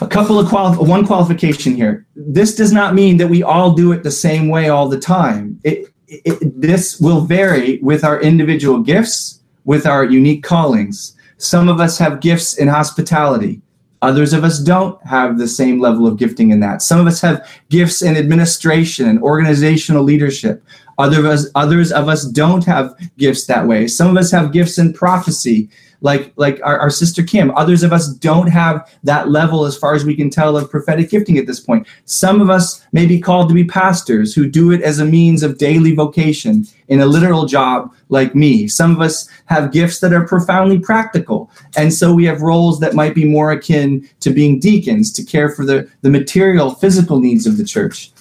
a 0.00 0.06
couple 0.06 0.38
of 0.38 0.48
quali- 0.48 0.76
one 0.76 1.06
qualification 1.06 1.74
here. 1.74 2.06
This 2.14 2.54
does 2.54 2.72
not 2.72 2.94
mean 2.94 3.16
that 3.16 3.28
we 3.28 3.42
all 3.42 3.72
do 3.72 3.92
it 3.92 4.02
the 4.02 4.10
same 4.10 4.48
way 4.48 4.68
all 4.68 4.88
the 4.88 5.00
time. 5.00 5.60
It, 5.64 5.92
it, 6.06 6.60
this 6.60 7.00
will 7.00 7.22
vary 7.22 7.78
with 7.78 8.04
our 8.04 8.20
individual 8.20 8.80
gifts, 8.80 9.40
with 9.64 9.86
our 9.86 10.04
unique 10.04 10.42
callings. 10.42 11.16
Some 11.38 11.68
of 11.68 11.80
us 11.80 11.98
have 11.98 12.20
gifts 12.20 12.54
in 12.58 12.68
hospitality. 12.68 13.62
Others 14.02 14.32
of 14.32 14.44
us 14.44 14.58
don't 14.58 15.02
have 15.06 15.38
the 15.38 15.48
same 15.48 15.78
level 15.78 16.06
of 16.06 16.16
gifting 16.16 16.50
in 16.50 16.60
that. 16.60 16.80
Some 16.80 17.00
of 17.00 17.06
us 17.06 17.20
have 17.20 17.46
gifts 17.68 18.00
in 18.02 18.16
administration 18.16 19.08
and 19.08 19.22
organizational 19.22 20.02
leadership. 20.02 20.64
Other 21.00 21.20
of 21.20 21.26
us, 21.26 21.46
others 21.54 21.92
of 21.92 22.08
us 22.08 22.24
don't 22.24 22.64
have 22.64 22.94
gifts 23.16 23.46
that 23.46 23.66
way. 23.66 23.86
Some 23.88 24.10
of 24.10 24.16
us 24.16 24.30
have 24.30 24.52
gifts 24.52 24.78
in 24.78 24.92
prophecy 24.92 25.70
like 26.02 26.32
like 26.36 26.60
our, 26.62 26.78
our 26.78 26.90
sister 26.90 27.22
Kim. 27.22 27.50
Others 27.56 27.82
of 27.82 27.92
us 27.92 28.08
don't 28.14 28.48
have 28.48 28.90
that 29.04 29.28
level 29.28 29.64
as 29.64 29.76
far 29.76 29.94
as 29.94 30.04
we 30.04 30.14
can 30.14 30.30
tell 30.30 30.56
of 30.56 30.70
prophetic 30.70 31.10
gifting 31.10 31.38
at 31.38 31.46
this 31.46 31.60
point. 31.60 31.86
Some 32.04 32.40
of 32.40 32.50
us 32.50 32.86
may 32.92 33.06
be 33.06 33.20
called 33.20 33.48
to 33.48 33.54
be 33.54 33.64
pastors 33.64 34.34
who 34.34 34.48
do 34.48 34.72
it 34.72 34.82
as 34.82 34.98
a 34.98 35.04
means 35.04 35.42
of 35.42 35.58
daily 35.58 35.94
vocation 35.94 36.66
in 36.88 37.00
a 37.00 37.06
literal 37.06 37.46
job 37.46 37.92
like 38.08 38.34
me. 38.34 38.66
Some 38.66 38.92
of 38.92 39.00
us 39.00 39.28
have 39.46 39.72
gifts 39.72 40.00
that 40.00 40.12
are 40.12 40.26
profoundly 40.26 40.78
practical. 40.78 41.50
And 41.76 41.92
so 41.92 42.14
we 42.14 42.24
have 42.24 42.42
roles 42.42 42.80
that 42.80 42.94
might 42.94 43.14
be 43.14 43.24
more 43.24 43.52
akin 43.52 44.08
to 44.20 44.30
being 44.30 44.58
deacons 44.58 45.12
to 45.12 45.24
care 45.24 45.50
for 45.50 45.64
the, 45.64 45.88
the 46.02 46.10
material, 46.10 46.74
physical 46.74 47.20
needs 47.20 47.46
of 47.46 47.56
the 47.56 47.64
church. 47.64 48.12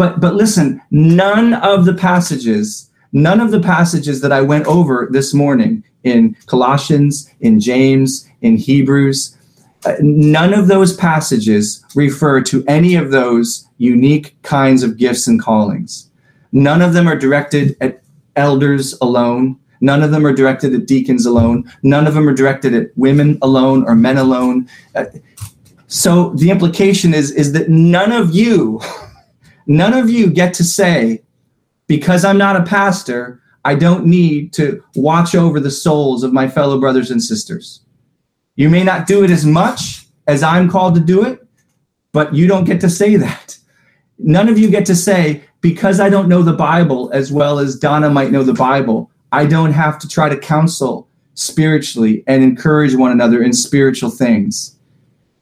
But 0.00 0.20
but 0.20 0.34
listen, 0.34 0.80
none 0.90 1.54
of 1.54 1.84
the 1.84 1.94
passages 1.94 2.90
None 3.12 3.40
of 3.40 3.50
the 3.50 3.60
passages 3.60 4.20
that 4.20 4.32
I 4.32 4.40
went 4.40 4.66
over 4.66 5.08
this 5.10 5.34
morning 5.34 5.82
in 6.04 6.36
Colossians, 6.46 7.28
in 7.40 7.58
James, 7.58 8.28
in 8.40 8.56
Hebrews. 8.56 9.36
Uh, 9.84 9.94
none 10.00 10.54
of 10.54 10.68
those 10.68 10.96
passages 10.96 11.84
refer 11.94 12.40
to 12.42 12.64
any 12.68 12.94
of 12.94 13.10
those 13.10 13.66
unique 13.78 14.40
kinds 14.42 14.82
of 14.82 14.96
gifts 14.96 15.26
and 15.26 15.42
callings. 15.42 16.08
None 16.52 16.82
of 16.82 16.92
them 16.92 17.08
are 17.08 17.16
directed 17.16 17.76
at 17.80 18.02
elders 18.36 18.96
alone. 19.00 19.58
None 19.80 20.02
of 20.02 20.10
them 20.10 20.26
are 20.26 20.32
directed 20.32 20.74
at 20.74 20.86
deacons 20.86 21.26
alone. 21.26 21.70
None 21.82 22.06
of 22.06 22.14
them 22.14 22.28
are 22.28 22.34
directed 22.34 22.74
at 22.74 22.96
women 22.96 23.38
alone 23.42 23.84
or 23.88 23.94
men 23.94 24.18
alone. 24.18 24.68
Uh, 24.94 25.06
so 25.88 26.30
the 26.34 26.50
implication 26.50 27.12
is, 27.12 27.32
is 27.32 27.52
that 27.54 27.68
none 27.68 28.12
of 28.12 28.34
you, 28.34 28.80
none 29.70 29.94
of 29.94 30.10
you 30.10 30.28
get 30.28 30.52
to 30.54 30.64
say, 30.64 31.22
because 31.86 32.24
I'm 32.24 32.36
not 32.36 32.56
a 32.56 32.64
pastor, 32.64 33.40
I 33.64 33.76
don't 33.76 34.04
need 34.04 34.52
to 34.54 34.82
watch 34.96 35.36
over 35.36 35.60
the 35.60 35.70
souls 35.70 36.24
of 36.24 36.32
my 36.32 36.48
fellow 36.48 36.80
brothers 36.80 37.12
and 37.12 37.22
sisters. 37.22 37.80
You 38.56 38.68
may 38.68 38.82
not 38.82 39.06
do 39.06 39.22
it 39.22 39.30
as 39.30 39.46
much 39.46 40.06
as 40.26 40.42
I'm 40.42 40.68
called 40.68 40.96
to 40.96 41.00
do 41.00 41.24
it, 41.24 41.46
but 42.10 42.34
you 42.34 42.48
don't 42.48 42.64
get 42.64 42.80
to 42.80 42.90
say 42.90 43.14
that. 43.16 43.58
None 44.18 44.48
of 44.48 44.58
you 44.58 44.68
get 44.70 44.86
to 44.86 44.96
say, 44.96 45.44
because 45.60 46.00
I 46.00 46.10
don't 46.10 46.28
know 46.28 46.42
the 46.42 46.52
Bible 46.52 47.08
as 47.12 47.30
well 47.30 47.60
as 47.60 47.78
Donna 47.78 48.10
might 48.10 48.32
know 48.32 48.42
the 48.42 48.52
Bible, 48.52 49.08
I 49.30 49.46
don't 49.46 49.72
have 49.72 50.00
to 50.00 50.08
try 50.08 50.28
to 50.28 50.36
counsel 50.36 51.08
spiritually 51.34 52.24
and 52.26 52.42
encourage 52.42 52.96
one 52.96 53.12
another 53.12 53.40
in 53.40 53.52
spiritual 53.52 54.10
things. 54.10 54.76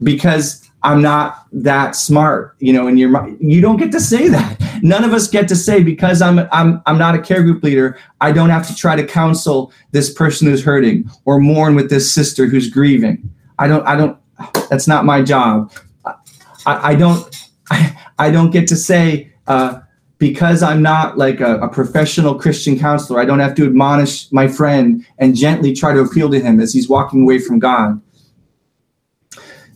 Because 0.03 0.68
I'm 0.83 1.03
not 1.03 1.47
that 1.53 1.97
smart, 1.97 2.57
you 2.61 2.73
know, 2.73 2.87
and 2.87 2.99
you're 2.99 3.37
you 3.41 3.61
don't 3.61 3.79
get 3.79 3.91
to 3.93 4.01
say 4.01 4.29
that. 4.29 4.61
None 4.83 5.03
of 5.03 5.13
us 5.13 5.27
get 5.27 5.49
to 5.49 5.57
say 5.57 5.83
because 5.83 6.23
I'm 6.23 6.49
I'm 6.53 6.81
I'm 6.87 6.99
not 6.99 7.15
a 7.15 7.21
care 7.21 7.43
group 7.43 7.63
leader, 7.63 7.99
I 8.21 8.31
don't 8.33 8.51
have 8.51 8.67
to 8.69 8.75
try 8.75 8.95
to 8.95 9.05
counsel 9.05 9.73
this 9.91 10.13
person 10.13 10.47
who's 10.47 10.63
hurting 10.63 11.11
or 11.25 11.41
mourn 11.41 11.75
with 11.75 11.91
this 11.91 12.11
sister 12.11 12.47
who's 12.47 12.71
grieving. 12.71 13.29
I 13.59 13.67
don't 13.67 13.85
I 13.87 13.97
don't 13.97 14.19
that's 14.71 14.87
not 14.87 15.05
my 15.05 15.23
job. 15.23 15.73
I, 16.05 16.93
I 16.93 16.95
don't 16.95 17.49
I, 17.71 17.97
I 18.21 18.31
don't 18.31 18.51
get 18.51 18.69
to 18.69 18.77
say 18.77 19.33
uh, 19.47 19.81
because 20.19 20.63
I'm 20.63 20.83
not 20.83 21.17
like 21.17 21.41
a, 21.41 21.59
a, 21.61 21.69
professional 21.69 22.35
Christian 22.35 22.79
counselor, 22.79 23.21
I 23.21 23.25
don't 23.25 23.39
have 23.39 23.55
to 23.55 23.65
admonish 23.65 24.31
my 24.33 24.49
friend 24.49 25.07
and 25.19 25.35
gently 25.35 25.73
try 25.73 25.95
to 25.95 26.01
appeal 26.01 26.29
to 26.31 26.41
him 26.41 26.61
as 26.61 26.73
he's 26.73 26.89
walking 26.89 27.23
away 27.23 27.39
from 27.39 27.61
God. 27.61 28.01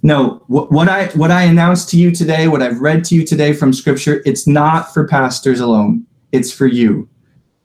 No, 0.04 0.42
what, 0.48 0.88
I 0.88 1.06
what 1.08 1.30
I 1.30 1.44
announced 1.44 1.88
to 1.90 1.96
you 1.96 2.10
today, 2.10 2.48
what 2.48 2.60
I've 2.60 2.80
read 2.80 3.04
to 3.04 3.14
you 3.14 3.24
today 3.24 3.52
from 3.52 3.72
Scripture, 3.72 4.20
it's 4.26 4.48
not 4.48 4.92
for 4.92 5.06
pastors 5.06 5.60
alone. 5.60 6.04
It's 6.32 6.52
for 6.52 6.66
you. 6.66 7.08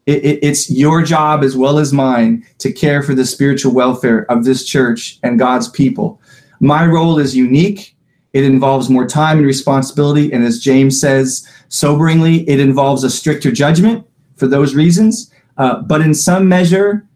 It, 0.05 0.23
it, 0.23 0.39
it's 0.43 0.69
your 0.69 1.01
job 1.01 1.43
as 1.43 1.57
well 1.57 1.79
as 1.79 1.91
mine 1.91 2.45
to 2.59 2.71
care 2.71 3.01
for 3.01 3.15
the 3.15 3.25
spiritual 3.25 3.73
welfare 3.73 4.31
of 4.31 4.45
this 4.45 4.65
church 4.65 5.17
and 5.23 5.39
God's 5.39 5.67
people. 5.67 6.21
My 6.59 6.85
role 6.85 7.17
is 7.17 7.35
unique. 7.35 7.95
It 8.33 8.43
involves 8.43 8.88
more 8.88 9.07
time 9.07 9.39
and 9.39 9.47
responsibility, 9.47 10.31
and 10.31 10.43
as 10.43 10.59
James 10.59 11.01
says 11.01 11.47
soberingly, 11.69 12.47
it 12.47 12.59
involves 12.59 13.03
a 13.03 13.09
stricter 13.09 13.51
judgment 13.51 14.05
for 14.35 14.45
those 14.45 14.75
reasons. 14.75 15.33
Uh, 15.57 15.81
but 15.81 16.01
in 16.01 16.13
some 16.13 16.47
measure, 16.47 17.07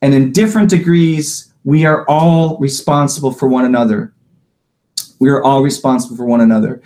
and 0.00 0.14
in 0.14 0.32
different 0.32 0.70
degrees, 0.70 1.52
we 1.64 1.84
are 1.84 2.06
all 2.08 2.56
responsible 2.58 3.30
for 3.30 3.46
one 3.46 3.66
another 3.66 4.14
we 5.20 5.28
are 5.28 5.42
all 5.42 5.62
responsible 5.62 6.16
for 6.16 6.24
one 6.24 6.40
another. 6.40 6.82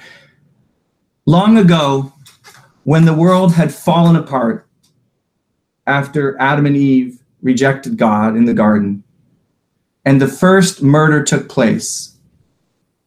Long 1.24 1.57
ago, 1.57 2.12
when 2.82 3.07
the 3.07 3.14
world 3.14 3.55
had 3.55 3.72
fallen 3.72 4.16
apart 4.16 4.66
after 5.87 6.39
Adam 6.39 6.66
and 6.66 6.76
Eve 6.76 7.22
rejected 7.41 7.97
God 7.97 8.37
in 8.37 8.45
the 8.45 8.53
garden, 8.53 9.05
and 10.05 10.20
the 10.20 10.28
first 10.28 10.82
murder 10.82 11.22
took 11.22 11.49
place, 11.49 12.18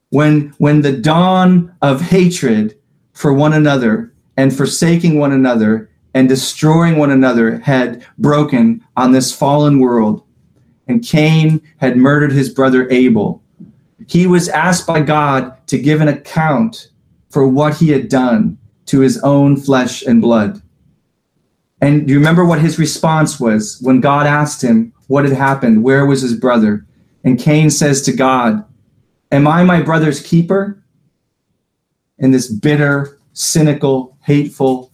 when, 0.10 0.54
when 0.58 0.82
the 0.82 0.94
dawn 0.94 1.76
of 1.82 2.02
hatred 2.02 2.80
for 3.14 3.34
one 3.34 3.54
another 3.54 4.14
and 4.38 4.56
forsaking 4.56 5.20
one 5.20 5.34
another 5.34 5.92
and 6.14 6.30
destroying 6.30 6.98
one 6.98 7.12
another 7.12 7.60
had 7.60 8.06
broken 8.18 8.84
on 8.96 9.12
this 9.12 9.36
fallen 9.36 9.80
world, 9.80 10.24
and 10.88 11.04
Cain 11.04 11.62
had 11.78 11.98
murdered 11.98 12.32
his 12.32 12.50
brother 12.50 12.90
Abel 12.90 13.44
he 14.08 14.26
was 14.26 14.50
asked 14.50 14.88
by 14.88 15.02
God 15.02 15.56
to 15.68 15.78
give 15.78 16.02
an 16.02 16.08
account 16.08 16.90
for 17.30 17.48
what 17.48 17.76
he 17.76 17.90
had 17.90 18.10
done 18.10 18.58
to 18.88 19.02
his 19.02 19.20
own 19.20 19.58
flesh 19.58 20.02
and 20.02 20.22
blood. 20.22 20.62
And 21.82 22.08
do 22.08 22.14
you 22.14 22.20
remember 22.20 22.46
what 22.46 22.62
his 22.62 22.80
response 22.80 23.40
was 23.40 23.80
when 23.82 24.00
God 24.00 24.26
asked 24.26 24.64
him 24.64 24.94
what 25.08 25.26
had 25.26 25.34
happened? 25.34 25.84
Where 25.84 26.06
was 26.06 26.22
his 26.22 26.36
brother? 26.36 26.86
And 27.24 27.40
Cain 27.40 27.70
says 27.70 28.02
to 28.04 28.14
God, 28.14 28.66
Am 29.32 29.48
I 29.48 29.64
my 29.64 29.82
brother's 29.82 30.22
keeper? 30.22 30.82
In 32.18 32.32
this 32.32 32.48
bitter, 32.48 33.20
cynical, 33.34 34.18
hateful 34.24 34.92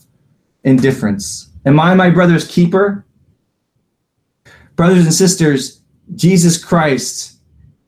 indifference. 0.63 1.49
Am 1.65 1.79
I 1.79 1.93
my 1.93 2.09
brother's 2.09 2.47
keeper? 2.47 3.05
Brothers 4.75 5.05
and 5.05 5.13
sisters, 5.13 5.81
Jesus 6.15 6.61
Christ 6.61 7.37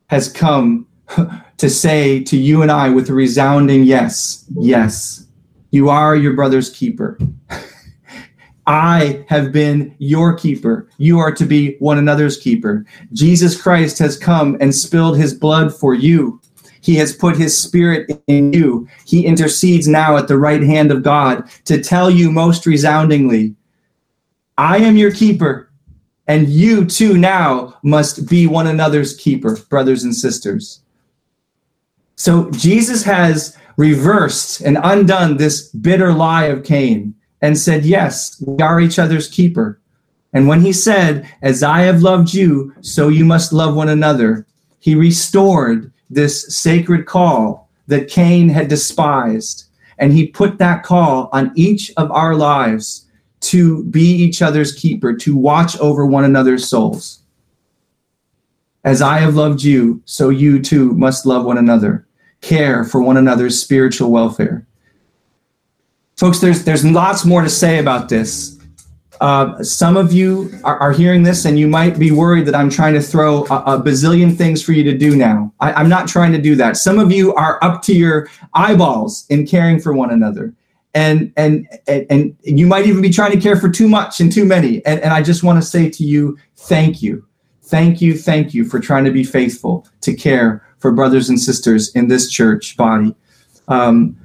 has 0.08 0.32
come 0.32 0.88
to 1.58 1.70
say 1.70 2.24
to 2.24 2.38
you 2.38 2.62
and 2.62 2.72
I 2.72 2.89
with 2.89 3.10
a 3.10 3.14
resounding 3.14 3.84
yes, 3.84 4.45
yes, 4.58 5.28
you 5.72 5.89
are 5.89 6.16
your 6.16 6.34
brother's 6.34 6.70
keeper. 6.70 7.18
I 8.68 9.24
have 9.28 9.51
been 9.51 9.95
your 9.99 10.36
keeper. 10.36 10.89
You 10.97 11.20
are 11.20 11.32
to 11.34 11.45
be 11.45 11.76
one 11.78 11.99
another's 11.99 12.38
keeper. 12.38 12.86
Jesus 13.14 13.62
Christ 13.62 13.99
has 13.99 14.18
come 14.18 14.58
and 14.60 14.74
spilled 14.74 15.18
his 15.18 15.34
blood 15.34 15.74
for 15.74 15.93
you. 15.93 16.41
He 16.82 16.95
has 16.95 17.16
put 17.16 17.38
his 17.38 17.58
spirit 17.58 18.24
in 18.28 18.53
you. 18.53 18.88
He 19.06 19.26
intercedes 19.26 19.88
now 19.88 20.18
at 20.18 20.28
the 20.28 20.38
right 20.38 20.62
hand 20.62 20.91
of 20.91 21.03
God 21.03 21.49
to 21.66 21.82
tell 21.82 22.10
you 22.10 22.32
most 22.32 22.66
resoundingly, 22.66 23.56
I 24.58 24.78
am 24.78 24.95
your 24.95 25.12
keeper, 25.12 25.72
and 26.28 26.47
you 26.47 26.86
too 26.86 27.18
now 27.18 27.78
must 27.84 28.30
be 28.30 28.47
one 28.47 28.68
another's 28.68 29.16
keeper, 29.16 29.58
brothers 29.70 30.03
and 30.03 30.16
sisters. 30.16 30.82
So 32.16 32.49
Jesus 32.51 33.03
has 33.03 33.57
reversed 33.78 34.61
and 34.61 34.78
undone 34.82 35.38
this 35.38 35.70
bitter 35.70 36.13
lie 36.13 36.45
of 36.45 36.63
Cain 36.63 37.13
and 37.41 37.57
said, 37.57 37.86
Yes, 37.86 38.41
we 38.45 38.61
are 38.63 38.80
each 38.80 38.99
other's 38.99 39.28
keeper. 39.28 39.80
And 40.34 40.47
when 40.47 40.61
he 40.61 40.74
said, 40.74 41.30
As 41.41 41.63
I 41.63 41.82
have 41.82 42.01
loved 42.01 42.34
you, 42.34 42.74
so 42.82 43.09
you 43.09 43.26
must 43.26 43.53
love 43.53 43.76
one 43.76 43.89
another, 43.89 44.45
he 44.80 44.95
restored 44.95 45.91
this 46.09 46.55
sacred 46.55 47.05
call 47.05 47.70
that 47.88 48.09
Cain 48.09 48.49
had 48.49 48.68
despised. 48.68 49.66
And 49.97 50.11
he 50.11 50.28
put 50.28 50.57
that 50.57 50.84
call 50.84 51.30
on 51.32 51.51
each 51.55 51.91
of 51.97 52.11
our 52.11 52.36
lives 52.36 53.05
to 53.41 53.84
be 53.86 54.01
each 54.01 54.41
other's 54.41 54.74
keeper, 54.74 55.13
to 55.13 55.38
watch 55.38 55.78
over 55.80 56.05
one 56.05 56.26
another's 56.26 56.68
souls. 56.68 57.22
As 58.86 59.02
I 59.02 59.18
have 59.18 59.34
loved 59.34 59.64
you, 59.64 60.02
so 60.06 60.30
you 60.30 60.62
too 60.62 60.94
must 60.94 61.26
love 61.26 61.44
one 61.44 61.58
another. 61.58 62.08
care 62.42 62.84
for 62.84 63.02
one 63.02 63.18
another's 63.18 63.60
spiritual 63.60 64.12
welfare. 64.12 64.68
Folks, 66.16 66.40
there's, 66.40 66.64
there's 66.64 66.86
lots 66.86 67.26
more 67.26 67.42
to 67.42 67.50
say 67.50 67.80
about 67.80 68.08
this. 68.08 68.60
Uh, 69.20 69.64
some 69.64 69.98
of 69.98 70.14
you 70.14 70.52
are, 70.64 70.78
are, 70.78 70.92
hearing 70.92 71.24
this 71.24 71.46
and 71.46 71.58
you 71.58 71.68
might 71.68 71.98
be 71.98 72.12
worried 72.12 72.46
that 72.46 72.54
I'm 72.54 72.70
trying 72.70 72.94
to 72.94 73.02
throw 73.02 73.46
a, 73.46 73.78
a 73.78 73.82
bazillion 73.82 74.38
things 74.38 74.62
for 74.62 74.74
you 74.74 74.84
to 74.84 74.96
do 74.96 75.16
now. 75.16 75.52
I, 75.60 75.74
I'm 75.74 75.90
not 75.90 76.08
trying 76.08 76.34
to 76.34 76.42
do 76.42 76.56
that. 76.58 76.78
Some 76.78 77.00
of 77.00 77.12
you 77.12 77.34
are 77.34 77.58
up 77.64 77.82
to 77.84 77.96
your 77.96 78.30
eyeballs 78.54 79.26
in 79.30 79.48
caring 79.48 79.80
for 79.80 79.94
one 79.94 80.12
another. 80.12 80.54
And, 80.94 81.34
and, 81.38 81.68
and, 81.88 82.38
you 82.44 82.68
might 82.68 82.86
even 82.86 83.02
be 83.02 83.10
trying 83.10 83.32
to 83.32 83.40
care 83.40 83.58
for 83.58 83.70
too 83.70 83.88
much 83.88 84.20
and 84.20 84.32
too 84.32 84.46
many. 84.46 84.86
And, 84.86 85.00
and 85.00 85.14
I 85.14 85.24
just 85.24 85.44
want 85.44 85.62
to 85.62 85.68
say 85.68 85.90
to 85.90 86.04
you, 86.04 86.38
thank 86.56 87.02
you. 87.02 87.26
Thank 87.66 88.01
you, 88.01 88.18
thank 88.18 88.53
you 88.53 88.63
for 88.66 88.80
trying 88.80 89.05
to 89.05 89.11
be 89.11 89.24
faithful 89.24 89.88
to 90.01 90.13
care 90.13 90.63
for 90.78 90.91
brothers 90.91 91.30
and 91.30 91.39
sisters 91.39 91.91
in 91.95 92.07
this 92.07 92.30
church 92.30 92.78
body. 92.78 93.16
Um, 93.68 94.18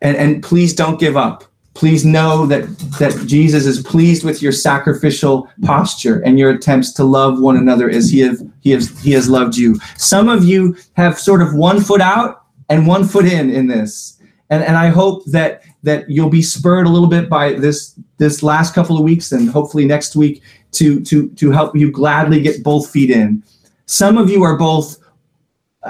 and, 0.00 0.16
and 0.16 0.42
please 0.42 0.74
don't 0.74 0.98
give 0.98 1.16
up. 1.16 1.44
Please 1.74 2.04
know 2.04 2.46
that, 2.46 2.66
that 2.98 3.26
Jesus 3.26 3.66
is 3.66 3.82
pleased 3.82 4.24
with 4.24 4.42
your 4.42 4.52
sacrificial 4.52 5.48
posture 5.62 6.20
and 6.20 6.38
your 6.38 6.50
attempts 6.50 6.92
to 6.94 7.04
love 7.04 7.40
one 7.40 7.56
another 7.56 7.90
as 7.90 8.10
he, 8.10 8.20
have, 8.20 8.40
he, 8.60 8.70
has, 8.70 8.98
he 9.00 9.12
has 9.12 9.28
loved 9.28 9.56
you. 9.56 9.78
Some 9.96 10.28
of 10.28 10.44
you 10.44 10.76
have 10.94 11.18
sort 11.18 11.42
of 11.42 11.54
one 11.54 11.80
foot 11.80 12.00
out 12.00 12.46
and 12.68 12.86
one 12.86 13.04
foot 13.04 13.26
in 13.26 13.50
in 13.50 13.66
this. 13.66 14.20
And, 14.50 14.64
and 14.64 14.76
I 14.76 14.88
hope 14.88 15.24
that 15.26 15.62
that 15.82 16.10
you'll 16.10 16.30
be 16.30 16.42
spurred 16.42 16.86
a 16.86 16.90
little 16.90 17.08
bit 17.08 17.28
by 17.28 17.52
this 17.52 17.98
this 18.18 18.42
last 18.42 18.74
couple 18.74 18.96
of 18.96 19.04
weeks 19.04 19.30
and 19.32 19.48
hopefully 19.48 19.84
next 19.84 20.16
week 20.16 20.42
to 20.72 21.00
to 21.04 21.28
to 21.30 21.50
help 21.50 21.76
you 21.76 21.90
gladly 21.90 22.40
get 22.40 22.62
both 22.62 22.90
feet 22.90 23.10
in. 23.10 23.42
Some 23.86 24.18
of 24.18 24.28
you 24.30 24.42
are 24.42 24.56
both 24.56 24.98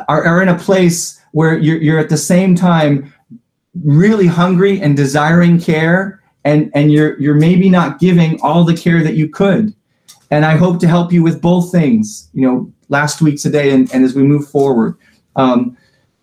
are, 0.09 0.25
are 0.25 0.43
in 0.43 0.49
a 0.49 0.59
place 0.59 1.21
where 1.33 1.59
you're, 1.59 1.81
you're 1.81 1.99
at 1.99 2.09
the 2.09 2.17
same 2.17 2.55
time 2.55 3.13
really 3.85 4.27
hungry 4.27 4.81
and 4.81 4.97
desiring 4.97 5.61
care 5.61 6.23
and 6.45 6.71
and 6.75 6.91
you're 6.91 7.19
you're 7.21 7.35
maybe 7.35 7.69
not 7.69 7.99
giving 7.99 8.41
all 8.43 8.65
the 8.65 8.77
care 8.77 9.03
that 9.03 9.15
you 9.15 9.29
could 9.29 9.75
and 10.31 10.45
i 10.45 10.57
hope 10.57 10.81
to 10.81 10.89
help 10.89 11.13
you 11.13 11.23
with 11.23 11.41
both 11.41 11.71
things 11.71 12.29
you 12.33 12.43
know 12.43 12.73
last 12.89 13.21
week 13.21 13.41
today 13.41 13.71
and, 13.71 13.93
and 13.93 14.05
as 14.05 14.15
we 14.15 14.23
move 14.23 14.49
forward 14.49 14.97
um, 15.37 15.77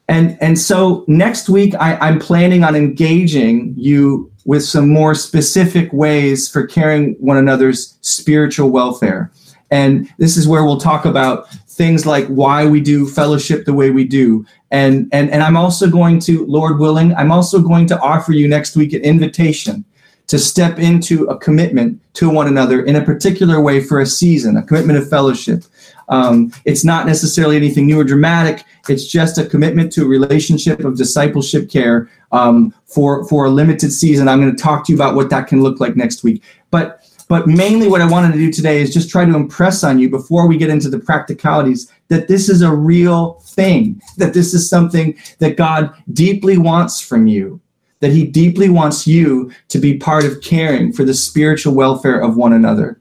and 0.10 0.38
and 0.42 0.60
so 0.60 1.06
next 1.08 1.48
week 1.48 1.74
I, 1.76 1.96
i'm 1.98 2.20
planning 2.20 2.64
on 2.64 2.76
engaging 2.76 3.74
you 3.78 4.32
with 4.46 4.64
some 4.64 4.88
more 4.88 5.14
specific 5.14 5.92
ways 5.92 6.48
for 6.48 6.66
caring 6.66 7.14
one 7.20 7.38
another's 7.38 7.98
spiritual 8.02 8.70
welfare 8.70 9.32
and 9.72 10.10
this 10.18 10.38
is 10.38 10.48
where 10.48 10.64
we'll 10.64 10.80
talk 10.80 11.06
about 11.06 11.50
things 11.68 12.06
like 12.06 12.28
why 12.28 12.66
we 12.66 12.80
do 12.80 13.08
fellowship 13.08 13.66
the 13.66 13.74
way 13.74 13.90
we 13.90 14.06
do. 14.06 14.46
And, 14.72 15.10
and, 15.12 15.30
and 15.30 15.44
I'm 15.44 15.58
also 15.58 15.90
going 15.90 16.20
to, 16.22 16.46
Lord 16.46 16.80
willing, 16.80 17.14
I'm 17.16 17.32
also 17.32 17.62
going 17.62 17.88
to 17.88 18.00
offer 18.00 18.32
you 18.32 18.48
next 18.48 18.76
week 18.76 18.94
an 18.94 19.02
invitation 19.02 19.84
to 20.28 20.40
step 20.40 20.80
into 20.80 21.26
a 21.26 21.38
commitment 21.38 22.02
to 22.16 22.30
one 22.30 22.48
another 22.48 22.84
in 22.84 22.96
a 22.96 23.04
particular 23.04 23.60
way 23.62 23.84
for 23.84 24.00
a 24.00 24.06
season, 24.06 24.58
a 24.58 24.64
commitment 24.64 24.98
of 24.98 25.10
fellowship. 25.10 25.66
Um, 26.10 26.54
it's 26.66 26.86
not 26.86 27.06
necessarily 27.06 27.56
anything 27.56 27.88
new 27.88 28.00
or 28.00 28.04
dramatic. 28.04 28.64
It's 28.88 29.08
just 29.08 29.38
a 29.38 29.46
commitment 29.46 29.92
to 29.94 30.04
a 30.04 30.08
relationship 30.08 30.82
of 30.82 30.98
discipleship 30.98 31.70
care 31.70 32.10
um, 32.32 32.74
for 32.86 33.26
for 33.28 33.46
a 33.46 33.50
limited 33.50 33.92
season. 33.92 34.28
I'm 34.28 34.42
going 34.42 34.56
to 34.56 34.62
talk 34.62 34.86
to 34.86 34.92
you 34.92 34.98
about 34.98 35.16
what 35.16 35.30
that 35.30 35.48
can 35.48 35.64
look 35.64 35.80
like 35.80 35.96
next 35.96 36.24
week. 36.24 36.44
But 36.70 37.02
but 37.28 37.48
mainly, 37.48 37.88
what 37.88 38.02
I 38.02 38.10
wanted 38.10 38.34
to 38.34 38.38
do 38.38 38.52
today 38.52 38.82
is 38.82 38.94
just 38.94 39.10
try 39.10 39.26
to 39.26 39.36
impress 39.36 39.84
on 39.84 39.98
you 39.98 40.10
before 40.10 40.48
we 40.48 40.58
get 40.58 40.70
into 40.70 40.90
the 40.90 41.00
practicalities 41.00 41.92
that 42.10 42.28
this 42.28 42.50
is 42.50 42.62
a 42.62 42.72
real 42.72 43.34
thing, 43.42 44.00
that 44.18 44.34
this 44.34 44.54
is 44.54 44.70
something 44.70 45.18
that 45.40 45.58
God 45.58 45.92
deeply 46.14 46.60
wants 46.60 47.02
from 47.02 47.26
you, 47.26 47.60
that 48.00 48.12
He 48.12 48.28
deeply 48.28 48.70
wants 48.70 49.08
you 49.08 49.52
to 49.70 49.80
be 49.80 49.98
part 49.98 50.24
of 50.24 50.42
caring 50.42 50.94
for 50.94 51.04
the 51.04 51.16
spiritual 51.16 51.74
welfare 51.74 52.20
of 52.20 52.38
one 52.38 52.54
another. 52.54 53.00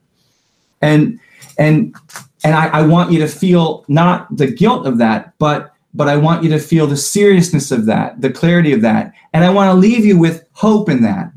And 0.80 1.20
and 1.58 1.94
and 2.44 2.54
I, 2.54 2.68
I 2.68 2.86
want 2.86 3.10
you 3.10 3.18
to 3.20 3.28
feel 3.28 3.84
not 3.88 4.34
the 4.36 4.46
guilt 4.46 4.86
of 4.86 4.98
that, 4.98 5.32
but 5.38 5.72
but 5.96 6.08
I 6.08 6.16
want 6.16 6.42
you 6.42 6.50
to 6.50 6.58
feel 6.58 6.88
the 6.88 6.96
seriousness 6.96 7.70
of 7.70 7.86
that, 7.86 8.20
the 8.20 8.30
clarity 8.30 8.72
of 8.72 8.80
that. 8.82 9.12
And 9.32 9.44
I 9.44 9.50
want 9.50 9.70
to 9.70 9.74
leave 9.74 10.04
you 10.04 10.18
with 10.18 10.44
hope 10.52 10.88
in 10.88 11.02
that. 11.02 11.30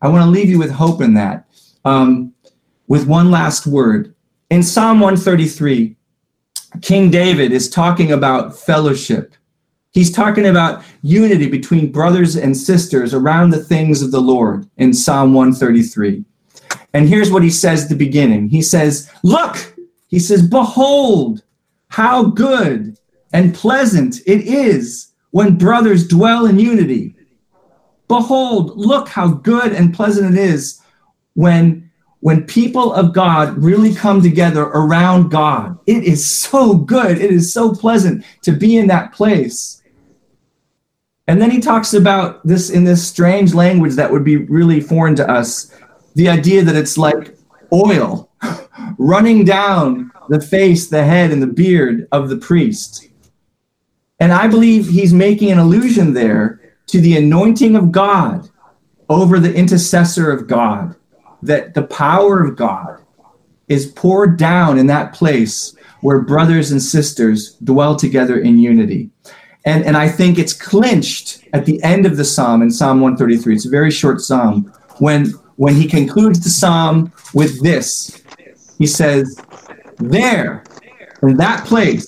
I 0.00 0.08
want 0.08 0.22
to 0.22 0.30
leave 0.30 0.48
you 0.48 0.58
with 0.58 0.70
hope 0.70 1.00
in 1.00 1.14
that. 1.14 1.46
Um, 1.84 2.32
with 2.86 3.08
one 3.08 3.30
last 3.32 3.66
word. 3.66 4.14
In 4.50 4.62
Psalm 4.62 5.00
133, 5.00 5.96
King 6.80 7.10
David 7.10 7.50
is 7.50 7.68
talking 7.68 8.12
about 8.12 8.56
fellowship. 8.56 9.34
He's 9.90 10.12
talking 10.12 10.46
about 10.46 10.84
unity 11.02 11.48
between 11.48 11.90
brothers 11.90 12.36
and 12.36 12.56
sisters 12.56 13.14
around 13.14 13.50
the 13.50 13.62
things 13.62 14.00
of 14.02 14.12
the 14.12 14.20
Lord 14.20 14.68
in 14.76 14.92
Psalm 14.92 15.34
133. 15.34 16.24
And 16.92 17.08
here's 17.08 17.30
what 17.30 17.42
he 17.42 17.50
says 17.50 17.84
at 17.84 17.88
the 17.88 17.96
beginning 17.96 18.48
He 18.48 18.62
says, 18.62 19.10
Look, 19.22 19.73
he 20.14 20.20
says, 20.20 20.46
Behold, 20.46 21.42
how 21.88 22.26
good 22.26 22.96
and 23.32 23.52
pleasant 23.52 24.20
it 24.28 24.42
is 24.42 25.08
when 25.32 25.58
brothers 25.58 26.06
dwell 26.06 26.46
in 26.46 26.60
unity. 26.60 27.16
Behold, 28.06 28.76
look 28.76 29.08
how 29.08 29.26
good 29.26 29.72
and 29.72 29.92
pleasant 29.92 30.36
it 30.36 30.40
is 30.40 30.80
when 31.32 31.90
when 32.20 32.44
people 32.44 32.94
of 32.94 33.12
God 33.12 33.58
really 33.58 33.92
come 33.92 34.22
together 34.22 34.62
around 34.62 35.30
God, 35.32 35.76
it 35.88 36.04
is 36.04 36.24
so 36.24 36.74
good. 36.74 37.18
It 37.18 37.32
is 37.32 37.52
so 37.52 37.74
pleasant 37.74 38.24
to 38.42 38.52
be 38.52 38.76
in 38.76 38.86
that 38.86 39.12
place. 39.12 39.82
And 41.26 41.42
then 41.42 41.50
he 41.50 41.58
talks 41.58 41.92
about 41.92 42.46
this 42.46 42.70
in 42.70 42.84
this 42.84 43.04
strange 43.04 43.52
language 43.52 43.94
that 43.94 44.12
would 44.12 44.22
be 44.22 44.36
really 44.36 44.80
foreign 44.80 45.16
to 45.16 45.28
us 45.28 45.74
the 46.14 46.28
idea 46.28 46.62
that 46.62 46.76
it's 46.76 46.96
like 46.96 47.36
oil 47.72 48.30
running 48.98 49.44
down 49.44 50.10
the 50.28 50.40
face, 50.40 50.88
the 50.88 51.04
head, 51.04 51.30
and 51.30 51.42
the 51.42 51.46
beard 51.46 52.08
of 52.12 52.28
the 52.28 52.36
priest. 52.36 53.08
And 54.20 54.32
I 54.32 54.46
believe 54.48 54.88
he's 54.88 55.12
making 55.12 55.50
an 55.50 55.58
allusion 55.58 56.14
there 56.14 56.60
to 56.86 57.00
the 57.00 57.16
anointing 57.16 57.76
of 57.76 57.92
God 57.92 58.48
over 59.08 59.38
the 59.38 59.54
intercessor 59.54 60.30
of 60.30 60.46
God 60.46 60.96
that 61.42 61.74
the 61.74 61.82
power 61.82 62.42
of 62.42 62.56
God 62.56 63.00
is 63.68 63.86
poured 63.86 64.38
down 64.38 64.78
in 64.78 64.86
that 64.86 65.12
place 65.12 65.74
where 66.00 66.20
brothers 66.20 66.70
and 66.70 66.82
sisters 66.82 67.54
dwell 67.64 67.96
together 67.96 68.38
in 68.38 68.58
unity. 68.58 69.10
And, 69.64 69.84
and 69.84 69.96
I 69.96 70.08
think 70.08 70.38
it's 70.38 70.52
clinched 70.52 71.44
at 71.54 71.64
the 71.64 71.82
end 71.82 72.04
of 72.04 72.16
the 72.16 72.24
psalm 72.24 72.60
in 72.60 72.70
Psalm 72.70 73.00
133. 73.00 73.54
It's 73.54 73.66
a 73.66 73.70
very 73.70 73.90
short 73.90 74.20
psalm. 74.20 74.72
When, 74.98 75.30
when 75.56 75.74
he 75.74 75.86
concludes 75.88 76.40
the 76.40 76.50
psalm 76.50 77.12
with 77.32 77.62
this, 77.62 78.22
he 78.84 78.88
says, 78.88 79.40
There, 79.96 80.62
in 81.22 81.38
that 81.38 81.64
place, 81.64 82.06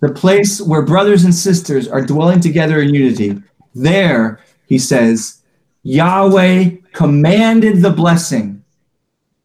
the 0.00 0.12
place 0.12 0.60
where 0.60 0.82
brothers 0.82 1.24
and 1.24 1.34
sisters 1.34 1.88
are 1.88 2.04
dwelling 2.04 2.40
together 2.40 2.82
in 2.82 2.92
unity, 2.92 3.40
there, 3.74 4.38
he 4.66 4.78
says, 4.78 5.42
Yahweh 5.82 6.72
commanded 6.92 7.80
the 7.80 7.88
blessing, 7.88 8.62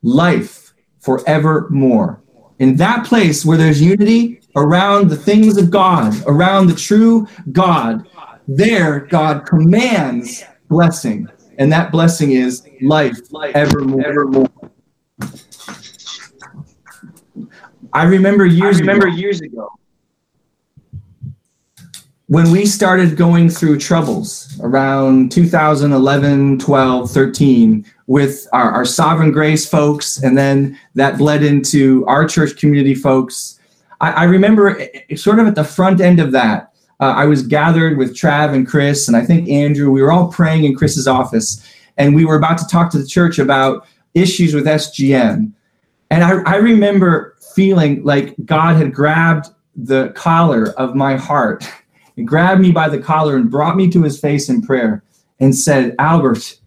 life 0.04 0.74
forevermore. 1.00 2.22
In 2.60 2.76
that 2.76 3.06
place 3.06 3.46
where 3.46 3.58
there's 3.58 3.82
unity 3.82 4.42
around 4.58 5.10
the 5.10 5.16
things 5.16 5.56
of 5.56 5.72
God, 5.72 6.14
around 6.28 6.68
the 6.68 6.76
true 6.76 7.26
God, 7.54 8.06
there 8.50 9.00
God 9.00 9.46
commands 9.46 10.44
blessing. 10.68 11.30
And 11.58 11.72
that 11.72 11.94
blessing 11.94 12.34
is 12.34 12.68
life 12.82 13.18
evermore. 13.56 14.06
evermore. 14.06 14.59
I 17.94 18.04
remember 18.04 18.46
years 18.46 18.78
I 18.78 18.80
remember 18.80 19.08
ago, 19.08 19.16
years 19.16 19.42
ago 19.42 19.72
when 22.30 22.52
we 22.52 22.64
started 22.64 23.18
going 23.18 23.50
through 23.50 23.80
troubles 23.80 24.56
around 24.62 25.32
2011, 25.32 26.60
12, 26.60 27.10
13 27.10 27.86
with 28.06 28.48
our, 28.54 28.72
our 28.72 28.86
sovereign 28.86 29.32
grace 29.32 29.68
folks, 29.68 30.22
and 30.22 30.38
then 30.38 30.78
that 30.94 31.18
bled 31.18 31.42
into 31.42 32.06
our 32.06 32.28
church 32.28 32.56
community 32.56 32.94
folks. 32.94 33.60
I, 34.00 34.12
I 34.12 34.24
remember 34.26 34.80
sort 35.16 35.40
of 35.40 35.48
at 35.48 35.56
the 35.56 35.64
front 35.64 36.02
end 36.02 36.20
of 36.20 36.32
that, 36.34 36.72
uh, 37.00 37.14
I 37.16 37.26
was 37.26 37.42
gathered 37.42 37.98
with 37.98 38.16
Trav 38.16 38.54
and 38.54 38.68
Chris, 38.68 39.08
and 39.08 39.18
I 39.18 39.26
think 39.26 39.50
Andrew. 39.50 39.90
We 39.90 40.04
were 40.04 40.12
all 40.12 40.32
praying 40.32 40.66
in 40.66 40.76
Chris's 40.76 41.08
office, 41.08 41.68
and 41.98 42.14
we 42.14 42.26
were 42.26 42.36
about 42.36 42.60
to 42.60 42.68
talk 42.68 42.92
to 42.92 43.00
the 43.00 43.08
church 43.08 43.40
about 43.40 43.88
issues 44.14 44.54
with 44.54 44.66
SGM. 44.66 45.52
And 46.12 46.24
I, 46.24 46.42
I 46.44 46.56
remember 46.58 47.29
feeling 47.56 48.04
like 48.04 48.36
God 48.46 48.76
had 48.76 48.94
grabbed 48.94 49.48
the 49.76 50.10
collar 50.10 50.72
of 50.74 50.96
my 50.96 51.16
heart 51.16 51.68
and 52.18 52.28
grabbed 52.28 52.62
me 52.62 52.72
by 52.72 52.90
the 52.90 53.00
collar 53.00 53.36
and 53.36 53.50
brought 53.50 53.78
me 53.78 53.90
to 53.92 54.04
his 54.04 54.20
face 54.20 54.50
in 54.50 54.62
prayer 54.62 55.04
and 55.40 55.56
said, 55.56 55.96
Albert, 56.00 56.58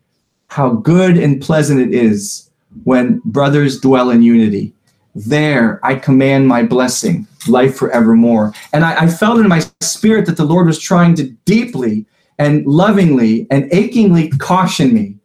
how 0.49 0.71
good 0.71 1.17
and 1.17 1.41
pleasant 1.41 1.81
it 1.81 1.95
is 1.95 2.51
when 2.85 3.21
brothers 3.25 3.81
dwell 3.81 4.11
in 4.11 4.23
unity. 4.23 4.73
there 5.15 5.79
I 5.83 5.97
command 5.97 6.49
my 6.49 6.63
blessing, 6.63 7.27
life 7.47 7.77
forevermore. 7.77 8.55
And 8.73 8.85
I, 8.85 9.03
I 9.03 9.07
felt 9.09 9.39
in 9.39 9.49
my 9.49 9.63
spirit 9.81 10.25
that 10.27 10.39
the 10.39 10.45
Lord 10.45 10.67
was 10.67 10.79
trying 10.79 11.15
to 11.17 11.25
deeply 11.45 12.07
and 12.39 12.67
lovingly 12.67 13.47
and 13.51 13.69
achingly 13.73 14.31
caution 14.31 14.95
me 14.95 15.17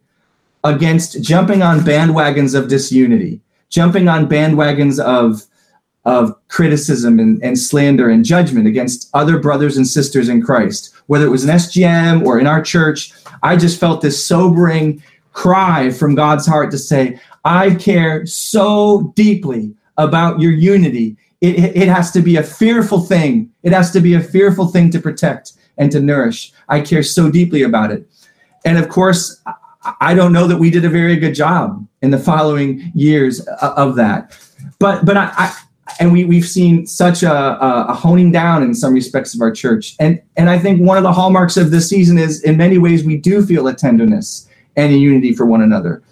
against 0.64 1.22
jumping 1.22 1.62
on 1.62 1.80
bandwagons 1.80 2.54
of 2.54 2.68
disunity, 2.68 3.40
jumping 3.70 4.08
on 4.08 4.28
bandwagons 4.28 4.98
of 4.98 5.44
of 6.04 6.34
criticism 6.48 7.18
and, 7.18 7.42
and 7.42 7.58
slander 7.58 8.08
and 8.08 8.24
judgment 8.24 8.66
against 8.66 9.10
other 9.12 9.38
brothers 9.38 9.76
and 9.76 9.86
sisters 9.86 10.30
in 10.30 10.40
Christ, 10.40 10.94
whether 11.06 11.26
it 11.26 11.30
was 11.30 11.44
an 11.44 11.50
SGM 11.50 12.24
or 12.24 12.38
in 12.40 12.46
our 12.46 12.62
church. 12.62 13.12
I 13.42 13.56
just 13.56 13.78
felt 13.78 14.00
this 14.00 14.24
sobering 14.24 15.02
cry 15.32 15.90
from 15.90 16.14
God's 16.14 16.46
heart 16.46 16.70
to 16.70 16.78
say, 16.78 17.20
I 17.44 17.74
care 17.74 18.24
so 18.24 19.12
deeply 19.16 19.74
about 19.98 20.40
your 20.40 20.52
unity. 20.52 21.16
It, 21.42 21.58
it 21.76 21.88
has 21.88 22.10
to 22.12 22.22
be 22.22 22.36
a 22.36 22.42
fearful 22.42 23.00
thing. 23.00 23.50
It 23.62 23.72
has 23.72 23.90
to 23.92 24.00
be 24.00 24.14
a 24.14 24.20
fearful 24.20 24.68
thing 24.68 24.90
to 24.92 25.00
protect 25.00 25.52
and 25.76 25.92
to 25.92 26.00
nourish. 26.00 26.52
I 26.68 26.80
care 26.80 27.02
so 27.02 27.30
deeply 27.30 27.62
about 27.62 27.90
it. 27.90 28.08
And 28.64 28.78
of 28.78 28.88
course, 28.88 29.42
I 30.00 30.14
don't 30.14 30.32
know 30.32 30.46
that 30.46 30.58
we 30.58 30.70
did 30.70 30.84
a 30.84 30.88
very 30.88 31.16
good 31.16 31.34
job 31.34 31.86
in 32.02 32.10
the 32.10 32.18
following 32.18 32.92
years 32.94 33.46
uh, 33.46 33.74
of 33.76 33.96
that. 33.96 34.36
But 34.78 35.04
but 35.04 35.16
I, 35.16 35.32
I 35.36 35.56
and 36.00 36.12
we 36.12 36.24
we've 36.24 36.46
seen 36.46 36.86
such 36.86 37.22
a, 37.22 37.32
a, 37.32 37.94
honing 37.94 38.30
down 38.30 38.62
in 38.62 38.74
some 38.74 38.94
respects 38.94 39.34
of 39.34 39.40
our 39.40 39.50
church. 39.50 39.96
And 39.98 40.20
and 40.36 40.50
I 40.50 40.58
think 40.58 40.80
one 40.80 40.96
of 40.96 41.02
the 41.02 41.12
hallmarks 41.12 41.56
of 41.56 41.70
this 41.70 41.88
season 41.88 42.18
is 42.18 42.42
in 42.42 42.56
many 42.56 42.78
ways 42.78 43.04
we 43.04 43.16
do 43.16 43.44
feel 43.44 43.66
a 43.68 43.74
tenderness 43.74 44.48
and 44.76 44.92
a 44.92 44.96
unity 44.96 45.34
for 45.34 45.46
one 45.46 45.62
another. 45.62 46.02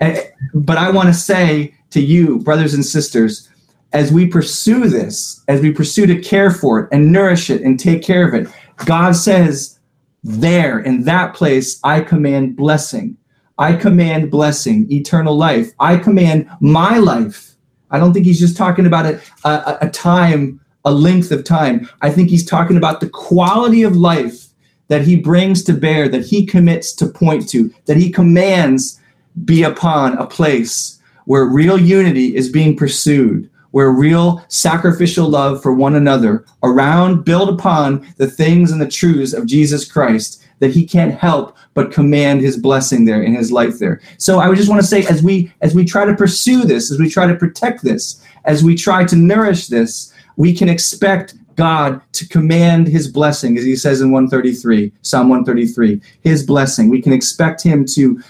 And, 0.00 0.22
but 0.54 0.78
I 0.78 0.90
want 0.90 1.08
to 1.08 1.14
say 1.14 1.74
to 1.90 2.00
you, 2.00 2.38
brothers 2.38 2.74
and 2.74 2.84
sisters, 2.84 3.48
as 3.92 4.12
we 4.12 4.26
pursue 4.26 4.88
this, 4.88 5.42
as 5.48 5.60
we 5.60 5.72
pursue 5.72 6.06
to 6.06 6.20
care 6.20 6.50
for 6.50 6.80
it 6.80 6.88
and 6.92 7.12
nourish 7.12 7.50
it 7.50 7.62
and 7.62 7.78
take 7.78 8.02
care 8.02 8.26
of 8.26 8.34
it, 8.34 8.48
God 8.84 9.12
says, 9.16 9.80
there 10.22 10.78
in 10.78 11.04
that 11.04 11.34
place, 11.34 11.80
I 11.82 12.00
command 12.00 12.56
blessing. 12.56 13.16
I 13.60 13.74
command 13.74 14.30
blessing, 14.30 14.90
eternal 14.90 15.36
life. 15.36 15.72
I 15.78 15.98
command 15.98 16.50
my 16.60 16.96
life. 16.96 17.56
I 17.90 17.98
don't 17.98 18.14
think 18.14 18.24
he's 18.24 18.40
just 18.40 18.56
talking 18.56 18.86
about 18.86 19.04
a, 19.04 19.20
a, 19.44 19.78
a 19.82 19.90
time, 19.90 20.60
a 20.86 20.90
length 20.90 21.30
of 21.30 21.44
time. 21.44 21.86
I 22.00 22.10
think 22.10 22.30
he's 22.30 22.46
talking 22.46 22.78
about 22.78 23.00
the 23.00 23.10
quality 23.10 23.82
of 23.82 23.94
life 23.94 24.46
that 24.88 25.02
he 25.02 25.14
brings 25.14 25.62
to 25.64 25.74
bear, 25.74 26.08
that 26.08 26.24
he 26.24 26.46
commits 26.46 26.94
to 26.94 27.06
point 27.06 27.50
to, 27.50 27.70
that 27.84 27.98
he 27.98 28.10
commands 28.10 28.98
be 29.44 29.62
upon 29.62 30.16
a 30.16 30.26
place 30.26 30.98
where 31.26 31.44
real 31.44 31.78
unity 31.78 32.34
is 32.34 32.48
being 32.48 32.74
pursued, 32.74 33.48
where 33.72 33.90
real 33.90 34.42
sacrificial 34.48 35.28
love 35.28 35.62
for 35.62 35.74
one 35.74 35.96
another 35.96 36.46
around, 36.62 37.24
build 37.24 37.50
upon 37.50 38.08
the 38.16 38.30
things 38.30 38.72
and 38.72 38.80
the 38.80 38.88
truths 38.88 39.34
of 39.34 39.46
Jesus 39.46 39.84
Christ, 39.84 40.42
that 40.60 40.72
he 40.72 40.86
can't 40.86 41.14
help 41.14 41.56
but 41.74 41.92
command 41.92 42.40
his 42.40 42.56
blessing 42.56 43.04
there 43.04 43.22
in 43.22 43.34
his 43.34 43.50
life 43.50 43.78
there. 43.78 44.00
So 44.18 44.38
I 44.38 44.48
would 44.48 44.56
just 44.56 44.68
want 44.68 44.80
to 44.80 44.86
say, 44.86 45.04
as 45.06 45.22
we 45.22 45.52
as 45.60 45.74
we 45.74 45.84
try 45.84 46.04
to 46.04 46.14
pursue 46.14 46.64
this, 46.64 46.90
as 46.90 46.98
we 46.98 47.10
try 47.10 47.26
to 47.26 47.34
protect 47.34 47.82
this, 47.82 48.24
as 48.44 48.62
we 48.62 48.74
try 48.74 49.04
to 49.04 49.16
nourish 49.16 49.66
this, 49.66 50.12
we 50.36 50.54
can 50.54 50.68
expect 50.68 51.34
God 51.56 52.00
to 52.12 52.28
command 52.28 52.86
his 52.86 53.08
blessing, 53.08 53.58
as 53.58 53.64
he 53.64 53.76
says 53.76 54.00
in 54.00 54.12
133, 54.12 54.92
Psalm 55.02 55.28
133, 55.28 56.00
his 56.22 56.46
blessing. 56.46 56.88
We 56.88 57.02
can 57.02 57.12
expect 57.12 57.62
him 57.62 57.84
to 57.96 58.22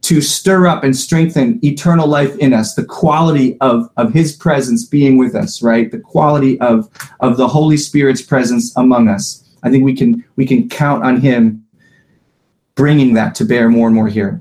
to 0.00 0.20
stir 0.20 0.66
up 0.66 0.84
and 0.84 0.96
strengthen 0.96 1.58
eternal 1.64 2.06
life 2.06 2.36
in 2.38 2.54
us 2.54 2.74
the 2.74 2.84
quality 2.84 3.58
of 3.60 3.90
of 3.96 4.12
his 4.12 4.32
presence 4.32 4.86
being 4.86 5.18
with 5.18 5.34
us 5.34 5.60
right 5.60 5.90
the 5.90 5.98
quality 5.98 6.58
of 6.60 6.88
of 7.18 7.36
the 7.36 7.48
holy 7.48 7.76
spirit's 7.76 8.22
presence 8.22 8.74
among 8.76 9.08
us 9.08 9.44
i 9.64 9.70
think 9.70 9.84
we 9.84 9.92
can 9.94 10.24
we 10.36 10.46
can 10.46 10.68
count 10.68 11.02
on 11.02 11.20
him 11.20 11.64
bringing 12.78 13.14
that 13.14 13.34
to 13.34 13.44
bear 13.44 13.68
more 13.68 13.88
and 13.88 13.94
more 13.94 14.06
here 14.06 14.30